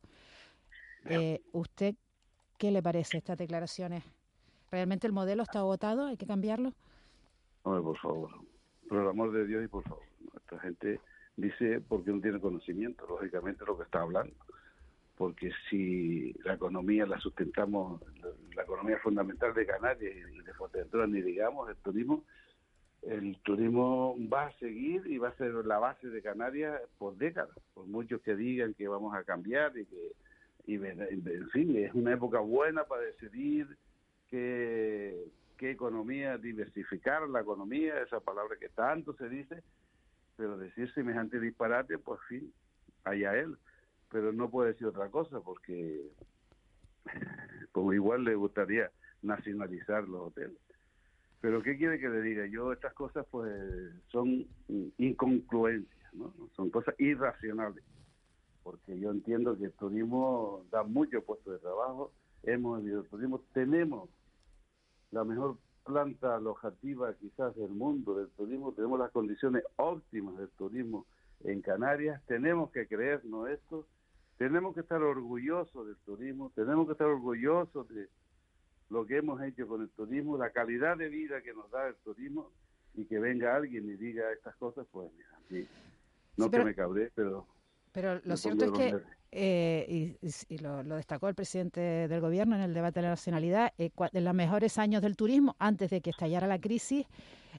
Eh, 1.08 1.40
¿Usted 1.52 1.94
qué 2.58 2.70
le 2.70 2.82
parece 2.82 3.18
estas 3.18 3.38
declaraciones? 3.38 4.02
¿Realmente 4.70 5.06
el 5.06 5.12
modelo 5.12 5.42
está 5.44 5.60
agotado? 5.60 6.06
¿Hay 6.06 6.16
que 6.16 6.26
cambiarlo? 6.26 6.72
Hombre, 7.62 7.82
por 7.82 7.98
favor. 7.98 8.30
Por 8.88 8.98
el 9.02 9.08
amor 9.08 9.32
de 9.32 9.46
Dios 9.46 9.64
y 9.64 9.68
por 9.68 9.82
favor. 9.84 10.02
Esta 10.36 10.58
gente 10.60 11.00
dice 11.36 11.80
porque 11.80 12.10
no 12.10 12.20
tiene 12.20 12.40
conocimiento, 12.40 13.06
lógicamente, 13.06 13.64
lo 13.64 13.76
que 13.76 13.84
está 13.84 14.02
hablando. 14.02 14.34
Porque 15.16 15.50
si 15.70 16.32
la 16.44 16.54
economía 16.54 17.06
la 17.06 17.18
sustentamos, 17.18 18.02
la, 18.54 18.62
economía 18.62 18.98
fundamental 18.98 19.54
de 19.54 19.66
Canarias 19.66 20.14
y 20.32 20.40
de 20.42 20.54
Fuerteventura, 20.54 21.06
ni 21.06 21.22
digamos, 21.22 21.70
el 21.70 21.76
turismo, 21.76 22.24
el 23.02 23.38
turismo 23.42 24.16
va 24.32 24.46
a 24.46 24.58
seguir 24.58 25.06
y 25.06 25.18
va 25.18 25.28
a 25.28 25.36
ser 25.36 25.52
la 25.64 25.78
base 25.78 26.08
de 26.08 26.22
Canarias 26.22 26.80
por 26.98 27.16
décadas. 27.16 27.56
Por 27.72 27.86
muchos 27.86 28.20
que 28.20 28.36
digan 28.36 28.74
que 28.74 28.88
vamos 28.88 29.14
a 29.14 29.24
cambiar 29.24 29.76
y 29.78 29.86
que, 29.86 30.12
y 30.66 30.74
en 30.74 31.48
fin, 31.50 31.76
es 31.76 31.94
una 31.94 32.12
época 32.12 32.40
buena 32.40 32.84
para 32.84 33.02
decidir 33.02 33.68
qué, 34.28 35.28
qué 35.56 35.70
economía, 35.70 36.38
diversificar 36.38 37.28
la 37.28 37.40
economía, 37.40 38.02
esa 38.02 38.20
palabra 38.20 38.56
que 38.58 38.68
tanto 38.68 39.14
se 39.14 39.28
dice, 39.28 39.62
pero 40.36 40.58
decir 40.58 40.92
semejante 40.92 41.40
disparate, 41.40 41.98
pues 41.98 42.20
fin, 42.28 42.52
allá 43.04 43.36
él. 43.36 43.56
Pero 44.16 44.32
no 44.32 44.48
puede 44.48 44.72
decir 44.72 44.86
otra 44.86 45.10
cosa 45.10 45.40
porque 45.40 46.10
como 47.70 47.92
igual 47.92 48.24
le 48.24 48.34
gustaría 48.34 48.90
nacionalizar 49.20 50.08
los 50.08 50.28
hoteles. 50.28 50.56
Pero 51.42 51.62
¿qué 51.62 51.76
quiere 51.76 52.00
que 52.00 52.08
le 52.08 52.22
diga? 52.22 52.46
Yo 52.46 52.72
estas 52.72 52.94
cosas 52.94 53.26
pues 53.30 53.52
son 54.06 54.46
incongruencias, 54.96 56.14
¿no? 56.14 56.32
Son 56.56 56.70
cosas 56.70 56.94
irracionales. 56.98 57.84
Porque 58.62 58.98
yo 58.98 59.10
entiendo 59.10 59.54
que 59.58 59.66
el 59.66 59.72
turismo 59.72 60.64
da 60.70 60.82
muchos 60.82 61.22
puestos 61.22 61.52
de 61.52 61.58
trabajo, 61.58 62.10
hemos 62.44 62.82
vivido 62.82 63.02
el 63.02 63.08
turismo, 63.10 63.42
tenemos 63.52 64.08
la 65.10 65.24
mejor 65.24 65.58
planta 65.84 66.36
alojativa 66.36 67.12
quizás 67.20 67.54
del 67.54 67.68
mundo 67.68 68.14
del 68.14 68.30
turismo, 68.30 68.72
tenemos 68.72 68.98
las 68.98 69.10
condiciones 69.10 69.62
óptimas 69.76 70.38
del 70.38 70.48
turismo 70.56 71.04
en 71.44 71.60
Canarias, 71.60 72.22
tenemos 72.24 72.70
que 72.70 72.86
creernos 72.86 73.50
esto, 73.50 73.86
tenemos 74.38 74.74
que 74.74 74.80
estar 74.80 75.02
orgullosos 75.02 75.86
del 75.86 75.96
turismo, 76.04 76.52
tenemos 76.54 76.86
que 76.86 76.92
estar 76.92 77.06
orgullosos 77.06 77.88
de 77.88 78.08
lo 78.90 79.06
que 79.06 79.18
hemos 79.18 79.42
hecho 79.42 79.66
con 79.66 79.82
el 79.82 79.90
turismo, 79.90 80.36
la 80.36 80.50
calidad 80.50 80.96
de 80.96 81.08
vida 81.08 81.42
que 81.42 81.54
nos 81.54 81.70
da 81.70 81.88
el 81.88 81.96
turismo 81.96 82.50
y 82.94 83.04
que 83.06 83.18
venga 83.18 83.56
alguien 83.56 83.88
y 83.88 83.94
diga 83.94 84.32
estas 84.32 84.54
cosas, 84.56 84.86
pues 84.90 85.10
mira, 85.12 85.28
sí, 85.48 85.68
no 86.36 86.44
Sí, 86.46 86.50
que 86.50 86.64
me 86.64 86.74
cabré, 86.74 87.10
pero... 87.14 87.46
Pero 87.92 88.20
lo 88.24 88.36
cierto 88.36 88.66
es 88.66 88.72
que, 88.72 89.02
eh, 89.32 90.18
y, 90.20 90.58
lo, 90.58 90.82
lo 90.82 90.96
destacó 90.96 91.28
el 91.28 91.34
presidente 91.34 91.80
del 91.80 92.20
gobierno 92.20 92.54
en 92.54 92.60
el 92.60 92.74
debate 92.74 93.00
de 93.00 93.04
la 93.04 93.10
nacionalidad, 93.10 93.72
eh, 93.78 93.90
en 94.12 94.24
los 94.24 94.34
mejores 94.34 94.76
años 94.76 95.00
del 95.00 95.16
turismo, 95.16 95.56
antes 95.58 95.88
de 95.88 96.02
que 96.02 96.10
estallara 96.10 96.46
la 96.46 96.60
crisis, 96.60 97.06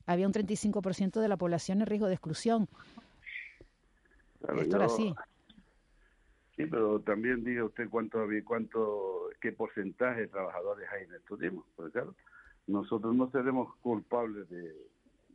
había 0.06 0.28
un 0.28 0.34
35% 0.34 1.20
de 1.20 1.28
la 1.28 1.38
población 1.38 1.82
en 1.82 1.88
riesgo 1.88 2.06
de 2.06 2.14
exclusión. 2.14 2.70
Claro, 4.40 4.62
Esto 4.62 4.76
era 4.76 4.86
así. 4.86 5.16
Sí, 6.58 6.66
pero 6.66 7.00
también 7.02 7.44
diga 7.44 7.64
usted 7.64 7.88
cuánto, 7.88 8.26
cuánto, 8.44 9.30
qué 9.40 9.52
porcentaje 9.52 10.22
de 10.22 10.28
trabajadores 10.28 10.90
hay 10.92 11.04
en 11.04 11.14
el 11.14 11.22
turismo. 11.22 11.64
Porque 11.76 11.92
claro, 11.94 12.16
nosotros 12.66 13.16
no 13.16 13.30
seremos 13.30 13.76
culpables 13.78 14.50
de, 14.50 14.76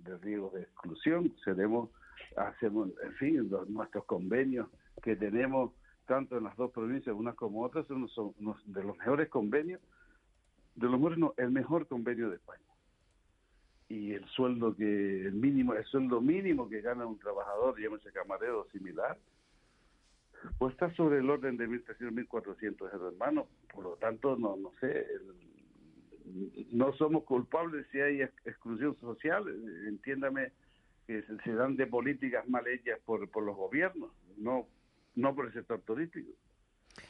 de 0.02 0.18
riesgo 0.18 0.50
de 0.50 0.62
exclusión, 0.62 1.32
seremos, 1.44 1.90
hacemos, 2.36 2.90
en 3.04 3.12
fin, 3.14 3.48
los- 3.48 3.68
nuestros 3.70 4.04
convenios 4.04 4.68
que 5.02 5.14
tenemos 5.14 5.72
tanto 6.06 6.36
en 6.36 6.44
las 6.44 6.56
dos 6.56 6.72
provincias, 6.72 7.14
unas 7.14 7.36
como 7.36 7.62
otras, 7.62 7.86
son, 7.86 8.34
de 8.66 8.82
los 8.82 8.98
mejores 8.98 9.28
convenios, 9.28 9.80
de 10.74 10.88
los 10.88 10.98
mejores, 11.00 11.18
el 11.36 11.50
mejor 11.52 11.86
convenio 11.86 12.30
de 12.30 12.36
España. 12.36 12.58
Y 13.88 14.12
el 14.12 14.26
sueldo 14.30 14.74
que, 14.74 15.26
el 15.26 15.34
mínimo, 15.34 15.74
el 15.74 15.84
sueldo 15.84 16.20
mínimo 16.20 16.68
que 16.68 16.80
gana 16.80 17.06
un 17.06 17.18
trabajador, 17.20 17.78
llámese 17.80 18.10
camarero 18.10 18.66
similar, 18.72 19.16
pues 20.58 20.72
está 20.72 20.92
sobre 20.94 21.18
el 21.18 21.30
orden 21.30 21.56
de 21.56 21.68
1.300, 21.68 22.26
1.400 22.28 22.92
euros, 22.92 23.12
hermano. 23.12 23.48
Por 23.72 23.84
lo 23.84 23.96
tanto, 23.96 24.36
no, 24.36 24.56
no 24.56 24.72
sé, 24.80 25.06
no 26.72 26.92
somos 26.94 27.24
culpables 27.24 27.86
si 27.90 28.00
hay 28.00 28.22
ex- 28.22 28.46
exclusión 28.46 28.96
social. 28.96 29.44
Entiéndame 29.86 30.52
que 31.06 31.22
se, 31.44 31.52
dan 31.52 31.76
de 31.76 31.86
políticas 31.86 32.48
mal 32.48 32.66
hechas 32.66 32.98
por, 33.04 33.28
por 33.30 33.42
los 33.44 33.56
gobiernos, 33.56 34.12
no, 34.36 34.68
no 35.14 35.34
por 35.34 35.46
el 35.46 35.52
sector 35.52 35.80
turístico. 35.82 36.30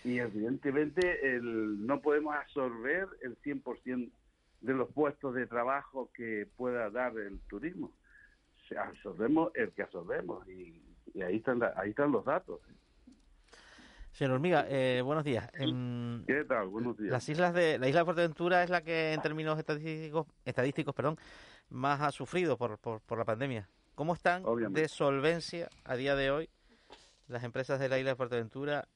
Y 0.04 0.18
evidentemente 0.18 1.36
el, 1.36 1.86
no 1.86 2.00
podemos 2.00 2.34
absorber 2.34 3.06
el 3.22 3.36
100% 3.42 4.10
de 4.62 4.74
los 4.74 4.90
puestos 4.92 5.34
de 5.34 5.46
trabajo 5.46 6.10
que 6.14 6.48
pueda 6.56 6.88
dar 6.90 7.16
el 7.18 7.38
turismo. 7.48 7.92
Absorbemos 8.76 9.52
el 9.54 9.70
que 9.72 9.82
absorbemos 9.82 10.48
y, 10.48 10.82
y 11.12 11.22
ahí, 11.22 11.36
están 11.36 11.58
la- 11.58 11.74
ahí 11.76 11.90
están 11.90 12.10
los 12.12 12.24
datos. 12.24 12.60
Señor 14.12 14.34
Hormiga, 14.34 14.66
eh, 14.68 15.00
buenos 15.02 15.24
días. 15.24 15.48
Em, 15.54 16.24
¿Qué 16.26 16.44
tal? 16.44 16.68
Buenos 16.68 16.96
días. 16.98 17.10
Las 17.10 17.28
islas 17.28 17.54
de 17.54 17.78
la 17.78 17.88
isla 17.88 18.00
de 18.00 18.04
Fuerteventura 18.04 18.62
es 18.62 18.68
la 18.70 18.82
que 18.82 19.14
en 19.14 19.22
términos 19.22 19.58
estadísticos, 19.58 20.26
estadísticos, 20.44 20.94
perdón, 20.94 21.16
más 21.70 22.00
ha 22.02 22.10
sufrido 22.12 22.58
por, 22.58 22.78
por, 22.78 23.00
por 23.00 23.16
la 23.18 23.24
pandemia. 23.24 23.68
¿Cómo 23.94 24.12
están 24.14 24.42
de 24.74 24.88
solvencia 24.88 25.68
a 25.84 25.96
día 25.96 26.14
de 26.14 26.30
hoy 26.30 26.48
las 27.28 27.42
empresas 27.44 27.80
de 27.80 27.88
la 27.88 27.98
isla 27.98 28.10
de 28.10 28.16
Fuerteventura 28.16 28.86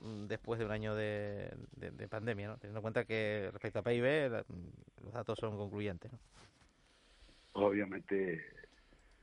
mm, 0.00 0.26
después 0.26 0.60
de 0.60 0.66
un 0.66 0.70
año 0.70 0.94
de, 0.94 1.52
de- 1.72 1.90
de 1.90 2.08
pandemia, 2.08 2.48
¿no? 2.48 2.56
teniendo 2.58 2.78
en 2.78 2.82
cuenta 2.82 3.04
que 3.04 3.48
respecto 3.52 3.80
a 3.80 3.82
PIB 3.82 4.30
la- 4.30 4.44
los 5.02 5.12
datos 5.12 5.36
son 5.38 5.56
concluyentes? 5.56 6.12
¿no? 6.12 6.18
Obviamente 7.54 8.44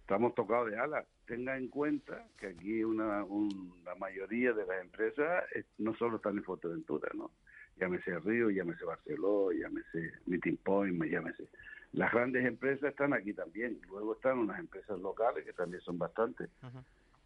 estamos 0.08 0.34
tocados 0.36 0.72
de 0.72 0.78
alas. 0.80 1.06
Tenga 1.26 1.58
en 1.58 1.68
cuenta 1.68 2.26
que 2.40 2.48
aquí 2.48 2.82
una, 2.82 3.26
un- 3.26 3.74
la 3.84 3.94
mayoría 3.96 4.54
de 4.54 4.66
las 4.66 4.82
empresas 4.82 5.44
eh, 5.54 5.66
no 5.80 5.94
solo 5.96 6.16
están 6.16 6.38
en 6.38 6.46
Fuerteventura, 6.46 7.10
¿no? 7.14 7.30
Llámese 7.76 8.18
Río, 8.20 8.50
llámese 8.50 8.86
Barceló, 8.86 9.52
llámese 9.52 10.14
Meeting 10.26 10.56
Point, 10.64 11.04
llámese. 11.04 11.44
Las 11.92 12.14
grandes 12.14 12.46
empresas 12.46 12.92
están 12.92 13.12
aquí 13.14 13.34
también. 13.34 13.82
Luego 13.90 14.14
están 14.14 14.38
unas 14.40 14.60
empresas 14.60 14.98
locales 15.02 15.44
que 15.44 15.52
también 15.52 15.82
son 15.82 15.98
bastantes. 15.98 16.50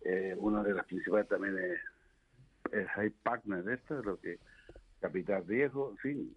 Eh, 0.04 0.36
una 0.40 0.64
de 0.64 0.74
las 0.74 0.86
principales 0.88 1.28
también 1.28 1.56
es, 1.60 1.80
es 2.74 3.12
Partner, 3.22 3.64
esta, 3.70 3.94
lo 4.02 4.20
que 4.20 4.40
Capital 5.00 5.46
Riesgo, 5.48 5.92
en 5.92 5.98
fin. 5.98 6.36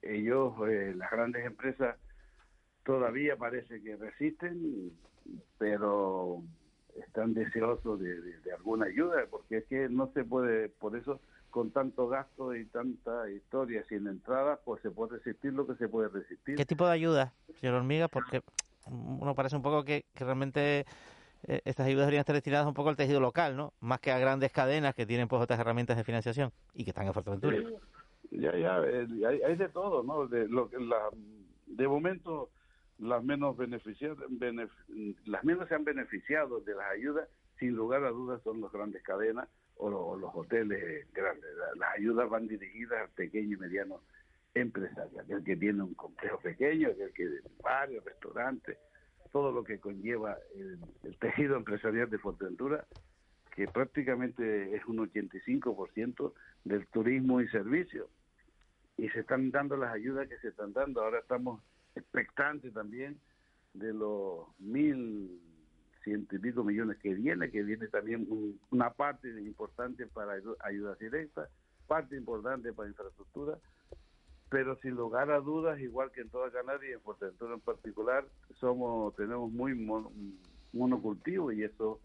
Ellos, 0.00 0.54
eh, 0.66 0.94
las 0.96 1.10
grandes 1.10 1.44
empresas, 1.44 1.96
todavía 2.84 3.36
parece 3.36 3.82
que 3.82 3.96
resisten, 3.96 4.92
pero 5.58 6.42
están 7.06 7.34
deseosos 7.34 8.00
de, 8.00 8.20
de- 8.20 8.40
de 8.40 8.52
alguna 8.52 8.86
ayuda, 8.86 9.26
porque 9.30 9.58
es 9.58 9.64
que 9.66 9.88
no 9.88 10.10
se 10.12 10.24
puede, 10.24 10.68
por 10.68 10.96
eso 10.96 11.20
con 11.50 11.70
tanto 11.70 12.08
gasto 12.08 12.54
y 12.56 12.64
tanta 12.66 13.30
historia 13.30 13.84
sin 13.88 14.06
entrada, 14.08 14.58
pues 14.64 14.80
se 14.82 14.90
puede 14.90 15.18
resistir 15.18 15.52
lo 15.52 15.66
que 15.66 15.74
se 15.74 15.88
puede 15.88 16.08
resistir. 16.08 16.56
¿Qué 16.56 16.64
tipo 16.64 16.86
de 16.86 16.92
ayuda, 16.92 17.32
señor 17.60 17.76
Hormiga? 17.76 18.08
Porque 18.08 18.40
uno 18.90 19.34
parece 19.34 19.56
un 19.56 19.62
poco 19.62 19.84
que, 19.84 20.04
que 20.14 20.24
realmente 20.24 20.80
eh, 21.46 21.60
estas 21.64 21.86
ayudas 21.86 22.04
deberían 22.06 22.20
estar 22.20 22.34
destinadas 22.34 22.66
un 22.66 22.74
poco 22.74 22.88
al 22.88 22.96
tejido 22.96 23.20
local, 23.20 23.56
¿no? 23.56 23.72
Más 23.80 24.00
que 24.00 24.10
a 24.10 24.18
grandes 24.18 24.50
cadenas 24.50 24.94
que 24.94 25.04
tienen 25.06 25.28
pues 25.28 25.42
otras 25.42 25.60
herramientas 25.60 25.96
de 25.96 26.04
financiación 26.04 26.52
y 26.74 26.84
que 26.84 26.90
están 26.90 27.06
en 27.06 27.12
Fuerteventura. 27.12 27.58
Ya, 28.30 28.56
ya, 28.56 28.80
eh, 28.86 29.06
hay, 29.28 29.42
hay 29.42 29.56
de 29.56 29.68
todo, 29.68 30.02
¿no? 30.02 30.26
De, 30.26 30.48
lo, 30.48 30.70
que 30.70 30.78
la, 30.80 31.10
de 31.66 31.86
momento, 31.86 32.48
las 33.02 33.22
menos 33.24 33.56
beneficiadas, 33.56 34.18
benef- 34.30 35.16
las 35.26 35.44
menos 35.44 35.68
se 35.68 35.74
han 35.74 35.84
beneficiado 35.84 36.60
de 36.60 36.74
las 36.74 36.90
ayudas, 36.92 37.28
sin 37.58 37.74
lugar 37.74 38.04
a 38.04 38.10
dudas, 38.10 38.40
son 38.42 38.60
las 38.60 38.70
grandes 38.72 39.02
cadenas 39.02 39.48
o, 39.76 39.90
lo- 39.90 40.06
o 40.06 40.16
los 40.16 40.30
hoteles 40.34 41.06
grandes. 41.12 41.50
La- 41.56 41.74
Las 41.86 41.98
ayudas 41.98 42.28
van 42.30 42.46
dirigidas 42.48 43.00
al 43.02 43.08
pequeño 43.10 43.56
y 43.56 43.60
mediano 43.60 44.00
empresario, 44.54 45.20
aquel 45.20 45.42
que 45.44 45.56
tiene 45.56 45.82
un 45.82 45.94
complejo 45.94 46.38
pequeño, 46.40 46.88
aquel 46.90 47.12
que 47.12 47.28
varios 47.62 48.04
restaurantes, 48.04 48.76
todo 49.32 49.50
lo 49.50 49.64
que 49.64 49.80
conlleva 49.80 50.36
el, 50.54 50.78
el 51.04 51.16
tejido 51.18 51.56
empresarial 51.56 52.10
de 52.10 52.18
Fuerteventura, 52.18 52.84
que 53.56 53.66
prácticamente 53.66 54.76
es 54.76 54.84
un 54.86 54.98
85% 54.98 56.32
del 56.64 56.86
turismo 56.88 57.40
y 57.40 57.48
servicios. 57.48 58.08
Y 58.96 59.08
se 59.08 59.20
están 59.20 59.50
dando 59.50 59.76
las 59.76 59.92
ayudas 59.94 60.28
que 60.28 60.38
se 60.38 60.48
están 60.48 60.72
dando. 60.74 61.02
Ahora 61.02 61.18
estamos 61.20 61.62
expectantes 61.94 62.72
también 62.72 63.18
de 63.74 63.92
los 63.92 64.48
mil 64.58 65.40
ciento 66.04 66.34
y 66.36 66.38
pico 66.40 66.64
millones 66.64 66.98
que 66.98 67.14
viene, 67.14 67.50
que 67.50 67.62
viene 67.62 67.86
también 67.88 68.26
un- 68.28 68.60
una 68.70 68.90
parte 68.92 69.28
importante 69.40 70.06
para 70.08 70.36
ayu- 70.36 70.56
ayudas 70.60 70.98
directas, 70.98 71.48
parte 71.86 72.16
importante 72.16 72.72
para 72.72 72.88
infraestructura, 72.88 73.58
pero 74.50 74.76
sin 74.80 74.92
lugar 74.96 75.30
a 75.30 75.40
dudas, 75.40 75.80
igual 75.80 76.10
que 76.12 76.20
en 76.22 76.28
toda 76.30 76.50
Canarias 76.50 76.90
y 76.90 76.94
en 76.94 77.00
Fuerteventura 77.00 77.54
en 77.54 77.60
particular, 77.60 78.26
somos 78.58 79.14
tenemos 79.16 79.50
muy 79.52 79.74
mono- 79.74 80.12
monocultivo 80.72 81.52
y 81.52 81.62
eso 81.62 82.00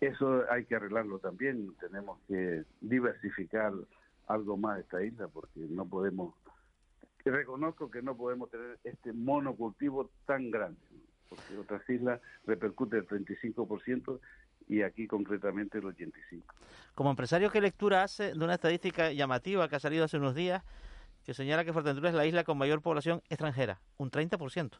eso 0.00 0.44
hay 0.50 0.64
que 0.64 0.74
arreglarlo 0.76 1.18
también. 1.18 1.74
Tenemos 1.78 2.18
que 2.26 2.64
diversificar 2.80 3.72
algo 4.26 4.56
más 4.56 4.80
esta 4.80 5.02
isla 5.04 5.28
porque 5.28 5.60
no 5.60 5.86
podemos. 5.86 6.34
Reconozco 7.24 7.90
que 7.90 8.02
no 8.02 8.16
podemos 8.16 8.50
tener 8.50 8.78
este 8.84 9.12
monocultivo 9.12 10.10
tan 10.26 10.50
grande, 10.50 10.80
porque 11.28 11.56
otras 11.58 11.88
islas 11.88 12.20
repercute 12.46 12.98
el 12.98 13.06
35% 13.06 14.20
y 14.68 14.82
aquí 14.82 15.06
concretamente 15.06 15.78
el 15.78 15.84
85%. 15.84 16.42
Como 16.94 17.10
empresario, 17.10 17.50
¿qué 17.50 17.60
lectura 17.60 18.02
hace 18.02 18.32
de 18.32 18.44
una 18.44 18.54
estadística 18.54 19.12
llamativa 19.12 19.68
que 19.68 19.76
ha 19.76 19.80
salido 19.80 20.04
hace 20.04 20.16
unos 20.16 20.34
días 20.34 20.62
que 21.24 21.34
señala 21.34 21.64
que 21.64 21.72
Fuerteventura 21.72 22.08
es 22.08 22.14
la 22.14 22.26
isla 22.26 22.44
con 22.44 22.56
mayor 22.56 22.80
población 22.80 23.22
extranjera? 23.28 23.80
Un 23.98 24.10
30%. 24.10 24.78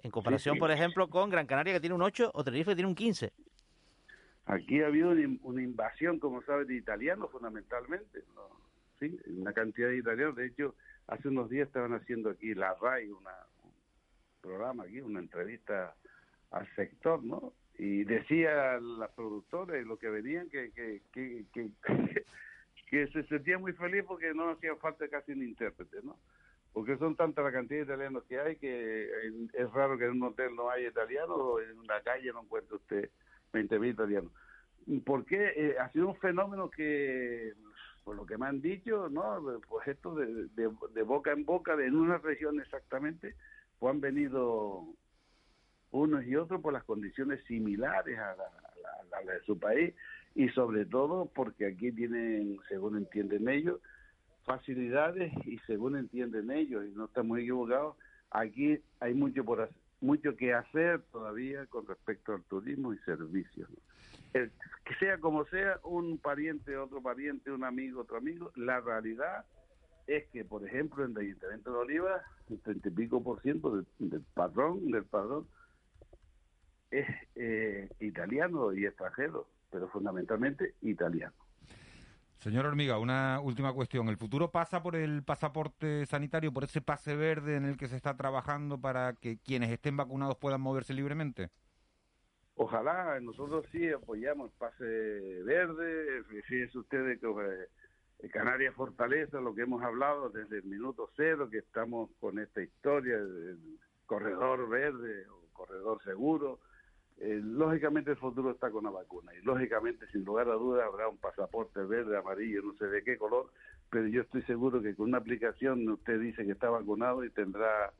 En 0.00 0.10
comparación, 0.10 0.54
sí. 0.54 0.60
por 0.60 0.70
ejemplo, 0.70 1.08
con 1.08 1.28
Gran 1.28 1.46
Canaria, 1.46 1.74
que 1.74 1.80
tiene 1.80 1.94
un 1.94 2.02
8, 2.02 2.30
o 2.32 2.44
Tenerife, 2.44 2.70
que 2.70 2.76
tiene 2.76 2.88
un 2.88 2.94
15. 2.94 3.32
Aquí 4.46 4.80
ha 4.80 4.86
habido 4.86 5.10
una 5.42 5.62
invasión, 5.62 6.18
como 6.18 6.42
sabes, 6.42 6.68
de 6.68 6.76
italianos 6.76 7.30
fundamentalmente. 7.30 8.22
¿no? 8.34 8.48
Sí, 8.98 9.18
una 9.26 9.52
cantidad 9.52 9.88
de 9.88 9.98
italianos. 9.98 10.36
De 10.36 10.46
hecho, 10.46 10.74
hace 11.08 11.28
unos 11.28 11.50
días 11.50 11.66
estaban 11.66 11.94
haciendo 11.94 12.30
aquí 12.30 12.54
la 12.54 12.74
RAI, 12.74 13.10
una, 13.10 13.32
un 13.64 13.72
programa 14.40 14.84
aquí, 14.84 15.00
una 15.00 15.20
entrevista 15.20 15.94
al 16.50 16.66
sector, 16.76 17.22
¿no? 17.24 17.52
Y 17.78 18.04
decía 18.04 18.78
las 18.80 19.10
productoras 19.12 19.80
y 19.80 19.84
lo 19.84 19.98
que 19.98 20.10
venían 20.10 20.48
que, 20.50 20.70
que, 20.72 21.02
que, 21.52 23.06
se 23.12 23.22
sentían 23.24 23.60
muy 23.60 23.72
feliz 23.72 24.04
porque 24.06 24.34
no 24.34 24.50
hacía 24.50 24.74
falta 24.76 25.08
casi 25.08 25.32
un 25.32 25.42
intérprete, 25.42 25.98
¿no? 26.02 26.16
Porque 26.72 26.96
son 26.98 27.16
tanta 27.16 27.42
la 27.42 27.52
cantidad 27.52 27.80
de 27.80 27.84
italianos 27.84 28.24
que 28.24 28.38
hay 28.38 28.56
que 28.56 29.10
es 29.52 29.72
raro 29.72 29.96
que 29.96 30.04
en 30.04 30.12
un 30.12 30.22
hotel 30.24 30.54
no 30.54 30.70
haya 30.70 30.88
italianos 30.88 31.36
o 31.38 31.60
en 31.60 31.78
una 31.78 32.00
calle 32.02 32.32
no 32.32 32.42
encuentre 32.42 32.76
usted 32.76 33.10
20.000 33.52 33.90
italianos. 33.92 34.32
¿Por 35.04 35.24
qué? 35.24 35.52
Eh, 35.56 35.76
ha 35.78 35.90
sido 35.90 36.08
un 36.08 36.16
fenómeno 36.16 36.70
que, 36.70 37.54
por 38.08 38.16
lo 38.16 38.24
que 38.24 38.38
me 38.38 38.46
han 38.46 38.62
dicho, 38.62 39.10
¿no? 39.10 39.60
Pues 39.68 39.86
esto 39.86 40.14
de, 40.14 40.46
de, 40.56 40.70
de 40.94 41.02
boca 41.02 41.30
en 41.30 41.44
boca, 41.44 41.76
de 41.76 41.88
en 41.88 41.94
una 41.94 42.16
región 42.16 42.58
exactamente, 42.58 43.34
pues 43.78 43.94
han 43.94 44.00
venido 44.00 44.86
unos 45.90 46.24
y 46.24 46.34
otros 46.34 46.62
por 46.62 46.72
las 46.72 46.84
condiciones 46.84 47.44
similares 47.44 48.18
a 48.18 48.34
la, 48.34 49.30
de 49.30 49.40
su 49.44 49.58
país 49.58 49.94
y 50.34 50.48
sobre 50.48 50.86
todo 50.86 51.26
porque 51.34 51.66
aquí 51.66 51.92
tienen, 51.92 52.58
según 52.70 52.96
entienden 52.96 53.46
ellos, 53.46 53.78
facilidades 54.46 55.30
y 55.44 55.58
según 55.66 55.94
entienden 55.98 56.50
ellos, 56.50 56.86
y 56.86 56.92
no 56.92 57.04
estamos 57.04 57.38
equivocados, 57.38 57.94
aquí 58.30 58.78
hay 59.00 59.12
mucho 59.12 59.44
por 59.44 59.60
hacer, 59.60 59.76
mucho 60.00 60.34
que 60.34 60.54
hacer 60.54 61.02
todavía 61.12 61.66
con 61.66 61.86
respecto 61.86 62.32
al 62.32 62.42
turismo 62.44 62.94
y 62.94 62.98
servicios. 63.00 63.68
¿no? 63.68 63.76
El- 64.32 64.52
que 64.84 64.94
sea 64.96 65.18
como 65.18 65.44
sea, 65.46 65.78
un 65.84 66.18
pariente, 66.18 66.76
otro 66.76 67.02
pariente, 67.02 67.50
un 67.50 67.64
amigo, 67.64 68.00
otro 68.02 68.16
amigo, 68.16 68.52
la 68.56 68.80
realidad 68.80 69.44
es 70.06 70.26
que, 70.28 70.44
por 70.44 70.66
ejemplo, 70.66 71.04
en 71.04 71.10
el 71.12 71.18
Ayuntamiento 71.18 71.72
de 71.72 71.78
Oliva, 71.78 72.22
el 72.48 72.60
treinta 72.60 72.88
y 72.88 72.92
pico 72.92 73.22
por 73.22 73.42
ciento 73.42 73.76
del, 73.76 73.86
del 73.98 74.22
padrón, 74.34 74.90
del 74.90 75.04
padrón, 75.04 75.46
es 76.90 77.06
eh, 77.34 77.90
italiano 78.00 78.72
y 78.72 78.86
extranjero, 78.86 79.46
pero 79.70 79.88
fundamentalmente 79.90 80.74
italiano. 80.80 81.34
Señor 82.38 82.66
Hormiga, 82.66 82.98
una 82.98 83.40
última 83.40 83.72
cuestión. 83.72 84.08
¿El 84.08 84.16
futuro 84.16 84.50
pasa 84.50 84.82
por 84.82 84.94
el 84.94 85.22
pasaporte 85.24 86.06
sanitario, 86.06 86.52
por 86.52 86.64
ese 86.64 86.80
pase 86.80 87.16
verde 87.16 87.56
en 87.56 87.64
el 87.64 87.76
que 87.76 87.88
se 87.88 87.96
está 87.96 88.16
trabajando 88.16 88.80
para 88.80 89.12
que 89.14 89.38
quienes 89.38 89.70
estén 89.70 89.96
vacunados 89.96 90.38
puedan 90.38 90.60
moverse 90.60 90.94
libremente? 90.94 91.50
Ojalá, 92.60 93.20
nosotros 93.20 93.64
sí 93.70 93.88
apoyamos 93.88 94.50
pase 94.58 94.84
verde, 95.44 96.24
fíjense 96.24 96.76
ustedes 96.76 97.20
que 97.20 97.26
eh, 97.28 98.28
Canarias 98.30 98.74
Fortaleza, 98.74 99.40
lo 99.40 99.54
que 99.54 99.62
hemos 99.62 99.80
hablado 99.80 100.28
desde 100.30 100.56
el 100.56 100.64
minuto 100.64 101.08
cero, 101.16 101.48
que 101.48 101.58
estamos 101.58 102.10
con 102.18 102.40
esta 102.40 102.60
historia 102.60 103.16
del 103.16 103.78
corredor 104.06 104.68
verde 104.68 105.28
o 105.28 105.46
corredor 105.52 106.02
seguro, 106.02 106.58
eh, 107.18 107.40
lógicamente 107.40 108.10
el 108.10 108.16
futuro 108.16 108.50
está 108.50 108.72
con 108.72 108.82
la 108.82 108.90
vacuna 108.90 109.32
y 109.36 109.44
lógicamente 109.44 110.08
sin 110.08 110.24
lugar 110.24 110.48
a 110.48 110.54
dudas 110.54 110.84
habrá 110.84 111.08
un 111.08 111.18
pasaporte 111.18 111.80
verde, 111.82 112.16
amarillo, 112.16 112.62
no 112.62 112.74
sé 112.74 112.86
de 112.86 113.04
qué 113.04 113.18
color, 113.18 113.52
pero 113.88 114.08
yo 114.08 114.22
estoy 114.22 114.42
seguro 114.42 114.82
que 114.82 114.96
con 114.96 115.10
una 115.10 115.18
aplicación 115.18 115.88
usted 115.88 116.18
dice 116.18 116.44
que 116.44 116.52
está 116.52 116.70
vacunado 116.70 117.22
y 117.22 117.30
tendrá 117.30 117.92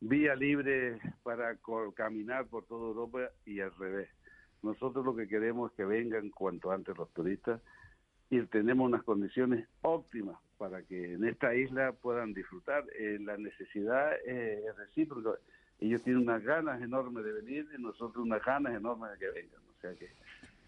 vía 0.00 0.34
libre 0.34 0.98
para 1.22 1.56
caminar 1.94 2.46
por 2.46 2.64
toda 2.64 2.88
Europa 2.88 3.30
y 3.44 3.60
al 3.60 3.74
revés. 3.76 4.08
Nosotros 4.62 5.04
lo 5.04 5.14
que 5.14 5.28
queremos 5.28 5.70
es 5.70 5.76
que 5.76 5.84
vengan 5.84 6.30
cuanto 6.30 6.70
antes 6.70 6.96
los 6.96 7.10
turistas 7.12 7.60
y 8.28 8.40
tenemos 8.42 8.86
unas 8.86 9.02
condiciones 9.02 9.66
óptimas 9.82 10.36
para 10.56 10.82
que 10.82 11.14
en 11.14 11.24
esta 11.24 11.54
isla 11.54 11.92
puedan 11.92 12.32
disfrutar. 12.32 12.84
Eh, 12.98 13.18
la 13.20 13.36
necesidad 13.36 14.12
es 14.24 14.76
recíproca. 14.76 15.30
Ellos 15.80 16.02
tienen 16.02 16.22
unas 16.22 16.42
ganas 16.44 16.80
enormes 16.82 17.24
de 17.24 17.32
venir 17.32 17.66
y 17.76 17.82
nosotros 17.82 18.24
unas 18.24 18.44
ganas 18.44 18.74
enormes 18.74 19.12
de 19.12 19.18
que 19.18 19.30
vengan. 19.30 19.60
O 19.76 19.80
sea 19.80 19.94
que 19.94 20.10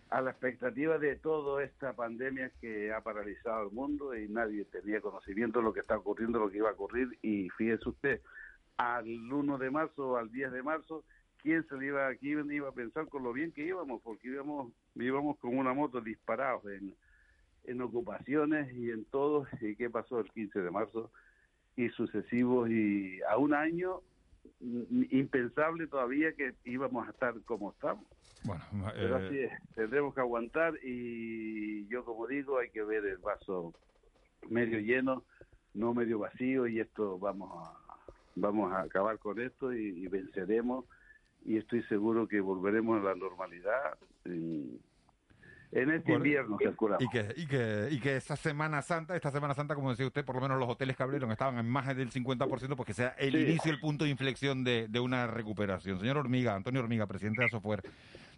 a 0.08 0.20
la 0.20 0.30
expectativa 0.30 0.98
de 0.98 1.16
toda 1.16 1.62
esta 1.62 1.94
pandemia 1.94 2.50
que 2.60 2.92
ha 2.92 3.00
paralizado 3.00 3.68
el 3.68 3.72
mundo 3.72 4.14
y 4.16 4.28
nadie 4.28 4.64
tenía 4.66 5.00
conocimiento 5.00 5.60
de 5.60 5.64
lo 5.64 5.72
que 5.72 5.80
está 5.80 5.96
ocurriendo, 5.96 6.38
lo 6.38 6.50
que 6.50 6.58
iba 6.58 6.70
a 6.70 6.72
ocurrir. 6.72 7.18
Y 7.22 7.48
fíjese 7.50 7.88
usted, 7.88 8.20
al 8.76 9.06
1 9.06 9.58
de 9.58 9.70
marzo, 9.70 10.16
al 10.16 10.30
10 10.30 10.52
de 10.52 10.62
marzo, 10.62 11.04
¿quién 11.38 11.66
se 11.68 11.76
le 11.76 11.86
iba, 11.86 12.08
aquí 12.08 12.30
iba 12.30 12.68
a 12.68 12.72
pensar 12.72 13.08
con 13.08 13.22
lo 13.22 13.32
bien 13.32 13.52
que 13.52 13.66
íbamos? 13.66 14.00
Porque 14.02 14.28
íbamos, 14.28 14.72
íbamos 14.94 15.38
con 15.38 15.56
una 15.56 15.74
moto 15.74 16.00
disparados 16.00 16.64
en, 16.66 16.94
en 17.64 17.82
ocupaciones 17.82 18.72
y 18.74 18.90
en 18.90 19.04
todo. 19.04 19.46
¿Y 19.60 19.76
qué 19.76 19.90
pasó 19.90 20.20
el 20.20 20.30
15 20.30 20.60
de 20.60 20.70
marzo? 20.70 21.10
Y 21.76 21.88
sucesivos 21.90 22.70
y 22.70 23.20
a 23.22 23.36
un 23.38 23.54
año 23.54 24.00
impensable 25.10 25.86
todavía 25.86 26.32
que 26.34 26.54
íbamos 26.64 27.06
a 27.06 27.10
estar 27.10 27.34
como 27.42 27.72
estamos. 27.72 28.06
Bueno, 28.44 28.64
Pero 28.94 29.16
así 29.16 29.38
es, 29.38 29.52
tendremos 29.74 30.14
que 30.14 30.20
aguantar 30.20 30.74
y 30.82 31.86
yo 31.86 32.04
como 32.04 32.26
digo, 32.26 32.58
hay 32.58 32.70
que 32.70 32.82
ver 32.82 33.04
el 33.06 33.18
vaso 33.18 33.72
medio 34.48 34.80
lleno, 34.80 35.24
no 35.74 35.94
medio 35.94 36.18
vacío 36.18 36.66
y 36.66 36.80
esto 36.80 37.18
vamos 37.18 37.50
a 37.56 37.81
vamos 38.34 38.72
a 38.72 38.82
acabar 38.82 39.18
con 39.18 39.40
esto 39.40 39.72
y, 39.72 40.06
venceremos 40.08 40.84
y 41.44 41.56
estoy 41.56 41.82
seguro 41.84 42.28
que 42.28 42.40
volveremos 42.40 43.00
a 43.00 43.04
la 43.04 43.14
normalidad 43.14 43.98
en, 44.24 44.80
este 45.72 46.12
invierno 46.12 46.58
y 47.00 47.08
que, 47.08 47.32
y 47.36 47.46
que 47.46 47.88
y 47.90 47.98
que 47.98 48.16
esta 48.16 48.36
Semana 48.36 48.82
Santa, 48.82 49.16
esta 49.16 49.30
Semana 49.30 49.54
Santa, 49.54 49.74
como 49.74 49.90
decía 49.90 50.06
usted, 50.06 50.24
por 50.24 50.36
lo 50.36 50.42
menos 50.42 50.58
los 50.58 50.68
hoteles 50.68 50.96
que 50.96 51.02
abrieron 51.02 51.32
estaban 51.32 51.58
en 51.58 51.68
más 51.68 51.96
del 51.96 52.10
50%, 52.10 52.76
porque 52.76 52.92
sea 52.92 53.14
el 53.18 53.34
inicio, 53.34 53.72
el 53.72 53.80
punto 53.80 54.04
de 54.04 54.10
inflexión 54.10 54.64
de, 54.64 54.86
de, 54.88 55.00
una 55.00 55.26
recuperación. 55.26 55.98
Señor 55.98 56.18
Hormiga, 56.18 56.54
Antonio 56.54 56.82
Hormiga, 56.82 57.06
presidente 57.06 57.40
de 57.40 57.46
Asofuer, 57.46 57.82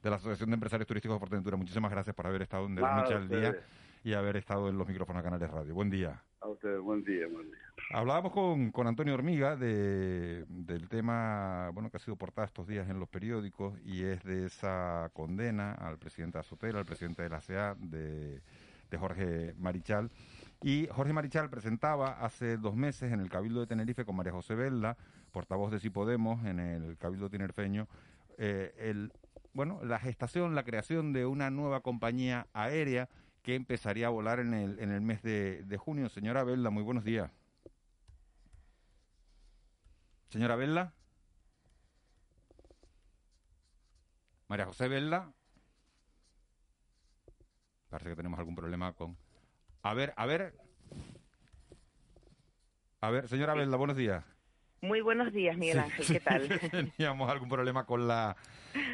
de 0.03 0.11
la 0.11 0.17
Asociación 0.17 0.51
de 0.51 0.55
Empresarios 0.55 0.87
Turísticos 0.87 1.17
de 1.17 1.21
Portaventura. 1.21 1.57
Muchísimas 1.57 1.91
gracias 1.91 2.15
por 2.15 2.27
haber 2.27 2.43
estado 2.43 2.67
en 2.67 2.77
De 2.77 2.83
la 2.83 2.95
Noche 2.95 3.15
al 3.15 3.29
Día 3.29 3.57
y 4.05 4.13
haber 4.13 4.37
estado 4.37 4.69
en 4.69 4.79
los 4.79 4.87
micrófonos 4.87 5.23
de 5.23 5.25
Canales 5.25 5.51
Radio. 5.51 5.75
Buen 5.75 5.91
día. 5.91 6.23
A 6.41 6.49
usted, 6.49 6.79
buen 6.79 7.03
día, 7.03 7.27
buen 7.27 7.51
día. 7.51 7.64
Hablábamos 7.91 8.33
con, 8.33 8.71
con 8.71 8.87
Antonio 8.87 9.15
Hormiga 9.15 9.57
de, 9.57 10.45
del 10.49 10.89
tema 10.89 11.71
bueno 11.75 11.91
que 11.91 11.97
ha 11.97 12.01
sido 12.01 12.17
portada 12.17 12.47
estos 12.47 12.67
días 12.67 12.89
en 12.89 12.99
los 12.99 13.09
periódicos 13.09 13.79
y 13.85 14.05
es 14.05 14.23
de 14.25 14.47
esa 14.47 15.11
condena 15.13 15.73
al 15.73 15.99
presidente 15.99 16.39
Azotera, 16.39 16.79
al 16.79 16.87
presidente 16.87 17.23
de 17.23 17.29
la 17.29 17.41
CEA, 17.41 17.77
de, 17.79 18.41
de 18.91 18.99
Jorge 18.99 19.55
Marichal. 19.59 20.11
Y 20.63 20.89
Jorge 20.91 21.13
Marichal 21.13 21.51
presentaba 21.51 22.25
hace 22.25 22.57
dos 22.57 22.75
meses 22.75 23.13
en 23.13 23.21
el 23.21 23.29
Cabildo 23.29 23.61
de 23.61 23.67
Tenerife 23.67 24.05
con 24.05 24.17
María 24.17 24.33
José 24.33 24.55
Velda, 24.55 24.97
portavoz 25.31 25.71
de 25.71 25.79
Si 25.79 25.91
Podemos 25.91 26.45
en 26.47 26.59
el 26.59 26.97
Cabildo 26.97 27.29
tinerfeño, 27.29 27.87
eh, 28.39 28.75
el 28.79 29.13
bueno, 29.53 29.79
la 29.85 30.01
gestación, 30.01 30.57
la 30.57 30.65
creación 30.65 31.13
de 31.13 31.27
una 31.27 31.51
nueva 31.51 31.81
compañía 31.81 32.49
aérea 32.55 33.09
que 33.43 33.55
empezaría 33.55 34.09
a 34.09 34.11
volar 34.11 34.41
en 34.41 34.53
el, 34.53 34.81
en 34.81 34.91
el 34.91 35.01
mes 35.01 35.23
de, 35.23 35.63
de 35.65 35.77
junio. 35.77 36.09
Señora 36.09 36.43
Velda, 36.43 36.71
muy 36.71 36.83
buenos 36.83 37.05
días. 37.05 37.31
Señora 40.35 40.57
Velda. 40.57 40.93
María 44.49 44.67
José 44.67 44.89
Velda. 44.89 45.33
Parece 47.89 48.11
que 48.11 48.17
tenemos 48.17 48.41
algún 48.41 48.57
problema 48.57 48.95
con... 48.95 49.17
A 49.83 49.95
ver, 49.95 50.13
a 50.17 50.27
ver. 50.27 50.57
A 53.01 53.11
ver, 53.11 53.29
señora 53.29 53.55
Velda, 53.55 53.77
buenos 53.77 53.97
días. 53.97 54.25
Muy 54.81 55.03
buenos 55.03 55.33
días, 55.33 55.57
Miguel 55.57 55.79
Ángel, 55.79 56.05
¿qué 56.05 56.19
tal? 56.19 56.49
Teníamos 56.97 57.31
algún 57.31 57.49
problema 57.49 57.87
con 57.87 58.09
la, 58.09 58.35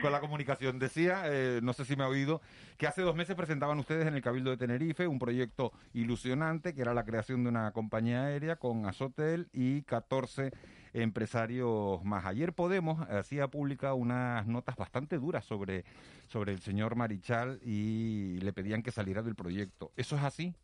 con 0.02 0.12
la 0.12 0.20
comunicación. 0.20 0.78
Decía, 0.78 1.22
eh, 1.24 1.60
no 1.62 1.72
sé 1.72 1.86
si 1.86 1.96
me 1.96 2.04
ha 2.04 2.08
oído, 2.08 2.42
que 2.76 2.86
hace 2.86 3.00
dos 3.00 3.16
meses 3.16 3.34
presentaban 3.34 3.78
ustedes 3.78 4.06
en 4.06 4.14
el 4.14 4.20
Cabildo 4.20 4.50
de 4.50 4.58
Tenerife 4.58 5.06
un 5.06 5.18
proyecto 5.18 5.72
ilusionante 5.94 6.74
que 6.74 6.82
era 6.82 6.92
la 6.92 7.06
creación 7.06 7.44
de 7.44 7.48
una 7.48 7.72
compañía 7.72 8.26
aérea 8.26 8.56
con 8.56 8.84
Azotel 8.84 9.48
y 9.54 9.84
14 9.84 10.52
empresarios 10.92 12.02
más. 12.04 12.24
Ayer 12.24 12.52
Podemos 12.52 13.00
hacía 13.08 13.48
pública 13.48 13.94
unas 13.94 14.46
notas 14.46 14.76
bastante 14.76 15.18
duras 15.18 15.44
sobre, 15.44 15.84
sobre 16.26 16.52
el 16.52 16.60
señor 16.60 16.96
Marichal 16.96 17.60
y 17.64 18.38
le 18.40 18.52
pedían 18.52 18.82
que 18.82 18.90
saliera 18.90 19.22
del 19.22 19.34
proyecto. 19.34 19.92
¿Eso 19.96 20.16
es 20.16 20.22
así? 20.22 20.54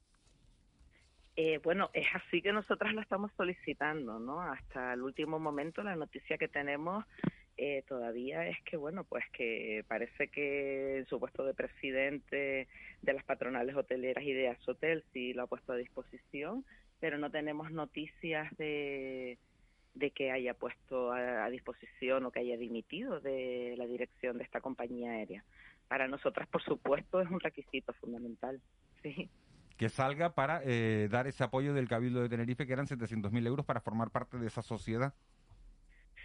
Eh, 1.36 1.58
bueno, 1.62 1.90
es 1.92 2.06
así 2.14 2.40
que 2.40 2.52
nosotras 2.52 2.94
lo 2.94 3.02
estamos 3.02 3.30
solicitando, 3.36 4.18
¿no? 4.18 4.40
Hasta 4.40 4.94
el 4.94 5.02
último 5.02 5.38
momento 5.38 5.82
la 5.82 5.94
noticia 5.94 6.38
que 6.38 6.48
tenemos 6.48 7.04
eh, 7.58 7.82
todavía 7.88 8.46
es 8.48 8.56
que, 8.62 8.76
bueno, 8.76 9.04
pues 9.04 9.24
que 9.32 9.84
parece 9.86 10.28
que 10.28 10.98
el 10.98 11.06
supuesto 11.06 11.44
de 11.44 11.54
presidente 11.54 12.68
de 13.02 13.12
las 13.12 13.24
patronales 13.24 13.76
hoteleras 13.76 14.24
y 14.24 14.32
de 14.32 14.48
Azotel 14.48 15.04
sí 15.12 15.34
lo 15.34 15.42
ha 15.42 15.46
puesto 15.46 15.72
a 15.72 15.76
disposición, 15.76 16.64
pero 17.00 17.18
no 17.18 17.30
tenemos 17.30 17.70
noticias 17.70 18.54
de, 18.56 19.38
de 19.96 20.10
que 20.10 20.30
haya 20.30 20.54
puesto 20.54 21.12
a, 21.12 21.48
disposición 21.50 22.24
o 22.24 22.30
que 22.30 22.40
haya 22.40 22.56
dimitido 22.56 23.20
de 23.20 23.74
la 23.76 23.86
dirección 23.86 24.38
de 24.38 24.44
esta 24.44 24.60
compañía 24.60 25.12
aérea. 25.12 25.44
Para 25.88 26.06
nosotras, 26.06 26.46
por 26.48 26.62
supuesto, 26.62 27.20
es 27.20 27.30
un 27.30 27.40
requisito 27.40 27.92
fundamental, 27.94 28.60
sí 29.02 29.28
que 29.76 29.90
salga 29.90 30.34
para 30.34 30.62
eh, 30.64 31.06
dar 31.10 31.26
ese 31.26 31.44
apoyo 31.44 31.74
del 31.74 31.86
Cabildo 31.86 32.22
de 32.22 32.30
Tenerife, 32.30 32.66
que 32.66 32.72
eran 32.72 32.86
700.000 32.86 33.46
euros 33.46 33.66
para 33.66 33.82
formar 33.82 34.10
parte 34.10 34.38
de 34.38 34.46
esa 34.46 34.62
sociedad. 34.62 35.12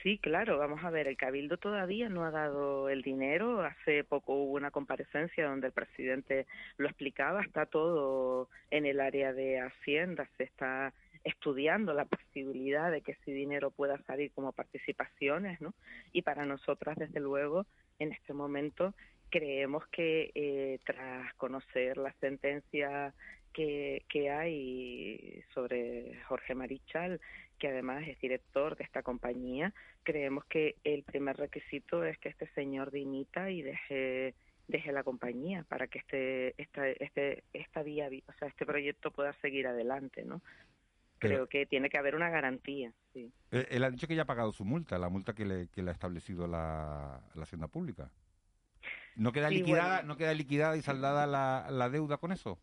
Sí, 0.03 0.17
claro, 0.17 0.57
vamos 0.57 0.83
a 0.83 0.89
ver, 0.89 1.07
el 1.07 1.15
Cabildo 1.15 1.57
todavía 1.57 2.09
no 2.09 2.23
ha 2.23 2.31
dado 2.31 2.89
el 2.89 3.03
dinero. 3.03 3.61
Hace 3.61 4.03
poco 4.03 4.33
hubo 4.33 4.53
una 4.53 4.71
comparecencia 4.71 5.47
donde 5.47 5.67
el 5.67 5.73
presidente 5.73 6.47
lo 6.77 6.87
explicaba, 6.87 7.41
está 7.43 7.67
todo 7.67 8.49
en 8.71 8.87
el 8.87 8.99
área 8.99 9.31
de 9.31 9.59
Hacienda, 9.59 10.27
se 10.37 10.45
está 10.45 10.93
estudiando 11.23 11.93
la 11.93 12.05
posibilidad 12.05 12.91
de 12.91 13.01
que 13.01 13.13
ese 13.13 13.31
dinero 13.31 13.71
pueda 13.71 13.97
salir 14.03 14.31
como 14.31 14.51
participaciones, 14.51 15.61
¿no? 15.61 15.73
Y 16.11 16.21
para 16.21 16.45
nosotras, 16.45 16.97
desde 16.97 17.19
luego, 17.19 17.65
en 17.99 18.11
este 18.11 18.33
momento 18.33 18.93
creemos 19.29 19.87
que 19.87 20.31
eh, 20.35 20.79
tras 20.85 21.33
conocer 21.35 21.97
la 21.97 22.11
sentencia 22.19 23.13
que, 23.53 24.03
que 24.09 24.29
hay 24.29 25.43
sobre 25.53 26.21
Jorge 26.27 26.53
Marichal, 26.53 27.19
que 27.57 27.69
además 27.69 28.07
es 28.07 28.19
director 28.19 28.75
de 28.75 28.83
esta 28.83 29.03
compañía, 29.03 29.73
creemos 30.03 30.45
que 30.45 30.75
el 30.83 31.03
primer 31.03 31.37
requisito 31.37 32.03
es 32.03 32.17
que 32.17 32.29
este 32.29 32.47
señor 32.53 32.91
dimita 32.91 33.49
y 33.51 33.61
deje 33.61 34.33
deje 34.67 34.91
la 34.93 35.03
compañía 35.03 35.65
para 35.67 35.87
que 35.87 35.99
este 35.99 36.53
esta 36.61 36.87
este 36.87 37.43
esta 37.51 37.83
vía 37.83 38.07
o 38.07 38.33
sea 38.33 38.47
este 38.47 38.65
proyecto 38.65 39.11
pueda 39.11 39.33
seguir 39.41 39.67
adelante 39.67 40.23
no 40.23 40.41
creo 41.27 41.47
que 41.47 41.65
tiene 41.65 41.89
que 41.89 41.97
haber 41.97 42.15
una 42.15 42.29
garantía 42.29 42.91
sí. 43.13 43.31
Eh, 43.51 43.67
él 43.69 43.83
ha 43.83 43.91
dicho 43.91 44.07
que 44.07 44.15
ya 44.15 44.23
ha 44.23 44.25
pagado 44.25 44.51
su 44.51 44.65
multa 44.65 44.97
la 44.97 45.09
multa 45.09 45.33
que 45.33 45.45
le, 45.45 45.67
que 45.69 45.83
le 45.83 45.91
ha 45.91 45.93
establecido 45.93 46.47
la, 46.47 47.21
la 47.35 47.43
hacienda 47.43 47.67
pública. 47.67 48.11
No 49.15 49.31
queda 49.31 49.49
liquidada 49.49 50.03
no 50.03 50.17
queda 50.17 50.33
liquidada 50.33 50.75
y 50.77 50.81
saldada 50.81 51.27
la, 51.27 51.67
la 51.69 51.89
deuda 51.89 52.17
con 52.17 52.31
eso 52.31 52.59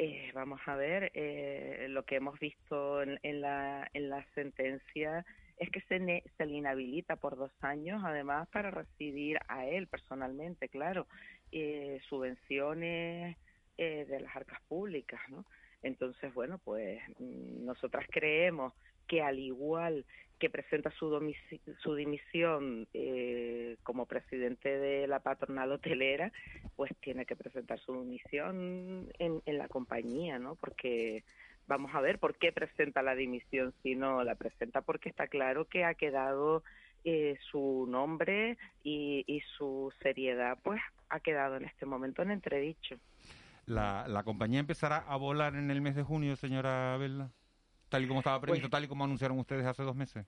eh, 0.00 0.30
vamos 0.32 0.60
a 0.66 0.76
ver, 0.76 1.10
eh, 1.14 1.86
lo 1.90 2.04
que 2.04 2.14
hemos 2.16 2.38
visto 2.38 3.02
en, 3.02 3.40
la, 3.40 3.90
en 3.92 4.08
la 4.08 4.24
sentencia 4.32 5.26
es 5.56 5.70
que 5.70 5.80
se, 5.80 6.22
se 6.36 6.46
le 6.46 6.54
inhabilita 6.54 7.16
por 7.16 7.36
dos 7.36 7.50
años, 7.62 8.00
además, 8.04 8.46
para 8.52 8.70
recibir 8.70 9.40
a 9.48 9.66
él 9.66 9.88
personalmente, 9.88 10.68
claro, 10.68 11.08
eh, 11.50 12.00
subvenciones 12.08 13.36
de 13.76 14.20
las 14.20 14.34
arcas 14.34 14.60
públicas, 14.62 15.20
¿no? 15.28 15.44
Entonces, 15.82 16.32
bueno, 16.34 16.58
pues 16.64 17.00
mm, 17.18 17.64
nosotras 17.64 18.06
creemos 18.10 18.72
que 19.06 19.22
al 19.22 19.38
igual 19.38 20.04
que 20.38 20.50
presenta 20.50 20.90
su, 20.92 21.34
su 21.82 21.94
dimisión 21.94 22.86
eh, 22.94 23.76
como 23.82 24.06
presidente 24.06 24.68
de 24.78 25.06
la 25.08 25.18
patronal 25.20 25.72
hotelera, 25.72 26.32
pues 26.76 26.92
tiene 27.00 27.26
que 27.26 27.36
presentar 27.36 27.78
su 27.80 28.00
dimisión 28.02 29.08
en, 29.18 29.42
en, 29.44 29.58
la 29.58 29.68
compañía, 29.68 30.38
¿no? 30.38 30.54
Porque 30.54 31.24
vamos 31.66 31.92
a 31.94 32.00
ver 32.00 32.18
por 32.18 32.36
qué 32.36 32.52
presenta 32.52 33.02
la 33.02 33.16
dimisión, 33.16 33.74
si 33.82 33.96
no 33.96 34.22
la 34.22 34.36
presenta 34.36 34.80
porque 34.80 35.08
está 35.08 35.26
claro 35.26 35.64
que 35.64 35.84
ha 35.84 35.94
quedado 35.94 36.62
eh, 37.04 37.36
su 37.50 37.86
nombre 37.88 38.58
y, 38.84 39.24
y 39.26 39.40
su 39.56 39.92
seriedad, 40.02 40.58
pues 40.62 40.80
ha 41.08 41.20
quedado 41.20 41.56
en 41.56 41.64
este 41.64 41.84
momento 41.84 42.22
en 42.22 42.30
entredicho. 42.30 42.96
La, 43.68 44.08
la 44.08 44.22
compañía 44.22 44.60
empezará 44.60 44.98
a 44.98 45.16
volar 45.16 45.54
en 45.54 45.70
el 45.70 45.80
mes 45.80 45.94
de 45.94 46.02
junio, 46.02 46.36
señora 46.36 46.96
Bella 46.96 47.30
tal 47.88 48.04
y 48.04 48.08
como 48.08 48.20
estaba 48.20 48.40
previsto, 48.40 48.68
pues 48.68 48.70
tal 48.70 48.84
y 48.84 48.88
como 48.88 49.04
anunciaron 49.04 49.38
ustedes 49.38 49.66
hace 49.66 49.82
dos 49.82 49.96
meses? 49.96 50.26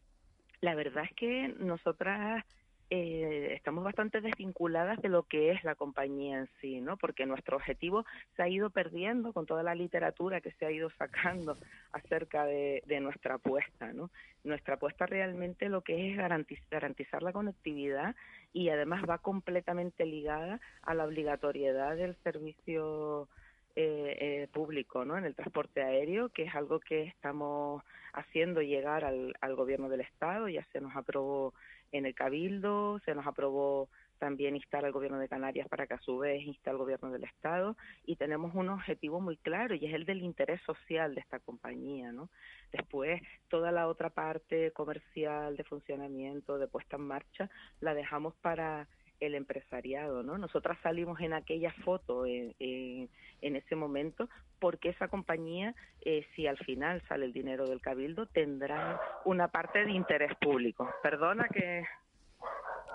La 0.61 0.75
verdad 0.75 1.05
es 1.05 1.17
que 1.17 1.55
nosotras 1.59 2.45
eh, 2.93 3.55
estamos 3.55 3.85
bastante 3.85 4.21
desvinculadas 4.21 5.01
de 5.01 5.09
lo 5.09 5.23
que 5.23 5.53
es 5.53 5.63
la 5.63 5.77
compañía 5.77 6.39
en 6.39 6.49
sí, 6.61 6.81
¿no? 6.81 6.97
Porque 6.97 7.25
nuestro 7.25 7.57
objetivo 7.57 8.05
se 8.35 8.43
ha 8.43 8.49
ido 8.49 8.71
perdiendo 8.71 9.33
con 9.33 9.47
toda 9.47 9.63
la 9.63 9.77
literatura 9.77 10.41
que 10.41 10.51
se 10.53 10.67
ha 10.67 10.73
ido 10.73 10.91
sacando 10.99 11.57
acerca 11.93 12.45
de, 12.45 12.83
nuestra 13.01 13.37
apuesta, 13.37 13.93
¿no? 13.93 14.11
Nuestra 14.43 14.75
apuesta 14.75 15.07
realmente 15.07 15.69
lo 15.69 15.83
que 15.83 16.11
es 16.11 16.17
garantizar, 16.17 16.67
garantizar 16.69 17.23
la 17.23 17.33
conectividad 17.33 18.17
y 18.53 18.71
además 18.71 19.05
va 19.09 19.19
completamente 19.19 20.05
ligada 20.05 20.61
a 20.83 20.93
la 20.95 21.05
obligatoriedad 21.05 21.97
del 21.97 22.17
servicio 22.25 23.29
eh, 23.77 24.17
eh, 24.21 24.49
público 24.53 25.05
¿no? 25.05 25.17
en 25.17 25.25
el 25.25 25.37
transporte 25.37 25.81
aéreo, 25.81 26.29
que 26.31 26.43
es 26.43 26.55
algo 26.57 26.81
que 26.81 27.05
estamos 27.05 27.85
haciendo 28.13 28.63
llegar 28.63 29.05
al, 29.05 29.35
al 29.41 29.55
gobierno 29.55 29.89
del 29.89 30.01
Estado, 30.01 30.49
ya 30.49 30.67
se 30.73 30.81
nos 30.81 30.97
aprobó 30.97 31.55
en 31.93 32.07
el 32.07 32.15
Cabildo, 32.15 33.01
se 33.05 33.15
nos 33.15 33.27
aprobó 33.27 33.89
también 34.19 34.55
instar 34.55 34.85
al 34.85 34.93
gobierno 34.93 35.19
de 35.19 35.29
Canarias 35.29 35.67
para 35.69 35.87
que 35.87 35.95
a 35.95 36.01
su 36.01 36.19
vez 36.19 36.43
inste 36.43 36.71
al 36.71 36.77
gobierno 36.77 37.11
del 37.11 37.25
Estado 37.25 37.77
y 38.05 38.17
tenemos 38.17 38.55
un 38.55 38.69
objetivo 38.69 39.21
muy 39.21 39.37
claro 39.39 39.75
y 39.75 39.87
es 39.87 39.95
el 39.95 40.05
del 40.05 40.23
interés 40.23 40.61
social 40.63 41.15
de 41.15 41.23
esta 41.23 41.41
compañía, 41.41 42.13
¿no? 42.13 42.29
Después, 42.71 43.21
toda 43.49 43.73
la 43.73 43.89
otra 43.89 44.11
parte 44.11 44.71
comercial, 44.73 45.57
de 45.57 45.65
funcionamiento, 45.65 46.59
de 46.59 46.69
puesta 46.69 46.97
en 46.97 47.03
marcha, 47.03 47.51
la 47.81 47.95
dejamos 47.95 48.35
para 48.37 48.87
el 49.21 49.35
empresariado, 49.35 50.23
¿no? 50.23 50.39
Nosotras 50.39 50.79
salimos 50.83 51.21
en 51.21 51.33
aquella 51.33 51.73
foto 51.85 52.27
en, 52.27 52.55
en, 52.59 53.57
ese 53.57 53.77
momento 53.77 54.29
porque 54.59 54.91
esa 54.91 55.09
compañía, 55.09 55.75
eh, 56.03 56.27
si 56.35 56.47
al 56.47 56.59
final 56.59 57.03
sale 57.09 57.27
el 57.27 57.33
dinero 57.33 57.67
del 57.67 57.81
cabildo, 57.81 58.27
tendrá 58.27 59.01
una 59.25 59.49
parte 59.49 59.85
de 59.85 59.93
interés 59.93 60.33
público. 60.41 60.91
Perdona 61.03 61.49
que... 61.49 61.85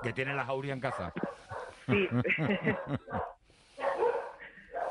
Que 0.03 0.13
tiene 0.13 0.34
la 0.34 0.45
jauría 0.45 0.73
en 0.73 0.80
casa. 0.80 1.13
Sí. 1.86 2.07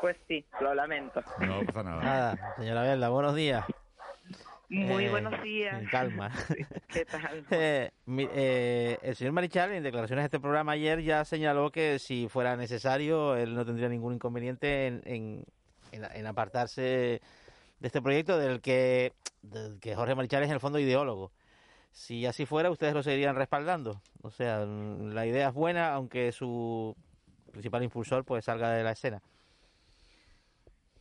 pues 0.01 0.17
sí, 0.27 0.45
lo 0.61 0.75
lamento. 0.75 1.23
No 1.41 1.65
pasa 1.67 1.83
nada. 1.83 2.03
Nada, 2.03 2.55
señora 2.57 2.83
Vela, 2.83 3.09
buenos 3.09 3.35
días. 3.35 3.65
Muy 4.75 5.05
Eh, 5.05 5.11
buenos 5.11 5.43
días. 5.43 5.83
calma. 5.91 6.31
¿Qué 6.89 7.05
tal? 7.05 7.45
Eh, 7.51 7.91
eh, 8.07 8.99
el 9.03 9.15
señor 9.17 9.33
Marichal, 9.33 9.73
en 9.73 9.83
declaraciones 9.83 10.23
de 10.23 10.27
este 10.27 10.41
programa 10.41 10.73
ayer, 10.73 11.01
ya 11.03 11.25
señaló 11.25 11.71
que 11.71 11.99
si 11.99 12.29
fuera 12.29 12.57
necesario, 12.57 13.37
él 13.37 13.55
no 13.55 13.65
tendría 13.65 13.89
ningún 13.89 14.15
inconveniente 14.15 14.87
en, 14.89 15.03
en- 15.05 15.45
en- 15.93 16.05
en 16.13 16.27
apartarse 16.27 16.83
de 16.83 17.21
este 17.87 18.03
proyecto 18.03 18.37
del 18.39 18.61
que, 18.61 19.13
del 19.43 19.79
que 19.81 19.95
Jorge 19.95 20.15
Marichal 20.15 20.43
es 20.43 20.49
en 20.49 20.55
el 20.55 20.61
fondo 20.61 20.79
ideólogo. 20.79 21.31
Si 21.93 22.27
así 22.27 22.45
fuera, 22.47 22.71
ustedes 22.71 22.95
lo 22.95 23.03
seguirían 23.05 23.37
respaldando. 23.37 24.01
O 24.23 24.31
sea, 24.31 24.65
la 24.67 25.27
idea 25.27 25.49
es 25.49 25.55
buena, 25.55 25.93
aunque 25.95 26.33
su 26.33 26.97
principal 27.53 27.85
impulsor 27.85 28.25
pues 28.25 28.45
salga 28.45 28.71
de 28.73 28.83
la 28.83 28.91
escena. 28.93 29.23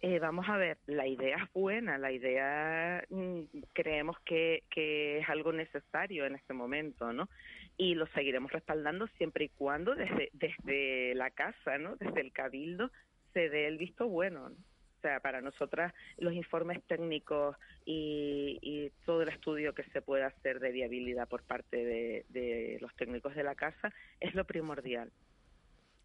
Eh, 0.06 0.20
vamos 0.20 0.50
a 0.50 0.58
ver, 0.58 0.80
la 0.86 1.08
idea 1.08 1.38
es 1.38 1.54
buena, 1.54 1.98
la 1.98 2.12
idea 2.12 3.02
mm, 3.10 3.44
creemos 3.72 4.18
que, 4.26 4.66
que 4.70 5.20
es 5.20 5.30
algo 5.30 5.54
necesario 5.54 6.26
en 6.26 6.36
este 6.36 6.54
momento, 6.54 7.14
¿no? 7.14 7.30
Y 7.78 7.96
lo 7.96 8.06
seguiremos 8.08 8.52
respaldando 8.52 9.08
siempre 9.18 9.46
y 9.46 9.50
cuando 9.50 9.96
desde, 9.96 10.30
desde 10.34 11.16
la 11.16 11.32
casa, 11.32 11.78
¿no? 11.78 11.96
Desde 11.96 12.20
el 12.20 12.34
cabildo 12.34 12.92
se 13.32 13.48
dé 13.48 13.66
el 13.66 13.78
visto 13.78 14.10
bueno, 14.10 14.50
¿no? 14.50 14.56
O 14.56 15.02
sea, 15.02 15.22
para 15.22 15.40
nosotras 15.40 15.94
los 16.18 16.34
informes 16.34 16.84
técnicos 16.84 17.56
y, 17.86 18.60
y 18.62 18.92
todo 19.06 19.22
el 19.22 19.30
estudio 19.30 19.74
que 19.74 19.86
se 19.86 20.02
pueda 20.02 20.28
hacer 20.28 20.60
de 20.60 20.74
viabilidad 20.74 21.30
por 21.30 21.44
parte 21.44 21.78
de, 21.78 22.26
de 22.28 22.78
los 22.82 22.94
técnicos 22.96 23.36
de 23.36 23.44
la 23.44 23.56
casa 23.56 23.94
es 24.20 24.36
lo 24.36 24.44
primordial. 24.44 25.14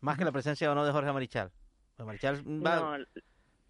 Más 0.01 0.17
que 0.17 0.25
la 0.25 0.31
presencia 0.31 0.71
o 0.71 0.77
no 0.77 0.87
de 0.87 0.93
Jorge 0.93 1.11
Marichal. 1.11 1.51
Jorge 1.97 2.07
Marichal 2.07 2.37
va, 2.65 2.97
No, 2.97 3.05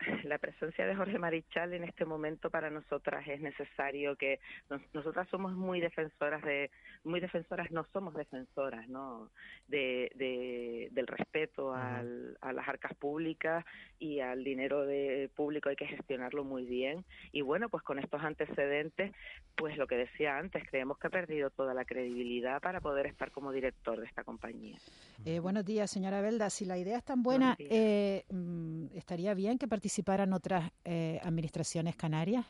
la 0.24 0.38
presencia 0.38 0.86
de 0.86 0.94
Jorge 0.94 1.18
Marichal 1.18 1.72
en 1.74 1.84
este 1.84 2.04
momento 2.04 2.50
para 2.50 2.70
nosotras 2.70 3.26
es 3.26 3.40
necesario 3.40 4.16
que 4.16 4.38
nos- 4.70 4.82
nosotras 4.94 5.28
somos 5.28 5.52
muy 5.54 5.80
defensoras 5.80 6.42
de 6.42 6.70
muy 7.04 7.20
defensoras 7.20 7.70
no 7.70 7.84
somos 7.92 8.14
defensoras 8.14 8.88
no 8.88 9.30
de, 9.66 10.10
de- 10.14 10.88
del 10.92 11.06
respeto 11.06 11.72
al- 11.74 12.36
a 12.40 12.52
las 12.52 12.68
arcas 12.68 12.94
públicas 12.96 13.64
y 13.98 14.20
al 14.20 14.44
dinero 14.44 14.86
de 14.86 15.30
público 15.34 15.68
hay 15.68 15.76
que 15.76 15.86
gestionarlo 15.86 16.44
muy 16.44 16.64
bien. 16.64 17.04
Y 17.32 17.40
bueno 17.42 17.68
pues 17.68 17.82
con 17.82 17.98
estos 17.98 18.22
antecedentes 18.22 19.12
pues 19.56 19.76
lo 19.76 19.86
que 19.86 19.96
decía 19.96 20.36
antes 20.38 20.62
creemos 20.70 20.98
que 20.98 21.08
ha 21.08 21.10
perdido 21.10 21.50
toda 21.50 21.74
la 21.74 21.84
credibilidad 21.84 22.60
para 22.60 22.80
poder 22.80 23.06
estar 23.06 23.30
como 23.32 23.50
director 23.52 23.98
de 23.98 24.06
esta 24.06 24.22
compañía. 24.24 24.78
Eh, 25.24 25.40
buenos 25.40 25.64
días, 25.64 25.90
señora 25.90 26.20
Belda. 26.20 26.48
Si 26.48 26.64
la 26.64 26.78
idea 26.78 26.98
es 26.98 27.04
tan 27.04 27.22
buena, 27.24 27.56
eh, 27.58 28.24
mm, 28.30 28.96
estaría 28.96 29.34
bien 29.34 29.58
que 29.58 29.66
participaran 29.88 30.34
otras 30.34 30.70
eh, 30.84 31.18
administraciones 31.22 31.96
canarias, 31.96 32.44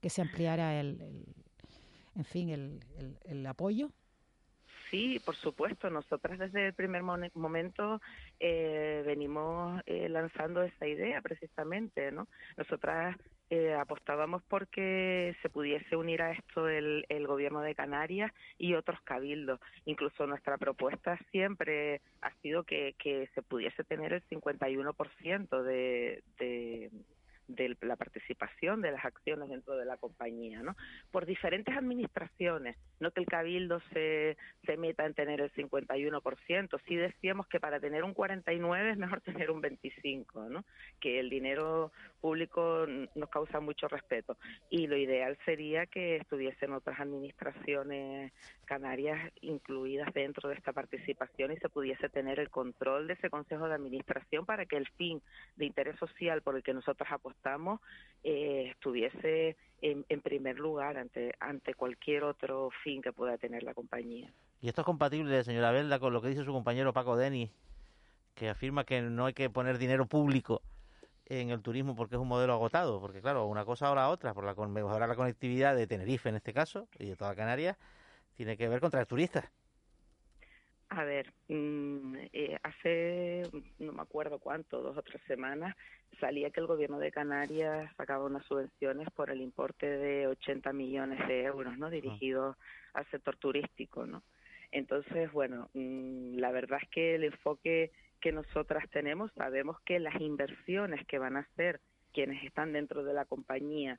que 0.00 0.10
se 0.10 0.20
ampliara 0.20 0.80
el, 0.80 0.98
en 2.16 2.24
fin, 2.24 2.50
el, 2.50 3.46
apoyo. 3.46 3.88
Sí, 4.90 5.20
por 5.24 5.36
supuesto. 5.36 5.88
Nosotras 5.90 6.40
desde 6.40 6.66
el 6.66 6.74
primer 6.74 7.04
momento 7.04 8.00
eh, 8.40 9.04
venimos 9.06 9.80
eh, 9.86 10.08
lanzando 10.08 10.64
esa 10.64 10.88
idea 10.88 11.22
precisamente, 11.22 12.10
¿no? 12.10 12.26
Nosotras 12.56 13.16
eh, 13.54 13.74
apostábamos 13.74 14.42
porque 14.48 15.36
se 15.42 15.50
pudiese 15.50 15.94
unir 15.94 16.22
a 16.22 16.32
esto 16.32 16.68
el, 16.68 17.04
el 17.10 17.26
gobierno 17.26 17.60
de 17.60 17.74
Canarias 17.74 18.32
y 18.56 18.72
otros 18.72 18.98
cabildos. 19.02 19.60
Incluso 19.84 20.26
nuestra 20.26 20.56
propuesta 20.56 21.18
siempre 21.30 22.00
ha 22.22 22.32
sido 22.40 22.62
que, 22.64 22.94
que 22.98 23.28
se 23.34 23.42
pudiese 23.42 23.84
tener 23.84 24.14
el 24.14 24.22
51% 24.30 25.62
de, 25.64 26.22
de 26.38 26.90
de 27.54 27.76
la 27.80 27.96
participación 27.96 28.80
de 28.80 28.92
las 28.92 29.04
acciones 29.04 29.48
dentro 29.48 29.76
de 29.76 29.84
la 29.84 29.96
compañía, 29.96 30.62
¿no? 30.62 30.76
Por 31.10 31.26
diferentes 31.26 31.76
administraciones, 31.76 32.76
no 33.00 33.10
que 33.10 33.20
el 33.20 33.26
cabildo 33.26 33.80
se, 33.92 34.36
se 34.64 34.76
meta 34.76 35.06
en 35.06 35.14
tener 35.14 35.40
el 35.40 35.52
51%, 35.52 36.80
sí 36.86 36.96
decíamos 36.96 37.46
que 37.48 37.60
para 37.60 37.80
tener 37.80 38.04
un 38.04 38.14
49 38.14 38.90
es 38.90 38.96
mejor 38.96 39.20
tener 39.22 39.50
un 39.50 39.60
25, 39.60 40.48
¿no? 40.48 40.64
Que 41.00 41.20
el 41.20 41.30
dinero 41.30 41.92
público 42.20 42.86
nos 43.14 43.28
causa 43.30 43.60
mucho 43.60 43.88
respeto 43.88 44.36
y 44.70 44.86
lo 44.86 44.96
ideal 44.96 45.36
sería 45.44 45.86
que 45.86 46.16
estuviesen 46.16 46.72
otras 46.72 47.00
administraciones 47.00 48.32
canarias 48.64 49.32
incluidas 49.40 50.12
dentro 50.14 50.48
de 50.48 50.54
esta 50.54 50.72
participación 50.72 51.52
y 51.52 51.56
se 51.56 51.68
pudiese 51.68 52.08
tener 52.08 52.38
el 52.40 52.50
control 52.50 53.06
de 53.06 53.14
ese 53.14 53.30
consejo 53.30 53.68
de 53.68 53.74
administración 53.74 54.46
para 54.46 54.66
que 54.66 54.76
el 54.76 54.88
fin 54.90 55.20
de 55.56 55.66
interés 55.66 55.98
social 55.98 56.42
por 56.42 56.56
el 56.56 56.62
que 56.62 56.74
nosotros 56.74 57.08
apostamos 57.10 57.41
eh, 58.24 58.68
estuviese 58.70 59.56
en, 59.80 60.04
primer 60.20 60.58
lugar 60.58 60.96
ante 60.96 61.34
ante 61.40 61.74
cualquier 61.74 62.22
otro 62.22 62.70
fin 62.84 63.02
que 63.02 63.12
pueda 63.12 63.36
tener 63.36 63.62
la 63.64 63.74
compañía. 63.74 64.32
Y 64.60 64.68
esto 64.68 64.82
es 64.82 64.84
compatible, 64.84 65.42
señora 65.42 65.72
Belda, 65.72 65.98
con 65.98 66.12
lo 66.12 66.22
que 66.22 66.28
dice 66.28 66.44
su 66.44 66.52
compañero 66.52 66.92
Paco 66.92 67.16
Denis, 67.16 67.50
que 68.34 68.48
afirma 68.48 68.84
que 68.84 69.02
no 69.02 69.26
hay 69.26 69.34
que 69.34 69.50
poner 69.50 69.78
dinero 69.78 70.06
público 70.06 70.62
en 71.26 71.50
el 71.50 71.62
turismo 71.62 71.96
porque 71.96 72.14
es 72.14 72.20
un 72.20 72.28
modelo 72.28 72.52
agotado. 72.52 73.00
Porque, 73.00 73.20
claro, 73.20 73.46
una 73.46 73.64
cosa 73.64 73.92
la 73.94 74.08
otra, 74.08 74.34
por 74.34 74.44
la 74.44 74.54
mejorar 74.68 75.08
la 75.08 75.16
conectividad 75.16 75.74
de 75.74 75.86
Tenerife 75.86 76.28
en 76.28 76.36
este 76.36 76.52
caso 76.52 76.88
y 76.98 77.06
de 77.06 77.16
toda 77.16 77.34
Canarias, 77.34 77.76
tiene 78.34 78.56
que 78.56 78.68
ver 78.68 78.80
con 78.80 78.90
traer 78.90 79.06
turistas. 79.06 79.44
A 80.94 81.04
ver, 81.04 81.32
mm, 81.48 82.16
eh, 82.34 82.58
hace 82.62 83.42
no 83.78 83.92
me 83.92 84.02
acuerdo 84.02 84.38
cuánto, 84.38 84.82
dos 84.82 84.94
o 84.94 85.02
tres 85.02 85.22
semanas, 85.26 85.74
salía 86.20 86.50
que 86.50 86.60
el 86.60 86.66
gobierno 86.66 86.98
de 86.98 87.10
Canarias 87.10 87.90
sacaba 87.96 88.26
unas 88.26 88.44
subvenciones 88.44 89.08
por 89.12 89.30
el 89.30 89.40
importe 89.40 89.86
de 89.86 90.26
80 90.26 90.70
millones 90.74 91.26
de 91.28 91.44
euros, 91.44 91.78
¿no? 91.78 91.88
Dirigidos 91.88 92.56
al 92.92 93.06
sector 93.10 93.36
turístico, 93.38 94.04
¿no? 94.04 94.22
Entonces, 94.70 95.32
bueno, 95.32 95.70
mm, 95.72 96.36
la 96.36 96.50
verdad 96.50 96.80
es 96.82 96.88
que 96.90 97.14
el 97.14 97.24
enfoque 97.24 97.90
que 98.20 98.32
nosotras 98.32 98.84
tenemos, 98.90 99.32
sabemos 99.32 99.80
que 99.86 99.98
las 99.98 100.20
inversiones 100.20 101.06
que 101.06 101.18
van 101.18 101.38
a 101.38 101.40
hacer 101.40 101.80
quienes 102.12 102.44
están 102.44 102.74
dentro 102.74 103.02
de 103.02 103.14
la 103.14 103.24
compañía 103.24 103.98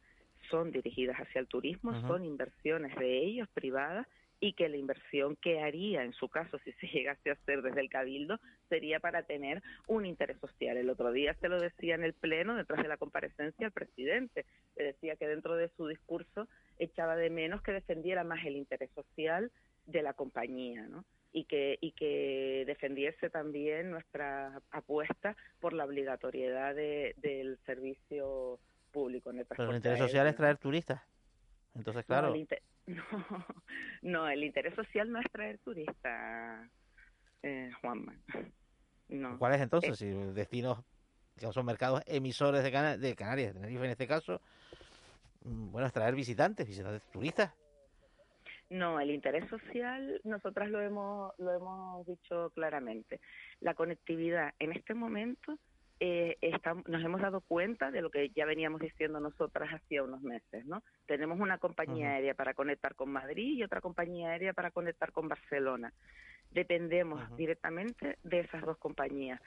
son 0.51 0.71
dirigidas 0.71 1.17
hacia 1.17 1.41
el 1.41 1.47
turismo, 1.47 1.99
son 2.01 2.23
inversiones 2.23 2.95
de 2.97 3.17
ellos 3.17 3.49
privadas 3.49 4.05
y 4.43 4.51
que 4.51 4.67
la 4.67 4.75
inversión 4.75 5.37
que 5.37 5.61
haría 5.61 6.03
en 6.03 6.11
su 6.11 6.27
caso 6.27 6.59
si 6.65 6.73
se 6.73 6.87
llegase 6.87 7.29
a 7.29 7.33
hacer 7.33 7.61
desde 7.61 7.79
el 7.79 7.89
cabildo 7.89 8.41
sería 8.67 8.99
para 8.99 9.23
tener 9.23 9.63
un 9.87 10.05
interés 10.05 10.37
social. 10.41 10.75
El 10.75 10.89
otro 10.89 11.13
día 11.13 11.33
se 11.35 11.47
lo 11.47 11.61
decía 11.61 11.95
en 11.95 12.03
el 12.03 12.11
pleno 12.13 12.53
detrás 12.57 12.81
de 12.81 12.89
la 12.89 12.97
comparecencia 12.97 13.65
el 13.65 13.71
presidente, 13.71 14.45
le 14.75 14.83
decía 14.83 15.15
que 15.15 15.27
dentro 15.29 15.55
de 15.55 15.69
su 15.77 15.87
discurso 15.87 16.49
echaba 16.77 17.15
de 17.15 17.29
menos 17.29 17.61
que 17.61 17.71
defendiera 17.71 18.25
más 18.25 18.45
el 18.45 18.57
interés 18.57 18.89
social 18.91 19.49
de 19.85 20.01
la 20.01 20.11
compañía, 20.11 20.81
¿no? 20.89 21.05
Y 21.31 21.45
que, 21.45 21.77
y 21.79 21.91
que 21.93 22.65
defendiese 22.67 23.29
también 23.29 23.91
nuestra 23.91 24.59
apuesta 24.71 25.37
por 25.61 25.71
la 25.71 25.85
obligatoriedad 25.85 26.75
de- 26.75 27.15
del 27.17 27.57
servicio 27.65 28.59
público 28.91 29.29
en 29.31 29.39
el 29.39 29.45
Pero 29.45 29.69
el 29.69 29.77
interés 29.77 29.99
social 29.99 30.27
es 30.27 30.35
traer 30.35 30.57
turistas. 30.57 31.01
Entonces, 31.75 32.05
claro. 32.05 32.33
No, 34.01 34.27
el, 34.27 34.43
interés 34.43 34.75
social 34.75 35.09
no 35.09 35.19
es 35.19 35.31
traer 35.31 35.57
turistas, 35.59 36.69
eh, 37.41 37.71
Juanma. 37.79 38.13
No. 39.07 39.37
¿Cuál 39.37 39.55
es 39.55 39.61
entonces? 39.61 39.91
Eh, 39.91 39.95
si 39.95 40.33
destinos 40.33 40.83
que 41.37 41.51
son 41.51 41.65
mercados 41.65 42.03
emisores 42.05 42.63
de, 42.63 42.97
de 42.97 43.15
Canarias, 43.15 43.53
de 43.53 43.59
Tenerife 43.61 43.85
en 43.85 43.91
este 43.91 44.07
caso, 44.07 44.41
mm, 45.45 45.71
bueno, 45.71 45.87
es 45.87 45.93
traer 45.93 46.15
visitantes, 46.15 46.67
visitantes 46.67 47.01
turistas. 47.11 47.53
No, 48.69 48.99
el 48.99 49.11
interés 49.11 49.47
social, 49.49 50.19
nosotras 50.23 50.69
lo 50.69 50.81
hemos, 50.81 51.33
lo 51.37 51.53
hemos 51.53 52.07
dicho 52.07 52.49
claramente. 52.55 53.19
La 53.61 53.75
conectividad 53.75 54.53
en 54.59 54.71
este 54.71 54.93
momento 54.93 55.57
eh, 55.99 56.37
nos 56.87 57.03
hemos 57.03 57.21
dado 57.21 57.41
cuenta 57.41 57.91
de 57.91 58.01
lo 58.01 58.09
que 58.09 58.29
ya 58.29 58.45
veníamos 58.45 58.81
diciendo 58.81 59.19
nosotras 59.19 59.69
hacía 59.73 60.03
unos 60.03 60.21
meses, 60.21 60.65
¿no? 60.65 60.83
Tenemos 61.05 61.39
una 61.39 61.57
compañía 61.57 62.11
aérea 62.11 62.33
para 62.33 62.53
conectar 62.53 62.95
con 62.95 63.11
Madrid 63.11 63.57
y 63.57 63.63
otra 63.63 63.81
compañía 63.81 64.29
aérea 64.29 64.53
para 64.53 64.71
conectar 64.71 65.11
con 65.11 65.27
Barcelona. 65.27 65.93
Dependemos 66.51 67.35
directamente 67.37 68.17
de 68.23 68.39
esas 68.41 68.61
dos 68.63 68.77
compañías. 68.77 69.41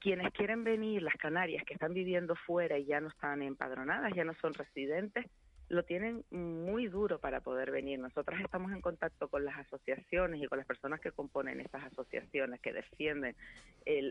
Quienes 0.00 0.32
quieren 0.32 0.64
venir, 0.64 1.02
las 1.02 1.16
Canarias 1.16 1.64
que 1.64 1.74
están 1.74 1.92
viviendo 1.92 2.36
fuera 2.36 2.78
y 2.78 2.84
ya 2.84 3.00
no 3.00 3.08
están 3.08 3.42
empadronadas, 3.42 4.12
ya 4.14 4.24
no 4.24 4.34
son 4.34 4.54
residentes, 4.54 5.26
lo 5.68 5.82
tienen 5.82 6.24
muy 6.30 6.88
duro 6.88 7.18
para 7.18 7.40
poder 7.40 7.70
venir. 7.70 7.98
Nosotras 7.98 8.40
estamos 8.40 8.72
en 8.72 8.80
contacto 8.80 9.28
con 9.28 9.44
las 9.44 9.58
asociaciones 9.58 10.42
y 10.42 10.46
con 10.46 10.58
las 10.58 10.66
personas 10.66 11.00
que 11.00 11.12
componen 11.12 11.60
estas 11.60 11.84
asociaciones 11.84 12.60
que 12.60 12.72
defienden 12.72 13.36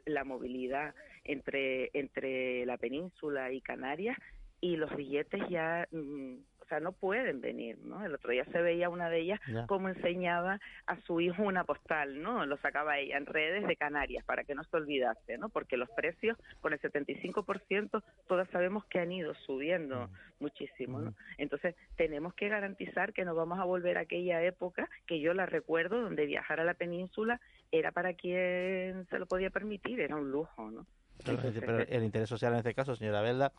la 0.05 0.23
movilidad 0.23 0.93
entre, 1.23 1.89
entre 1.93 2.65
la 2.65 2.77
península 2.77 3.51
y 3.51 3.61
Canarias 3.61 4.17
y 4.61 4.75
los 4.75 4.95
billetes 4.95 5.41
ya 5.49 5.87
mm, 5.91 6.35
sea, 6.67 6.79
no 6.79 6.91
pueden 6.91 7.41
venir, 7.41 7.77
¿no? 7.83 8.05
El 8.05 8.13
otro 8.13 8.31
día 8.31 8.45
se 8.45 8.61
veía 8.61 8.89
una 8.89 9.09
de 9.09 9.19
ellas 9.19 9.39
cómo 9.67 9.89
enseñaba 9.89 10.59
a 10.85 10.99
su 11.01 11.21
hijo 11.21 11.43
una 11.43 11.63
postal, 11.63 12.21
¿no? 12.21 12.45
Lo 12.45 12.57
sacaba 12.57 12.97
ella 12.99 13.17
en 13.17 13.25
redes 13.25 13.67
de 13.67 13.75
Canarias 13.75 14.23
para 14.25 14.43
que 14.43 14.55
no 14.55 14.63
se 14.63 14.77
olvidase, 14.77 15.37
¿no? 15.37 15.49
Porque 15.49 15.77
los 15.77 15.89
precios 15.91 16.37
con 16.61 16.73
el 16.73 16.79
75% 16.79 18.03
todas 18.27 18.49
sabemos 18.49 18.85
que 18.85 18.99
han 18.99 19.11
ido 19.11 19.33
subiendo 19.45 20.07
mm. 20.07 20.11
muchísimo, 20.39 20.99
¿no? 20.99 21.11
Mm. 21.11 21.15
Entonces, 21.37 21.75
tenemos 21.95 22.33
que 22.33 22.49
garantizar 22.49 23.13
que 23.13 23.25
no 23.25 23.35
vamos 23.35 23.59
a 23.59 23.63
volver 23.63 23.97
a 23.97 24.01
aquella 24.01 24.41
época 24.43 24.89
que 25.05 25.19
yo 25.19 25.33
la 25.33 25.45
recuerdo 25.45 26.01
donde 26.01 26.25
viajar 26.25 26.59
a 26.59 26.65
la 26.65 26.73
península 26.73 27.39
era 27.71 27.91
para 27.91 28.13
quien 28.13 29.05
se 29.09 29.19
lo 29.19 29.25
podía 29.25 29.49
permitir, 29.49 29.99
era 29.99 30.15
un 30.15 30.31
lujo, 30.31 30.71
¿no? 30.71 30.85
Pero, 31.23 31.79
el 31.79 32.03
interés 32.03 32.29
social 32.29 32.53
en 32.53 32.59
este 32.59 32.73
caso, 32.73 32.95
señora 32.95 33.21
Belda, 33.21 33.51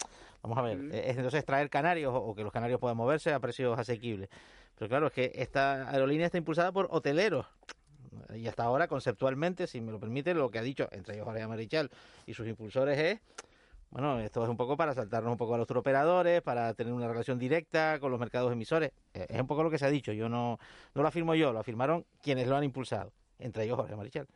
vamos 0.43 0.59
a 0.59 0.63
ver, 0.63 0.79
es 0.95 1.17
entonces 1.17 1.45
traer 1.45 1.69
canarios 1.69 2.13
o 2.15 2.35
que 2.35 2.43
los 2.43 2.53
canarios 2.53 2.81
puedan 2.81 2.97
moverse 2.97 3.33
a 3.33 3.41
precios 3.41 3.79
asequibles. 3.79 4.29
Pero 4.79 4.89
claro, 4.89 5.07
es 5.09 5.13
que 5.13 5.33
esta 5.35 5.91
aerolínea 5.91 6.27
está 6.27 6.39
impulsada 6.39 6.73
por 6.73 6.89
hoteleros. 6.91 7.47
Y 8.35 8.47
hasta 8.47 8.65
ahora, 8.65 8.89
conceptualmente, 8.89 9.67
si 9.67 9.81
me 9.81 9.93
lo 9.93 9.99
permite, 9.99 10.35
lo 10.35 10.51
que 10.51 10.59
ha 10.59 10.63
dicho, 10.63 10.89
entre 10.93 11.15
ellos 11.15 11.27
Jorge 11.27 11.47
Marichal 11.47 11.91
y 12.27 12.35
sus 12.35 12.47
impulsores, 12.47 12.99
es 12.99 13.21
bueno, 13.91 14.21
esto 14.21 14.43
es 14.43 14.51
un 14.51 14.57
poco 14.57 14.77
para 14.77 14.93
saltarnos 14.93 15.33
un 15.33 15.39
poco 15.39 15.55
a 15.55 15.59
los 15.59 15.71
operadores, 15.71 16.43
para 16.43 16.75
tener 16.75 16.93
una 16.93 17.09
relación 17.09 17.39
directa 17.39 17.99
con 18.01 18.11
los 18.11 18.21
mercados 18.21 18.53
emisores. 18.53 18.93
Eh, 19.15 19.27
es 19.31 19.41
un 19.41 19.47
poco 19.47 19.63
lo 19.63 19.71
que 19.71 19.79
se 19.79 19.87
ha 19.87 19.91
dicho. 19.91 20.13
Yo 20.13 20.29
no, 20.29 20.59
no 20.95 21.03
lo 21.03 21.09
afirmo 21.09 21.35
yo, 21.35 21.53
lo 21.53 21.61
afirmaron 21.61 22.05
quienes 22.23 22.47
lo 22.49 22.57
han 22.57 22.65
impulsado, 22.65 23.13
entre 23.39 23.65
ellos 23.65 23.77
Jorge 23.77 23.97
Marichal. 23.97 24.27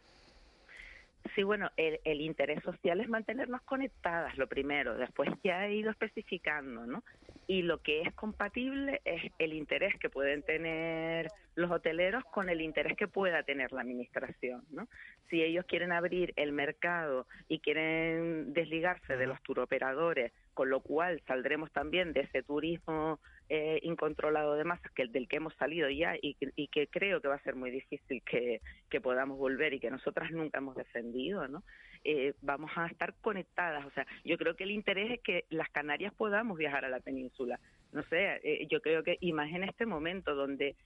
Sí, 1.34 1.42
bueno, 1.44 1.70
el, 1.76 2.00
el, 2.04 2.20
interés 2.20 2.62
social 2.62 3.00
es 3.00 3.08
mantenernos 3.08 3.62
conectadas, 3.62 4.36
lo 4.36 4.48
primero. 4.48 4.96
Después 4.96 5.30
ya 5.44 5.66
he 5.66 5.74
ido 5.74 5.90
especificando, 5.90 6.84
¿no? 6.86 7.04
Y 7.46 7.62
lo 7.62 7.78
que 7.78 8.02
es 8.02 8.12
compatible 8.14 9.00
es 9.04 9.32
el 9.38 9.52
interés 9.52 9.94
que 9.98 10.10
pueden 10.10 10.42
tener 10.42 11.28
los 11.54 11.70
hoteleros 11.70 12.24
con 12.24 12.48
el 12.48 12.60
interés 12.60 12.96
que 12.96 13.08
pueda 13.08 13.42
tener 13.44 13.72
la 13.72 13.82
administración, 13.82 14.64
¿no? 14.70 14.88
Si 15.30 15.42
ellos 15.42 15.64
quieren 15.66 15.92
abrir 15.92 16.32
el 16.36 16.52
mercado 16.52 17.26
y 17.48 17.60
quieren 17.60 18.52
desligarse 18.52 19.16
de 19.16 19.26
los 19.26 19.40
turoperadores 19.42 20.32
con 20.54 20.70
lo 20.70 20.80
cual 20.80 21.22
saldremos 21.26 21.70
también 21.72 22.12
de 22.12 22.20
ese 22.20 22.42
turismo 22.42 23.18
eh, 23.49 23.80
incontrolado 23.82 24.55
de 24.55 24.64
masas 24.64 24.90
que 24.93 25.07
del 25.07 25.28
que 25.28 25.36
hemos 25.36 25.55
salido 25.57 25.90
ya 25.90 26.14
y, 26.20 26.34
que 26.34 26.86
creo 26.86 27.20
que 27.20 27.28
va 27.28 27.34
a 27.34 27.43
ser 27.43 27.55
muy 27.55 27.70
difícil 27.70 28.22
que, 28.22 28.61
podamos 29.03 29.36
volver 29.36 29.74
y 29.74 29.80
que 29.80 29.90
nosotras 29.90 30.30
nunca 30.30 30.59
hemos 30.59 30.76
defendido, 30.76 31.49
¿no? 31.49 31.62
Eh, 32.05 32.34
vamos 32.40 32.70
a 32.76 32.86
estar 32.86 33.14
conectadas, 33.20 33.84
o 33.84 33.90
sea, 33.90 34.07
yo 34.24 34.38
creo 34.38 34.57
que 34.57 34.64
el 34.64 34.70
interés 34.70 35.12
es 35.12 35.20
que 35.20 35.45
las 35.51 35.68
Canarias 35.70 36.12
podamos 36.14 36.57
viajar 36.59 36.84
a 36.84 36.88
la 36.88 37.01
península. 37.01 37.61
No 37.93 38.03
sé, 38.05 38.40
eh, 38.43 38.66
yo 38.70 38.80
creo 38.80 39.03
que 39.03 39.18
y 39.20 39.30
en 39.30 39.64
este 39.64 39.86
momento 39.86 40.34
donde 40.34 40.76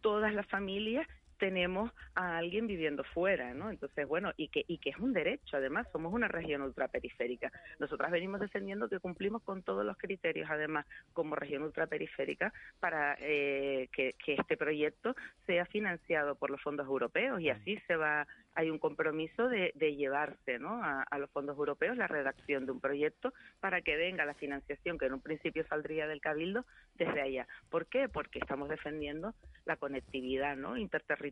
todas 0.00 0.34
las 0.34 0.46
familias 0.46 1.06
tenemos 1.38 1.90
a 2.14 2.38
alguien 2.38 2.66
viviendo 2.66 3.04
fuera, 3.04 3.54
¿no? 3.54 3.70
Entonces, 3.70 4.06
bueno, 4.06 4.32
y 4.36 4.48
que, 4.48 4.64
y 4.66 4.78
que 4.78 4.90
es 4.90 4.98
un 4.98 5.12
derecho, 5.12 5.56
además, 5.56 5.86
somos 5.92 6.12
una 6.12 6.28
región 6.28 6.62
ultraperiférica. 6.62 7.52
Nosotras 7.78 8.10
venimos 8.10 8.40
defendiendo 8.40 8.88
que 8.88 9.00
cumplimos 9.00 9.42
con 9.42 9.62
todos 9.62 9.84
los 9.84 9.96
criterios, 9.96 10.48
además, 10.50 10.86
como 11.12 11.36
región 11.36 11.62
ultraperiférica, 11.62 12.52
para 12.80 13.16
eh, 13.20 13.88
que, 13.92 14.14
este 14.26 14.56
proyecto 14.56 15.14
sea 15.46 15.64
financiado 15.66 16.34
por 16.34 16.50
los 16.50 16.60
fondos 16.60 16.86
europeos 16.86 17.40
y 17.40 17.50
así 17.50 17.78
se 17.86 17.96
va 17.96 18.26
hay 18.56 18.70
un 18.70 18.78
compromiso 18.78 19.48
de, 19.48 19.72
llevarse 19.96 20.58
a, 20.60 21.18
los 21.18 21.30
fondos 21.30 21.56
europeos 21.58 21.96
la 21.96 22.06
redacción 22.06 22.66
de 22.66 22.72
un 22.72 22.80
proyecto 22.80 23.32
para 23.58 23.80
que 23.82 23.96
venga 23.96 24.24
la 24.24 24.34
financiación 24.34 24.96
que 24.96 25.06
en 25.06 25.14
un 25.14 25.20
principio 25.20 25.66
saldría 25.66 26.06
del 26.06 26.20
Cabildo 26.20 26.64
desde 26.94 27.20
allá. 27.20 27.48
¿Por 27.68 27.86
qué? 27.86 28.08
Porque 28.08 28.38
estamos 28.38 28.68
defendiendo 28.68 29.34
la 29.64 29.76
conectividad 29.76 30.56
¿no? 30.56 30.76
interterritorial 30.76 31.23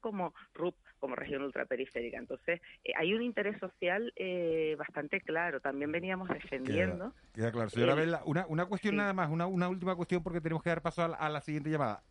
como 0.00 0.34
RUP, 0.54 0.74
como 0.98 1.16
región 1.16 1.42
ultraperiférica. 1.42 2.18
Entonces, 2.18 2.60
eh, 2.84 2.92
hay 2.96 3.14
un 3.14 3.22
interés 3.22 3.58
social 3.58 4.12
eh, 4.16 4.76
bastante 4.78 5.20
claro. 5.20 5.60
También 5.60 5.90
veníamos 5.90 6.28
defendiendo. 6.28 7.12
Queda, 7.34 7.50
claro. 7.50 7.70
Señora 7.70 7.94
Vela, 7.94 8.22
una, 8.24 8.46
una 8.46 8.66
cuestión 8.66 8.96
nada 8.96 9.12
más, 9.12 9.30
una, 9.30 9.46
una 9.46 9.68
última 9.68 9.96
cuestión 9.96 10.22
porque 10.22 10.40
tenemos 10.40 10.62
que 10.62 10.70
dar 10.70 10.82
paso 10.82 11.02
a, 11.02 11.28
la 11.28 11.40
siguiente 11.40 11.70
llamada. 11.70 12.02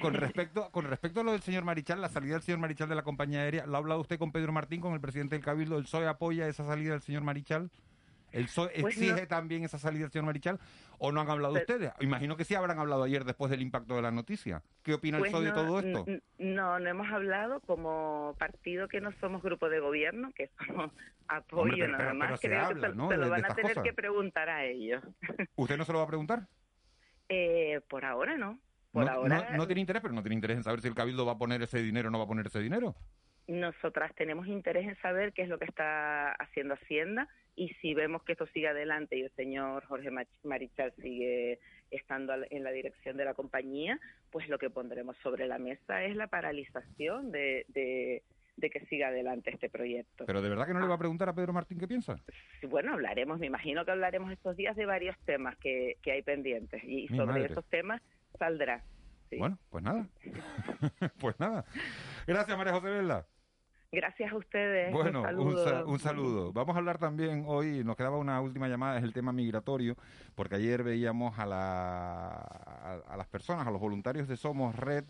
Con, 0.00 0.14
respecto, 0.14 0.70
con 0.70 0.84
respecto 0.84 1.20
a 1.20 1.24
lo 1.24 1.32
del 1.32 1.40
señor 1.40 1.64
Marichal, 1.64 2.00
la 2.00 2.08
salida 2.08 2.34
del 2.34 2.42
señor 2.42 2.60
Marichal 2.60 2.88
de 2.88 2.94
la 2.94 3.02
compañía 3.02 3.40
aérea, 3.40 3.66
¿Lo 3.66 3.76
ha 3.76 3.78
hablado 3.78 4.00
usted 4.00 4.18
con 4.18 4.32
Pedro 4.32 4.52
Martín, 4.52 4.80
con 4.80 4.92
el 4.94 5.00
presidente 5.00 5.36
del 5.36 5.44
Cabildo? 5.44 5.78
¿El 5.78 5.84
PSOE 5.84 6.06
apoya 6.06 6.48
esa 6.48 6.64
salida 6.64 6.92
del 6.92 7.00
señor 7.00 7.22
Marichal? 7.22 7.70
¿El 8.34 8.46
PSOE 8.46 8.80
pues 8.80 8.96
exige 8.96 9.26
también 9.26 9.62
esa 9.62 9.78
salida 9.78 10.08
señor 10.08 10.26
Marichal? 10.26 10.58
¿O 10.98 11.12
no 11.12 11.20
han 11.20 11.30
hablado 11.30 11.54
ustedes? 11.54 11.92
Imagino 12.00 12.36
que 12.36 12.44
sí 12.44 12.54
habrán 12.54 12.78
hablado 12.80 13.04
ayer 13.04 13.24
después 13.24 13.50
del 13.50 13.62
impacto 13.62 13.94
de 13.94 14.02
la 14.02 14.10
noticia. 14.10 14.62
¿Qué 14.82 14.94
opina 14.94 15.18
el 15.18 15.22
pues 15.22 15.32
PSOE 15.32 15.44
de 15.44 15.52
todo 15.52 15.78
esto? 15.78 16.04
No, 16.38 16.78
no 16.80 16.88
hemos 16.90 17.08
hablado 17.10 17.60
como 17.60 18.34
partido 18.38 18.88
que 18.88 19.00
no 19.00 19.12
somos 19.20 19.40
grupo 19.40 19.68
de 19.68 19.78
gobierno, 19.78 20.32
que 20.34 20.50
somos 20.66 20.90
apoyo 21.28 21.86
nada 21.86 22.12
más. 22.12 22.40
Creo 22.40 22.68
que 22.68 22.80
se, 22.80 22.88
lo 22.88 23.30
van 23.30 23.44
a 23.44 23.54
tener 23.54 23.80
que 23.82 23.92
preguntar 23.92 24.48
a 24.48 24.64
ellos. 24.64 25.02
¿Usted 25.54 25.76
no 25.76 25.84
se 25.84 25.92
lo 25.92 25.98
va 25.98 26.04
a 26.04 26.08
preguntar? 26.08 26.48
Eh, 27.28 27.80
por 27.88 28.04
ahora 28.04 28.36
no. 28.36 28.58
Por 28.90 29.04
no, 29.06 29.12
ahora... 29.12 29.56
no 29.56 29.66
tiene 29.66 29.80
interés, 29.80 30.02
pero 30.02 30.14
no 30.14 30.22
tiene 30.22 30.34
interés 30.34 30.56
en 30.56 30.64
saber 30.64 30.80
si 30.80 30.88
el 30.88 30.94
Cabildo 30.94 31.24
va 31.24 31.32
a 31.32 31.38
poner 31.38 31.62
ese 31.62 31.82
dinero 31.82 32.08
o 32.08 32.10
no 32.10 32.18
va 32.18 32.24
a 32.24 32.28
poner 32.28 32.46
ese 32.46 32.60
dinero 32.60 32.96
nosotras 33.46 34.14
tenemos 34.14 34.46
interés 34.46 34.86
en 34.86 34.96
saber 35.00 35.32
qué 35.32 35.42
es 35.42 35.48
lo 35.48 35.58
que 35.58 35.66
está 35.66 36.32
haciendo 36.32 36.74
Hacienda 36.74 37.28
y 37.56 37.68
si 37.80 37.94
vemos 37.94 38.22
que 38.22 38.32
esto 38.32 38.46
sigue 38.46 38.68
adelante 38.68 39.16
y 39.16 39.22
el 39.22 39.30
señor 39.32 39.84
Jorge 39.86 40.10
Marichal 40.42 40.92
sigue 41.00 41.60
estando 41.90 42.34
en 42.50 42.64
la 42.64 42.70
dirección 42.70 43.16
de 43.16 43.24
la 43.24 43.34
compañía, 43.34 44.00
pues 44.30 44.48
lo 44.48 44.58
que 44.58 44.70
pondremos 44.70 45.16
sobre 45.22 45.46
la 45.46 45.58
mesa 45.58 46.02
es 46.02 46.16
la 46.16 46.26
paralización 46.26 47.30
de, 47.30 47.64
de, 47.68 48.22
que 48.70 48.86
siga 48.86 49.08
adelante 49.08 49.50
este 49.50 49.68
proyecto. 49.68 50.24
Pero 50.26 50.42
de 50.42 50.48
verdad 50.48 50.66
que 50.66 50.74
no 50.74 50.80
le 50.80 50.86
va 50.86 50.94
a 50.94 50.98
preguntar 50.98 51.28
a 51.28 51.34
Pedro 51.34 51.52
Martín 51.52 51.78
qué 51.78 51.86
piensa. 51.86 52.16
bueno, 52.68 52.94
hablaremos, 52.94 53.38
me 53.38 53.46
imagino 53.46 53.84
que 53.84 53.92
hablaremos 53.92 54.32
estos 54.32 54.56
días 54.56 54.74
de 54.74 54.86
varios 54.86 55.16
temas 55.24 55.56
que, 55.58 55.98
que 56.02 56.12
hay 56.12 56.22
pendientes 56.22 56.82
y 56.84 57.08
sobre 57.08 57.44
esos 57.44 57.64
temas 57.66 58.02
saldrá. 58.38 58.82
Bueno, 59.38 59.58
pues 59.70 59.84
nada. 59.84 60.08
pues 61.20 61.38
nada. 61.38 61.64
Gracias, 62.26 62.56
María 62.56 62.72
José 62.72 62.88
Vela. 62.88 63.26
Gracias 63.94 64.32
a 64.32 64.36
ustedes. 64.36 64.92
Bueno, 64.92 65.22
un 65.86 65.98
saludo. 65.98 66.52
Vamos 66.52 66.74
a 66.74 66.78
hablar 66.78 66.98
también 66.98 67.44
hoy, 67.46 67.84
nos 67.84 67.96
quedaba 67.96 68.18
una 68.18 68.40
última 68.40 68.68
llamada, 68.68 68.98
es 68.98 69.04
el 69.04 69.12
tema 69.12 69.32
migratorio, 69.32 69.96
porque 70.34 70.56
ayer 70.56 70.82
veíamos 70.82 71.38
a, 71.38 71.46
la, 71.46 72.30
a, 73.06 73.16
las 73.16 73.26
personas, 73.28 73.66
a 73.66 73.70
los 73.70 73.80
voluntarios 73.80 74.28
de 74.28 74.36
Somos 74.36 74.74
Red 74.76 75.04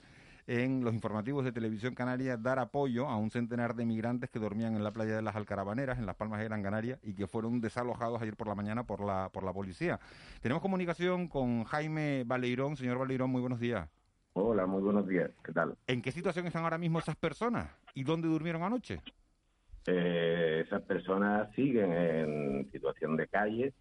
en 0.47 0.85
los 0.85 0.93
informativos 0.93 1.45
de 1.45 1.53
Televisión 1.53 1.95
Canaria 1.95 2.37
dar 2.37 2.59
apoyo 2.59 3.09
a 3.09 3.17
un 3.17 3.31
centenar 3.31 3.75
de 3.75 3.87
migrantes 3.87 4.29
que 4.29 4.39
dormían 4.39 4.77
en 4.77 4.85
la 4.85 4.91
playa 4.91 5.17
de 5.17 5.23
las 5.23 5.37
Alcarabaneras, 5.37 5.99
en 5.99 6.07
las 6.07 6.17
Palmas 6.17 6.39
de 6.39 6.45
Gran 6.45 6.63
Canaria, 6.63 6.99
y 7.03 7.15
que 7.15 7.27
fueron 7.27 7.61
desalojados 7.61 8.21
ayer 8.21 8.37
por 8.37 8.49
la 8.49 8.55
mañana 8.55 8.85
por 8.85 9.01
la, 9.01 9.31
por 9.33 9.43
la 9.43 9.53
policía. 9.53 9.99
Tenemos 10.43 10.61
comunicación 10.61 11.29
con 11.29 11.65
Jaime 11.65 12.25
Baleirón. 12.27 12.77
Señor 12.77 12.99
Baleirón, 12.99 13.31
muy 13.31 13.41
buenos 13.41 13.59
días. 13.59 13.89
Hola, 14.37 14.67
muy 14.67 14.83
buenos 14.83 15.07
días. 15.07 15.31
¿Qué 15.45 15.53
tal? 15.53 15.77
¿En 15.87 16.03
qué 16.03 16.11
situación 16.11 16.47
están 16.47 16.65
ahora 16.65 16.77
mismo 16.77 16.99
esas 16.99 17.15
personas? 17.15 17.71
¿Y 17.95 18.03
dónde 18.03 18.27
durmieron 18.27 18.65
anoche? 18.65 19.01
Eh, 19.87 20.65
esas 20.67 20.83
personas 20.83 21.55
siguen 21.55 21.93
en 21.93 22.71
situación 22.73 23.17
de 23.17 23.29
calle 23.29 23.75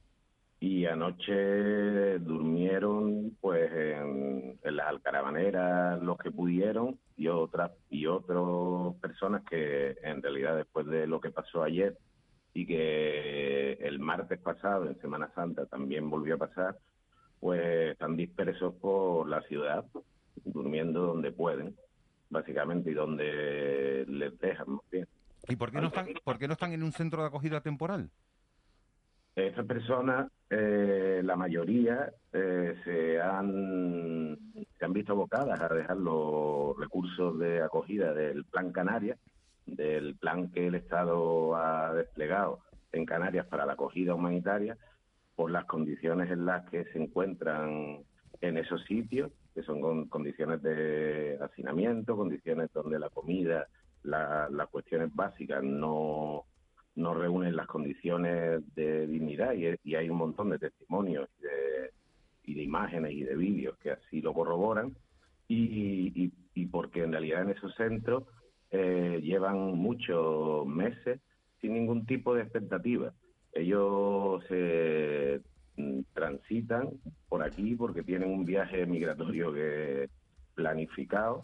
y 0.60 0.86
anoche 0.86 2.20
durmieron 2.20 3.36
pues 3.42 3.68
en, 3.74 4.60
las 4.64 4.88
alcaravaneras 4.90 6.00
los 6.04 6.20
que 6.20 6.30
pudieron 6.30 7.00
y 7.18 7.30
otras 7.30 7.72
y 7.90 8.06
otras 8.06 8.96
personas 9.02 9.42
que 9.50 9.96
en 10.04 10.22
realidad 10.22 10.56
después 10.56 10.86
de 10.86 11.08
lo 11.08 11.20
que 11.20 11.32
pasó 11.32 11.64
ayer 11.64 11.98
y 12.54 12.68
que 12.68 13.74
el 13.74 13.98
martes 13.98 14.40
pasado 14.40 14.86
en 14.86 15.02
Semana 15.02 15.32
Santa 15.34 15.66
también 15.66 16.12
volvió 16.12 16.36
a 16.36 16.46
pasar 16.46 16.78
pues 17.40 17.92
están 17.94 18.16
dispersos 18.16 18.76
por 18.76 19.28
la 19.28 19.42
ciudad 19.44 19.84
durmiendo 20.46 21.02
donde 21.02 21.32
pueden 21.32 21.76
básicamente 22.30 22.92
y 22.92 22.94
donde 22.94 24.06
les 24.08 24.38
dejan 24.40 24.80
bien. 24.92 25.08
¿Y 25.48 25.56
por 25.56 25.72
qué 25.72 25.80
no 25.82 25.88
están 25.88 26.08
por 26.24 26.38
qué 26.38 26.48
no 26.48 26.54
están 26.54 26.74
en 26.74 26.84
un 26.84 26.92
centro 26.92 27.22
de 27.22 27.28
acogida 27.28 27.62
temporal? 27.62 28.10
Estas 29.36 29.66
personas, 29.66 30.32
eh, 30.50 31.22
la 31.24 31.36
mayoría, 31.36 32.14
eh, 32.32 32.76
se, 32.84 33.20
han, 33.20 34.38
se 34.78 34.86
han 34.86 34.94
visto 34.94 35.14
abocadas 35.14 35.60
a 35.60 35.74
dejar 35.74 35.98
los 35.98 36.78
recursos 36.78 37.40
de 37.40 37.64
acogida 37.64 38.14
del 38.14 38.46
Plan 38.46 38.72
Canarias, 38.72 39.18
del 39.66 40.16
plan 40.18 40.52
que 40.52 40.68
el 40.68 40.76
Estado 40.76 41.56
ha 41.56 41.94
desplegado 41.96 42.60
en 42.92 43.06
Canarias 43.06 43.48
para 43.48 43.66
la 43.66 43.74
acogida 43.74 44.14
humanitaria, 44.14 44.78
por 45.36 45.50
las 45.50 45.66
condiciones 45.66 46.30
en 46.30 46.46
las 46.46 46.70
que 46.70 46.86
se 46.86 47.02
encuentran 47.02 48.04
en 48.40 48.58
esos 48.58 48.84
sitios, 48.84 49.32
que 49.54 49.64
son 49.64 50.08
condiciones 50.08 50.62
de 50.62 51.38
hacinamiento, 51.42 52.16
condiciones 52.16 52.72
donde 52.74 53.00
la 53.00 53.10
comida, 53.10 53.68
las 54.04 54.68
cuestiones 54.70 55.14
básicas 55.14 55.64
no 55.64 56.46
no 56.96 57.14
reúnen 57.14 57.56
las 57.56 57.68
condiciones 57.68 58.62
de 58.76 59.08
dignidad 59.08 59.54
y, 59.54 59.96
hay 59.96 60.10
un 60.10 60.18
montón 60.18 60.50
de 60.50 60.60
testimonios 60.60 61.30
y 62.46 62.54
de, 62.54 62.64
imágenes 62.64 63.14
y 63.14 63.24
de 63.24 63.36
vídeos 63.36 63.78
que 63.78 63.92
así 63.92 64.22
lo 64.22 64.34
corroboran 64.34 64.96
y, 65.48 66.32
porque 66.72 67.04
en 67.04 67.12
realidad 67.12 67.44
en 67.44 67.50
esos 67.52 67.74
centros 67.76 68.24
eh, 68.72 69.20
llevan 69.22 69.76
muchos 69.76 70.66
meses 70.66 71.20
sin 71.62 71.74
ningún 71.74 72.06
tipo 72.06 72.34
de 72.34 72.42
expectativa. 72.44 73.14
Ellos 73.52 74.44
se 74.48 75.42
transitan 76.14 76.90
por 77.30 77.44
aquí 77.44 77.76
porque 77.76 78.04
tienen 78.04 78.30
un 78.30 78.46
viaje 78.46 78.86
migratorio 78.86 79.54
que 79.54 80.10
planificado 80.54 81.44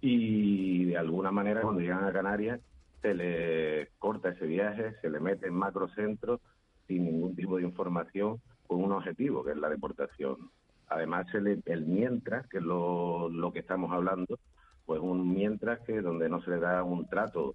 y 0.00 0.86
de 0.86 0.98
alguna 0.98 1.30
manera 1.30 1.62
cuando 1.62 1.80
llegan 1.80 2.04
a 2.04 2.12
Canarias 2.12 2.60
se 3.00 3.14
le 3.14 3.88
corta 3.98 4.30
ese 4.30 4.46
viaje, 4.46 4.94
se 5.00 5.10
le 5.10 5.20
mete 5.20 5.48
en 5.48 5.54
macrocentros 5.54 6.40
sin 6.86 7.04
ningún 7.04 7.34
tipo 7.34 7.56
de 7.56 7.64
información 7.64 8.40
con 8.66 8.82
un 8.82 8.92
objetivo, 8.92 9.44
que 9.44 9.52
es 9.52 9.56
la 9.56 9.68
deportación. 9.68 10.50
Además, 10.88 11.26
el, 11.34 11.62
el 11.64 11.86
mientras, 11.86 12.46
que 12.48 12.58
es 12.58 12.62
lo, 12.62 13.28
lo 13.28 13.52
que 13.52 13.60
estamos 13.60 13.92
hablando, 13.92 14.38
pues 14.86 15.00
un 15.00 15.32
mientras 15.32 15.80
que 15.80 16.00
donde 16.00 16.28
no 16.28 16.42
se 16.42 16.50
le 16.50 16.60
da 16.60 16.84
un 16.84 17.08
trato 17.08 17.54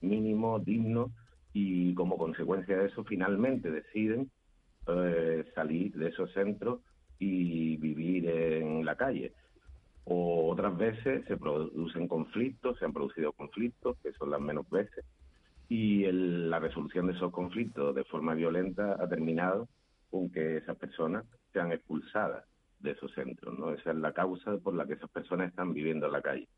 mínimo, 0.00 0.58
digno, 0.60 1.10
y 1.52 1.94
como 1.94 2.18
consecuencia 2.18 2.76
de 2.76 2.86
eso 2.86 3.04
finalmente 3.04 3.70
deciden 3.70 4.30
eh, 4.88 5.44
salir 5.54 5.94
de 5.94 6.08
esos 6.08 6.32
centros 6.32 6.80
y 7.18 7.76
vivir 7.76 8.28
en 8.28 8.84
la 8.84 8.96
calle 8.96 9.32
o 10.08 10.50
otras 10.50 10.76
veces 10.76 11.24
se 11.26 11.36
producen 11.36 12.06
conflictos, 12.06 12.78
se 12.78 12.84
han 12.84 12.92
producido 12.92 13.32
conflictos, 13.32 13.96
que 14.02 14.12
son 14.12 14.30
las 14.30 14.40
menos 14.40 14.68
veces, 14.70 15.04
y 15.68 16.04
la 16.12 16.60
resolución 16.60 17.08
de 17.08 17.14
esos 17.14 17.32
conflictos 17.32 17.92
de 17.92 18.04
forma 18.04 18.34
violenta 18.34 18.96
ha 19.00 19.08
terminado 19.08 19.68
con 20.08 20.30
que 20.30 20.58
esas 20.58 20.76
personas 20.76 21.24
sean 21.52 21.72
expulsadas 21.72 22.44
de 22.78 22.92
esos 22.92 23.12
centros. 23.14 23.58
¿no? 23.58 23.72
Esa 23.72 23.90
es 23.90 23.96
la 23.96 24.12
causa 24.12 24.56
por 24.58 24.74
la 24.74 24.86
que 24.86 24.92
esas 24.92 25.10
personas 25.10 25.48
están 25.50 25.74
viviendo 25.74 26.06
en 26.06 26.12
la 26.12 26.22
calle. 26.22 26.48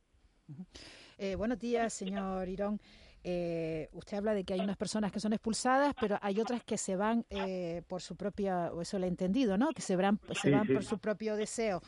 Eh, 1.17 1.35
buenos 1.35 1.59
días, 1.59 1.95
señor 1.95 2.49
Irón. 2.49 2.79
Eh, 3.25 3.89
usted 3.93 4.17
habla 4.17 4.33
de 4.33 4.45
que 4.45 4.55
hay 4.55 4.61
unas 4.61 4.77
personas 4.77 5.13
que 5.13 5.21
son 5.21 5.33
expulsadas, 5.33 5.95
pero 6.01 6.19
hay 6.23 6.41
otras 6.41 6.63
que 6.63 6.79
se 6.79 6.97
van 6.97 7.27
eh, 7.31 7.83
por 7.89 8.01
su 8.01 8.17
propia, 8.17 8.73
o 8.73 8.81
eso 8.81 8.99
lo 8.99 9.05
he 9.05 9.09
entendido, 9.09 9.59
¿no? 9.59 9.71
Que 9.71 9.83
se 9.83 9.97
van, 9.97 10.21
se 10.41 10.51
van 10.51 10.67
por 10.67 10.85
su 10.85 10.99
propio 10.99 11.37
deseo. 11.37 11.83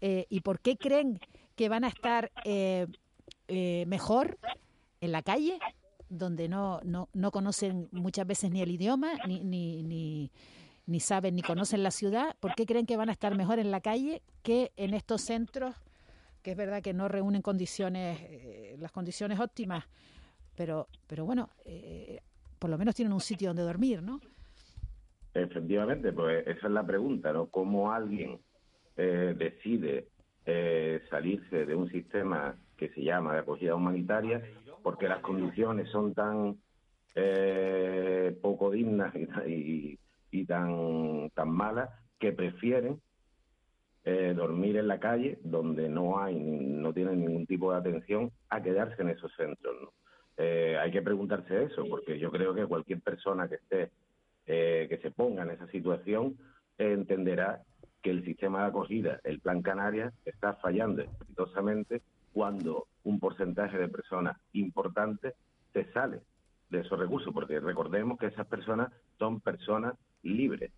Eh, 0.00 0.26
y 0.28 0.40
por 0.40 0.60
qué 0.60 0.76
creen 0.76 1.18
que 1.54 1.68
van 1.68 1.84
a 1.84 1.88
estar 1.88 2.30
eh, 2.44 2.86
eh, 3.48 3.84
mejor 3.86 4.38
en 5.00 5.12
la 5.12 5.22
calle, 5.22 5.58
donde 6.08 6.48
no, 6.48 6.80
no, 6.84 7.08
no 7.14 7.30
conocen 7.30 7.88
muchas 7.92 8.26
veces 8.26 8.50
ni 8.50 8.60
el 8.60 8.70
idioma, 8.70 9.14
ni, 9.26 9.42
ni, 9.42 9.82
ni, 9.82 10.30
ni 10.86 11.00
saben 11.00 11.34
ni 11.34 11.42
conocen 11.42 11.82
la 11.82 11.90
ciudad. 11.90 12.36
¿Por 12.40 12.54
qué 12.54 12.66
creen 12.66 12.86
que 12.86 12.96
van 12.96 13.08
a 13.08 13.12
estar 13.12 13.34
mejor 13.34 13.58
en 13.58 13.70
la 13.70 13.80
calle 13.80 14.22
que 14.42 14.72
en 14.76 14.92
estos 14.92 15.22
centros, 15.22 15.74
que 16.42 16.50
es 16.52 16.56
verdad 16.56 16.82
que 16.82 16.92
no 16.92 17.08
reúnen 17.08 17.42
condiciones, 17.42 18.20
las 18.78 18.92
condiciones 18.92 19.40
óptimas, 19.40 19.84
pero, 20.56 20.88
pero 21.06 21.24
bueno, 21.24 21.50
por 22.58 22.70
lo 22.70 22.78
menos 22.78 22.94
tienen 22.94 23.12
un 23.12 23.20
sitio 23.20 23.48
donde 23.48 23.62
dormir, 23.62 24.02
¿no? 24.02 24.20
Efectivamente, 25.34 26.12
pues 26.12 26.46
esa 26.46 26.66
es 26.66 26.72
la 26.72 26.86
pregunta, 26.86 27.32
¿no? 27.32 27.46
¿Cómo 27.46 27.92
alguien 27.92 28.38
eh, 28.96 29.34
decide 29.36 30.08
eh, 30.46 31.02
salirse 31.10 31.66
de 31.66 31.74
un 31.74 31.90
sistema 31.90 32.56
que 32.78 32.88
se 32.90 33.02
llama 33.02 33.34
de 33.34 33.40
acogida 33.40 33.74
humanitaria 33.74 34.42
porque 34.82 35.08
las 35.08 35.20
condiciones 35.20 35.90
son 35.90 36.14
tan 36.14 36.56
eh, 37.14 38.34
poco 38.40 38.70
dignas 38.70 39.14
y, 39.46 39.98
tan, 40.46 41.30
tan 41.34 41.50
malas 41.50 41.90
que 42.18 42.32
prefieren 42.32 43.00
dormir 44.36 44.76
en 44.76 44.86
la 44.86 45.00
calle 45.00 45.40
donde 45.42 45.88
no 45.88 46.20
hay 46.20 46.36
no 46.36 46.92
tienen 46.92 47.24
ningún 47.24 47.44
tipo 47.44 47.72
de 47.72 47.78
atención 47.78 48.30
a 48.50 48.62
quedarse 48.62 49.02
en 49.02 49.08
esos 49.08 49.32
centros 49.34 49.88
hay 50.38 50.90
que 50.90 51.02
preguntarse 51.02 51.64
eso 51.64 51.84
porque 51.88 52.18
yo 52.18 52.30
creo 52.30 52.54
que 52.54 52.66
cualquier 52.66 53.00
persona 53.00 53.48
que 53.48 53.56
esté 53.56 53.90
que 54.44 54.98
se 55.02 55.10
ponga 55.10 55.42
en 55.42 55.50
esa 55.50 55.66
situación 55.68 56.36
entenderá 56.78 57.62
que 58.02 58.10
el 58.10 58.24
sistema 58.24 58.60
de 58.60 58.66
acogida, 58.68 59.20
el 59.24 59.40
Plan 59.40 59.62
Canarias, 59.62 60.14
está 60.24 60.54
fallando 60.54 61.02
exitosamente 61.02 62.02
cuando 62.32 62.86
un 63.04 63.18
porcentaje 63.18 63.78
de 63.78 63.88
personas 63.88 64.36
importante 64.52 65.34
se 65.72 65.90
sale 65.92 66.20
de 66.70 66.80
esos 66.80 66.98
recursos, 66.98 67.32
porque 67.32 67.60
recordemos 67.60 68.18
que 68.18 68.26
esas 68.26 68.46
personas 68.46 68.92
son 69.18 69.40
personas 69.40 69.94
libres, 70.22 70.70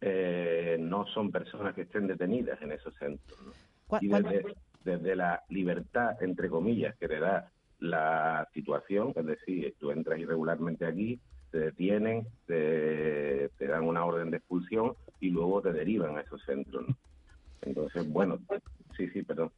eh, 0.00 0.76
no 0.78 1.06
son 1.08 1.32
personas 1.32 1.74
que 1.74 1.82
estén 1.82 2.06
detenidas 2.06 2.60
en 2.62 2.72
esos 2.72 2.94
centros. 2.96 3.38
Y 4.00 4.08
desde, 4.08 4.54
desde, 4.84 5.16
la 5.16 5.42
libertad, 5.48 6.22
entre 6.22 6.48
comillas, 6.48 6.96
que 6.96 7.08
te 7.08 7.18
da 7.18 7.50
la 7.78 8.48
situación, 8.54 9.12
es 9.14 9.26
decir, 9.26 9.74
tú 9.78 9.90
entras 9.90 10.18
irregularmente 10.18 10.86
aquí, 10.86 11.20
te 11.50 11.58
detienen, 11.58 12.26
te, 12.46 13.50
dan 13.58 13.84
una 13.84 14.04
orden 14.04 14.30
de 14.30 14.38
expulsión 14.38 14.94
y 15.20 15.30
luego 15.30 15.62
te 15.62 15.72
derivan 15.72 16.16
a 16.16 16.20
esos 16.20 16.42
centros. 16.44 16.86
Entonces, 17.62 18.08
bueno, 18.08 18.38
sí, 18.96 19.08
sí, 19.10 19.22
perdón. 19.22 19.50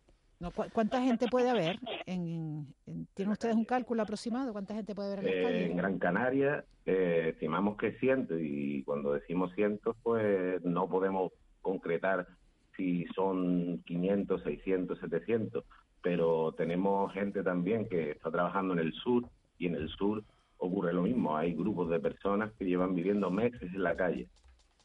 ¿Cuánta 0.73 1.03
gente 1.03 1.27
puede 1.29 1.51
haber? 1.51 1.79
En, 2.07 2.73
¿Tienen 3.15 3.33
ustedes 3.33 3.57
un 3.57 3.65
cálculo 3.65 4.03
aproximado? 4.03 4.53
¿Cuánta 4.53 4.75
gente 4.75 4.95
puede 4.95 5.15
haber 5.15 5.27
en 5.27 5.47
eh, 5.47 5.67
En 5.67 5.77
Gran 5.77 5.99
Canaria 5.99 6.65
eh, 6.87 7.31
estimamos 7.33 7.77
que 7.77 7.99
cientos 7.99 8.39
y 8.41 8.85
cuando 8.85 9.15
decimos 9.15 9.53
cientos, 9.55 9.97
pues 10.03 10.63
no 10.65 10.89
podemos 10.89 11.33
concretar 11.61 12.29
si 12.77 13.05
son 13.17 13.83
500, 13.85 14.43
600, 14.45 14.99
700, 15.01 15.65
pero 16.03 16.53
tenemos 16.53 17.13
gente 17.13 17.43
también 17.43 17.89
que 17.89 18.13
está 18.13 18.31
trabajando 18.31 18.75
en 18.75 18.81
el 18.81 18.93
sur 18.93 19.25
y 19.59 19.67
en 19.67 19.75
el 19.75 19.89
sur 19.89 20.23
ocurre 20.59 20.93
lo 20.93 21.03
mismo. 21.03 21.37
Hay 21.37 21.55
grupos 21.55 21.89
de 21.91 22.01
personas 22.01 22.53
que 22.59 22.65
llevan 22.65 22.95
viviendo 22.95 23.31
meses 23.31 23.63
en 23.63 23.83
la 23.83 23.97
calle. 23.97 24.29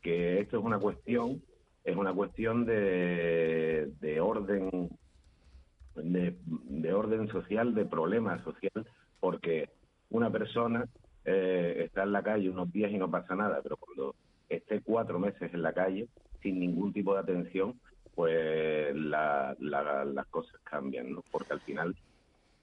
Que 0.02 0.40
esto 0.40 0.58
es 0.58 0.64
una 0.64 0.80
cuestión, 0.80 1.42
es 1.84 1.96
una 1.96 2.14
cuestión 2.14 2.66
de, 2.66 3.92
de 4.00 4.22
orden, 4.22 4.90
de, 5.96 6.94
orden 6.94 7.28
social, 7.30 7.74
de 7.74 7.86
problema 7.86 8.44
social, 8.44 8.86
porque 9.20 9.70
una 10.10 10.32
persona 10.32 10.86
eh, 11.26 11.84
está 11.86 12.04
en 12.04 12.12
la 12.12 12.24
calle 12.24 12.50
unos 12.50 12.72
días 12.72 12.92
y 12.92 12.98
no 12.98 13.10
pasa 13.10 13.36
nada, 13.36 13.60
pero 13.62 13.78
cuando 13.78 14.16
esté 14.50 14.82
cuatro 14.82 15.20
meses 15.20 15.54
en 15.54 15.62
la 15.62 15.74
calle 15.74 16.08
sin 16.42 16.60
ningún 16.60 16.92
tipo 16.92 17.14
de 17.14 17.22
atención, 17.22 17.80
pues 18.16 18.96
las 18.96 20.28
cosas 20.30 20.60
cambian, 20.64 21.12
¿no? 21.12 21.24
Porque 21.32 21.54
al 21.54 21.62
final 21.62 21.96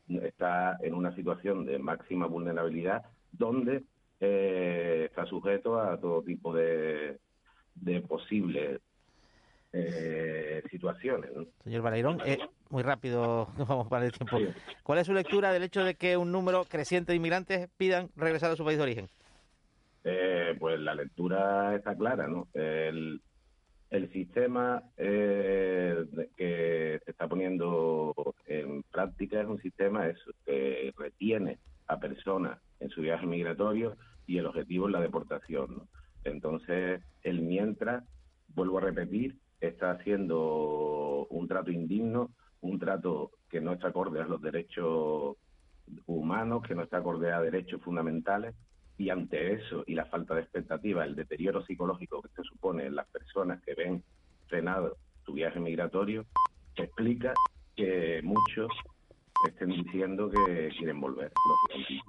está 0.08 0.76
en 0.82 0.94
una 0.94 1.14
situación 1.14 1.64
de 1.64 1.78
máxima 1.78 2.26
vulnerabilidad 2.26 3.04
donde 3.32 3.84
eh, 4.20 5.06
está 5.08 5.26
sujeto 5.26 5.80
a 5.80 5.98
todo 5.98 6.22
tipo 6.22 6.52
de, 6.54 7.18
de 7.74 8.00
posibles 8.02 8.80
eh, 9.72 10.62
situaciones. 10.70 11.30
Señor 11.62 11.82
Baleirón, 11.82 12.20
eh, 12.24 12.38
muy 12.70 12.82
rápido, 12.82 13.48
nos 13.58 13.68
vamos 13.68 13.88
para 13.88 14.06
el 14.06 14.12
tiempo. 14.12 14.38
¿Cuál 14.82 14.98
es 14.98 15.06
su 15.06 15.14
lectura 15.14 15.52
del 15.52 15.62
hecho 15.62 15.84
de 15.84 15.94
que 15.94 16.16
un 16.16 16.32
número 16.32 16.64
creciente 16.64 17.12
de 17.12 17.16
inmigrantes 17.16 17.68
pidan 17.76 18.10
regresar 18.16 18.50
a 18.50 18.56
su 18.56 18.64
país 18.64 18.78
de 18.78 18.82
origen? 18.82 19.08
eh, 20.04 20.56
pues 20.58 20.78
la 20.80 20.94
lectura 20.94 21.74
está 21.76 21.94
clara, 21.94 22.26
¿no? 22.26 22.48
El, 22.54 23.20
el 23.90 24.12
sistema 24.12 24.82
eh, 24.96 26.04
que 26.36 27.00
se 27.04 27.10
está 27.10 27.26
poniendo 27.28 28.14
en 28.46 28.82
práctica 28.84 29.40
es 29.40 29.48
un 29.48 29.60
sistema 29.60 30.08
eso, 30.08 30.30
que 30.46 30.92
retiene 30.96 31.58
a 31.88 31.98
personas 31.98 32.58
en 32.78 32.88
su 32.90 33.00
viaje 33.00 33.26
migratorio 33.26 33.96
y 34.26 34.38
el 34.38 34.46
objetivo 34.46 34.86
es 34.86 34.92
la 34.92 35.00
deportación. 35.00 35.88
Entonces, 36.22 37.02
el 37.22 37.42
mientras, 37.42 38.04
vuelvo 38.54 38.78
a 38.78 38.82
repetir, 38.82 39.36
está 39.60 39.90
haciendo 39.90 41.26
un 41.28 41.48
trato 41.48 41.72
indigno, 41.72 42.30
un 42.60 42.78
trato 42.78 43.32
que 43.48 43.60
no 43.60 43.72
está 43.72 43.88
acorde 43.88 44.20
a 44.20 44.26
los 44.26 44.40
derechos 44.40 45.36
humanos, 46.06 46.62
que 46.62 46.76
no 46.76 46.82
está 46.82 46.98
acorde 46.98 47.32
a 47.32 47.40
derechos 47.40 47.82
fundamentales, 47.82 48.54
y 49.00 49.08
ante 49.08 49.54
eso 49.54 49.82
y 49.86 49.94
la 49.94 50.04
falta 50.04 50.34
de 50.34 50.42
expectativa, 50.42 51.06
el 51.06 51.16
deterioro 51.16 51.64
psicológico 51.64 52.20
que 52.20 52.28
se 52.36 52.42
supone 52.42 52.84
en 52.84 52.96
las 52.96 53.08
personas 53.08 53.62
que 53.62 53.74
ven 53.74 54.04
frenado 54.46 54.98
su 55.24 55.32
viaje 55.32 55.58
migratorio, 55.58 56.26
explica 56.76 57.32
que 57.74 58.20
muchos 58.22 58.70
estén 59.48 59.70
diciendo 59.70 60.30
que 60.30 60.68
quieren 60.76 61.00
volver, 61.00 61.32
lógicamente. 61.48 62.02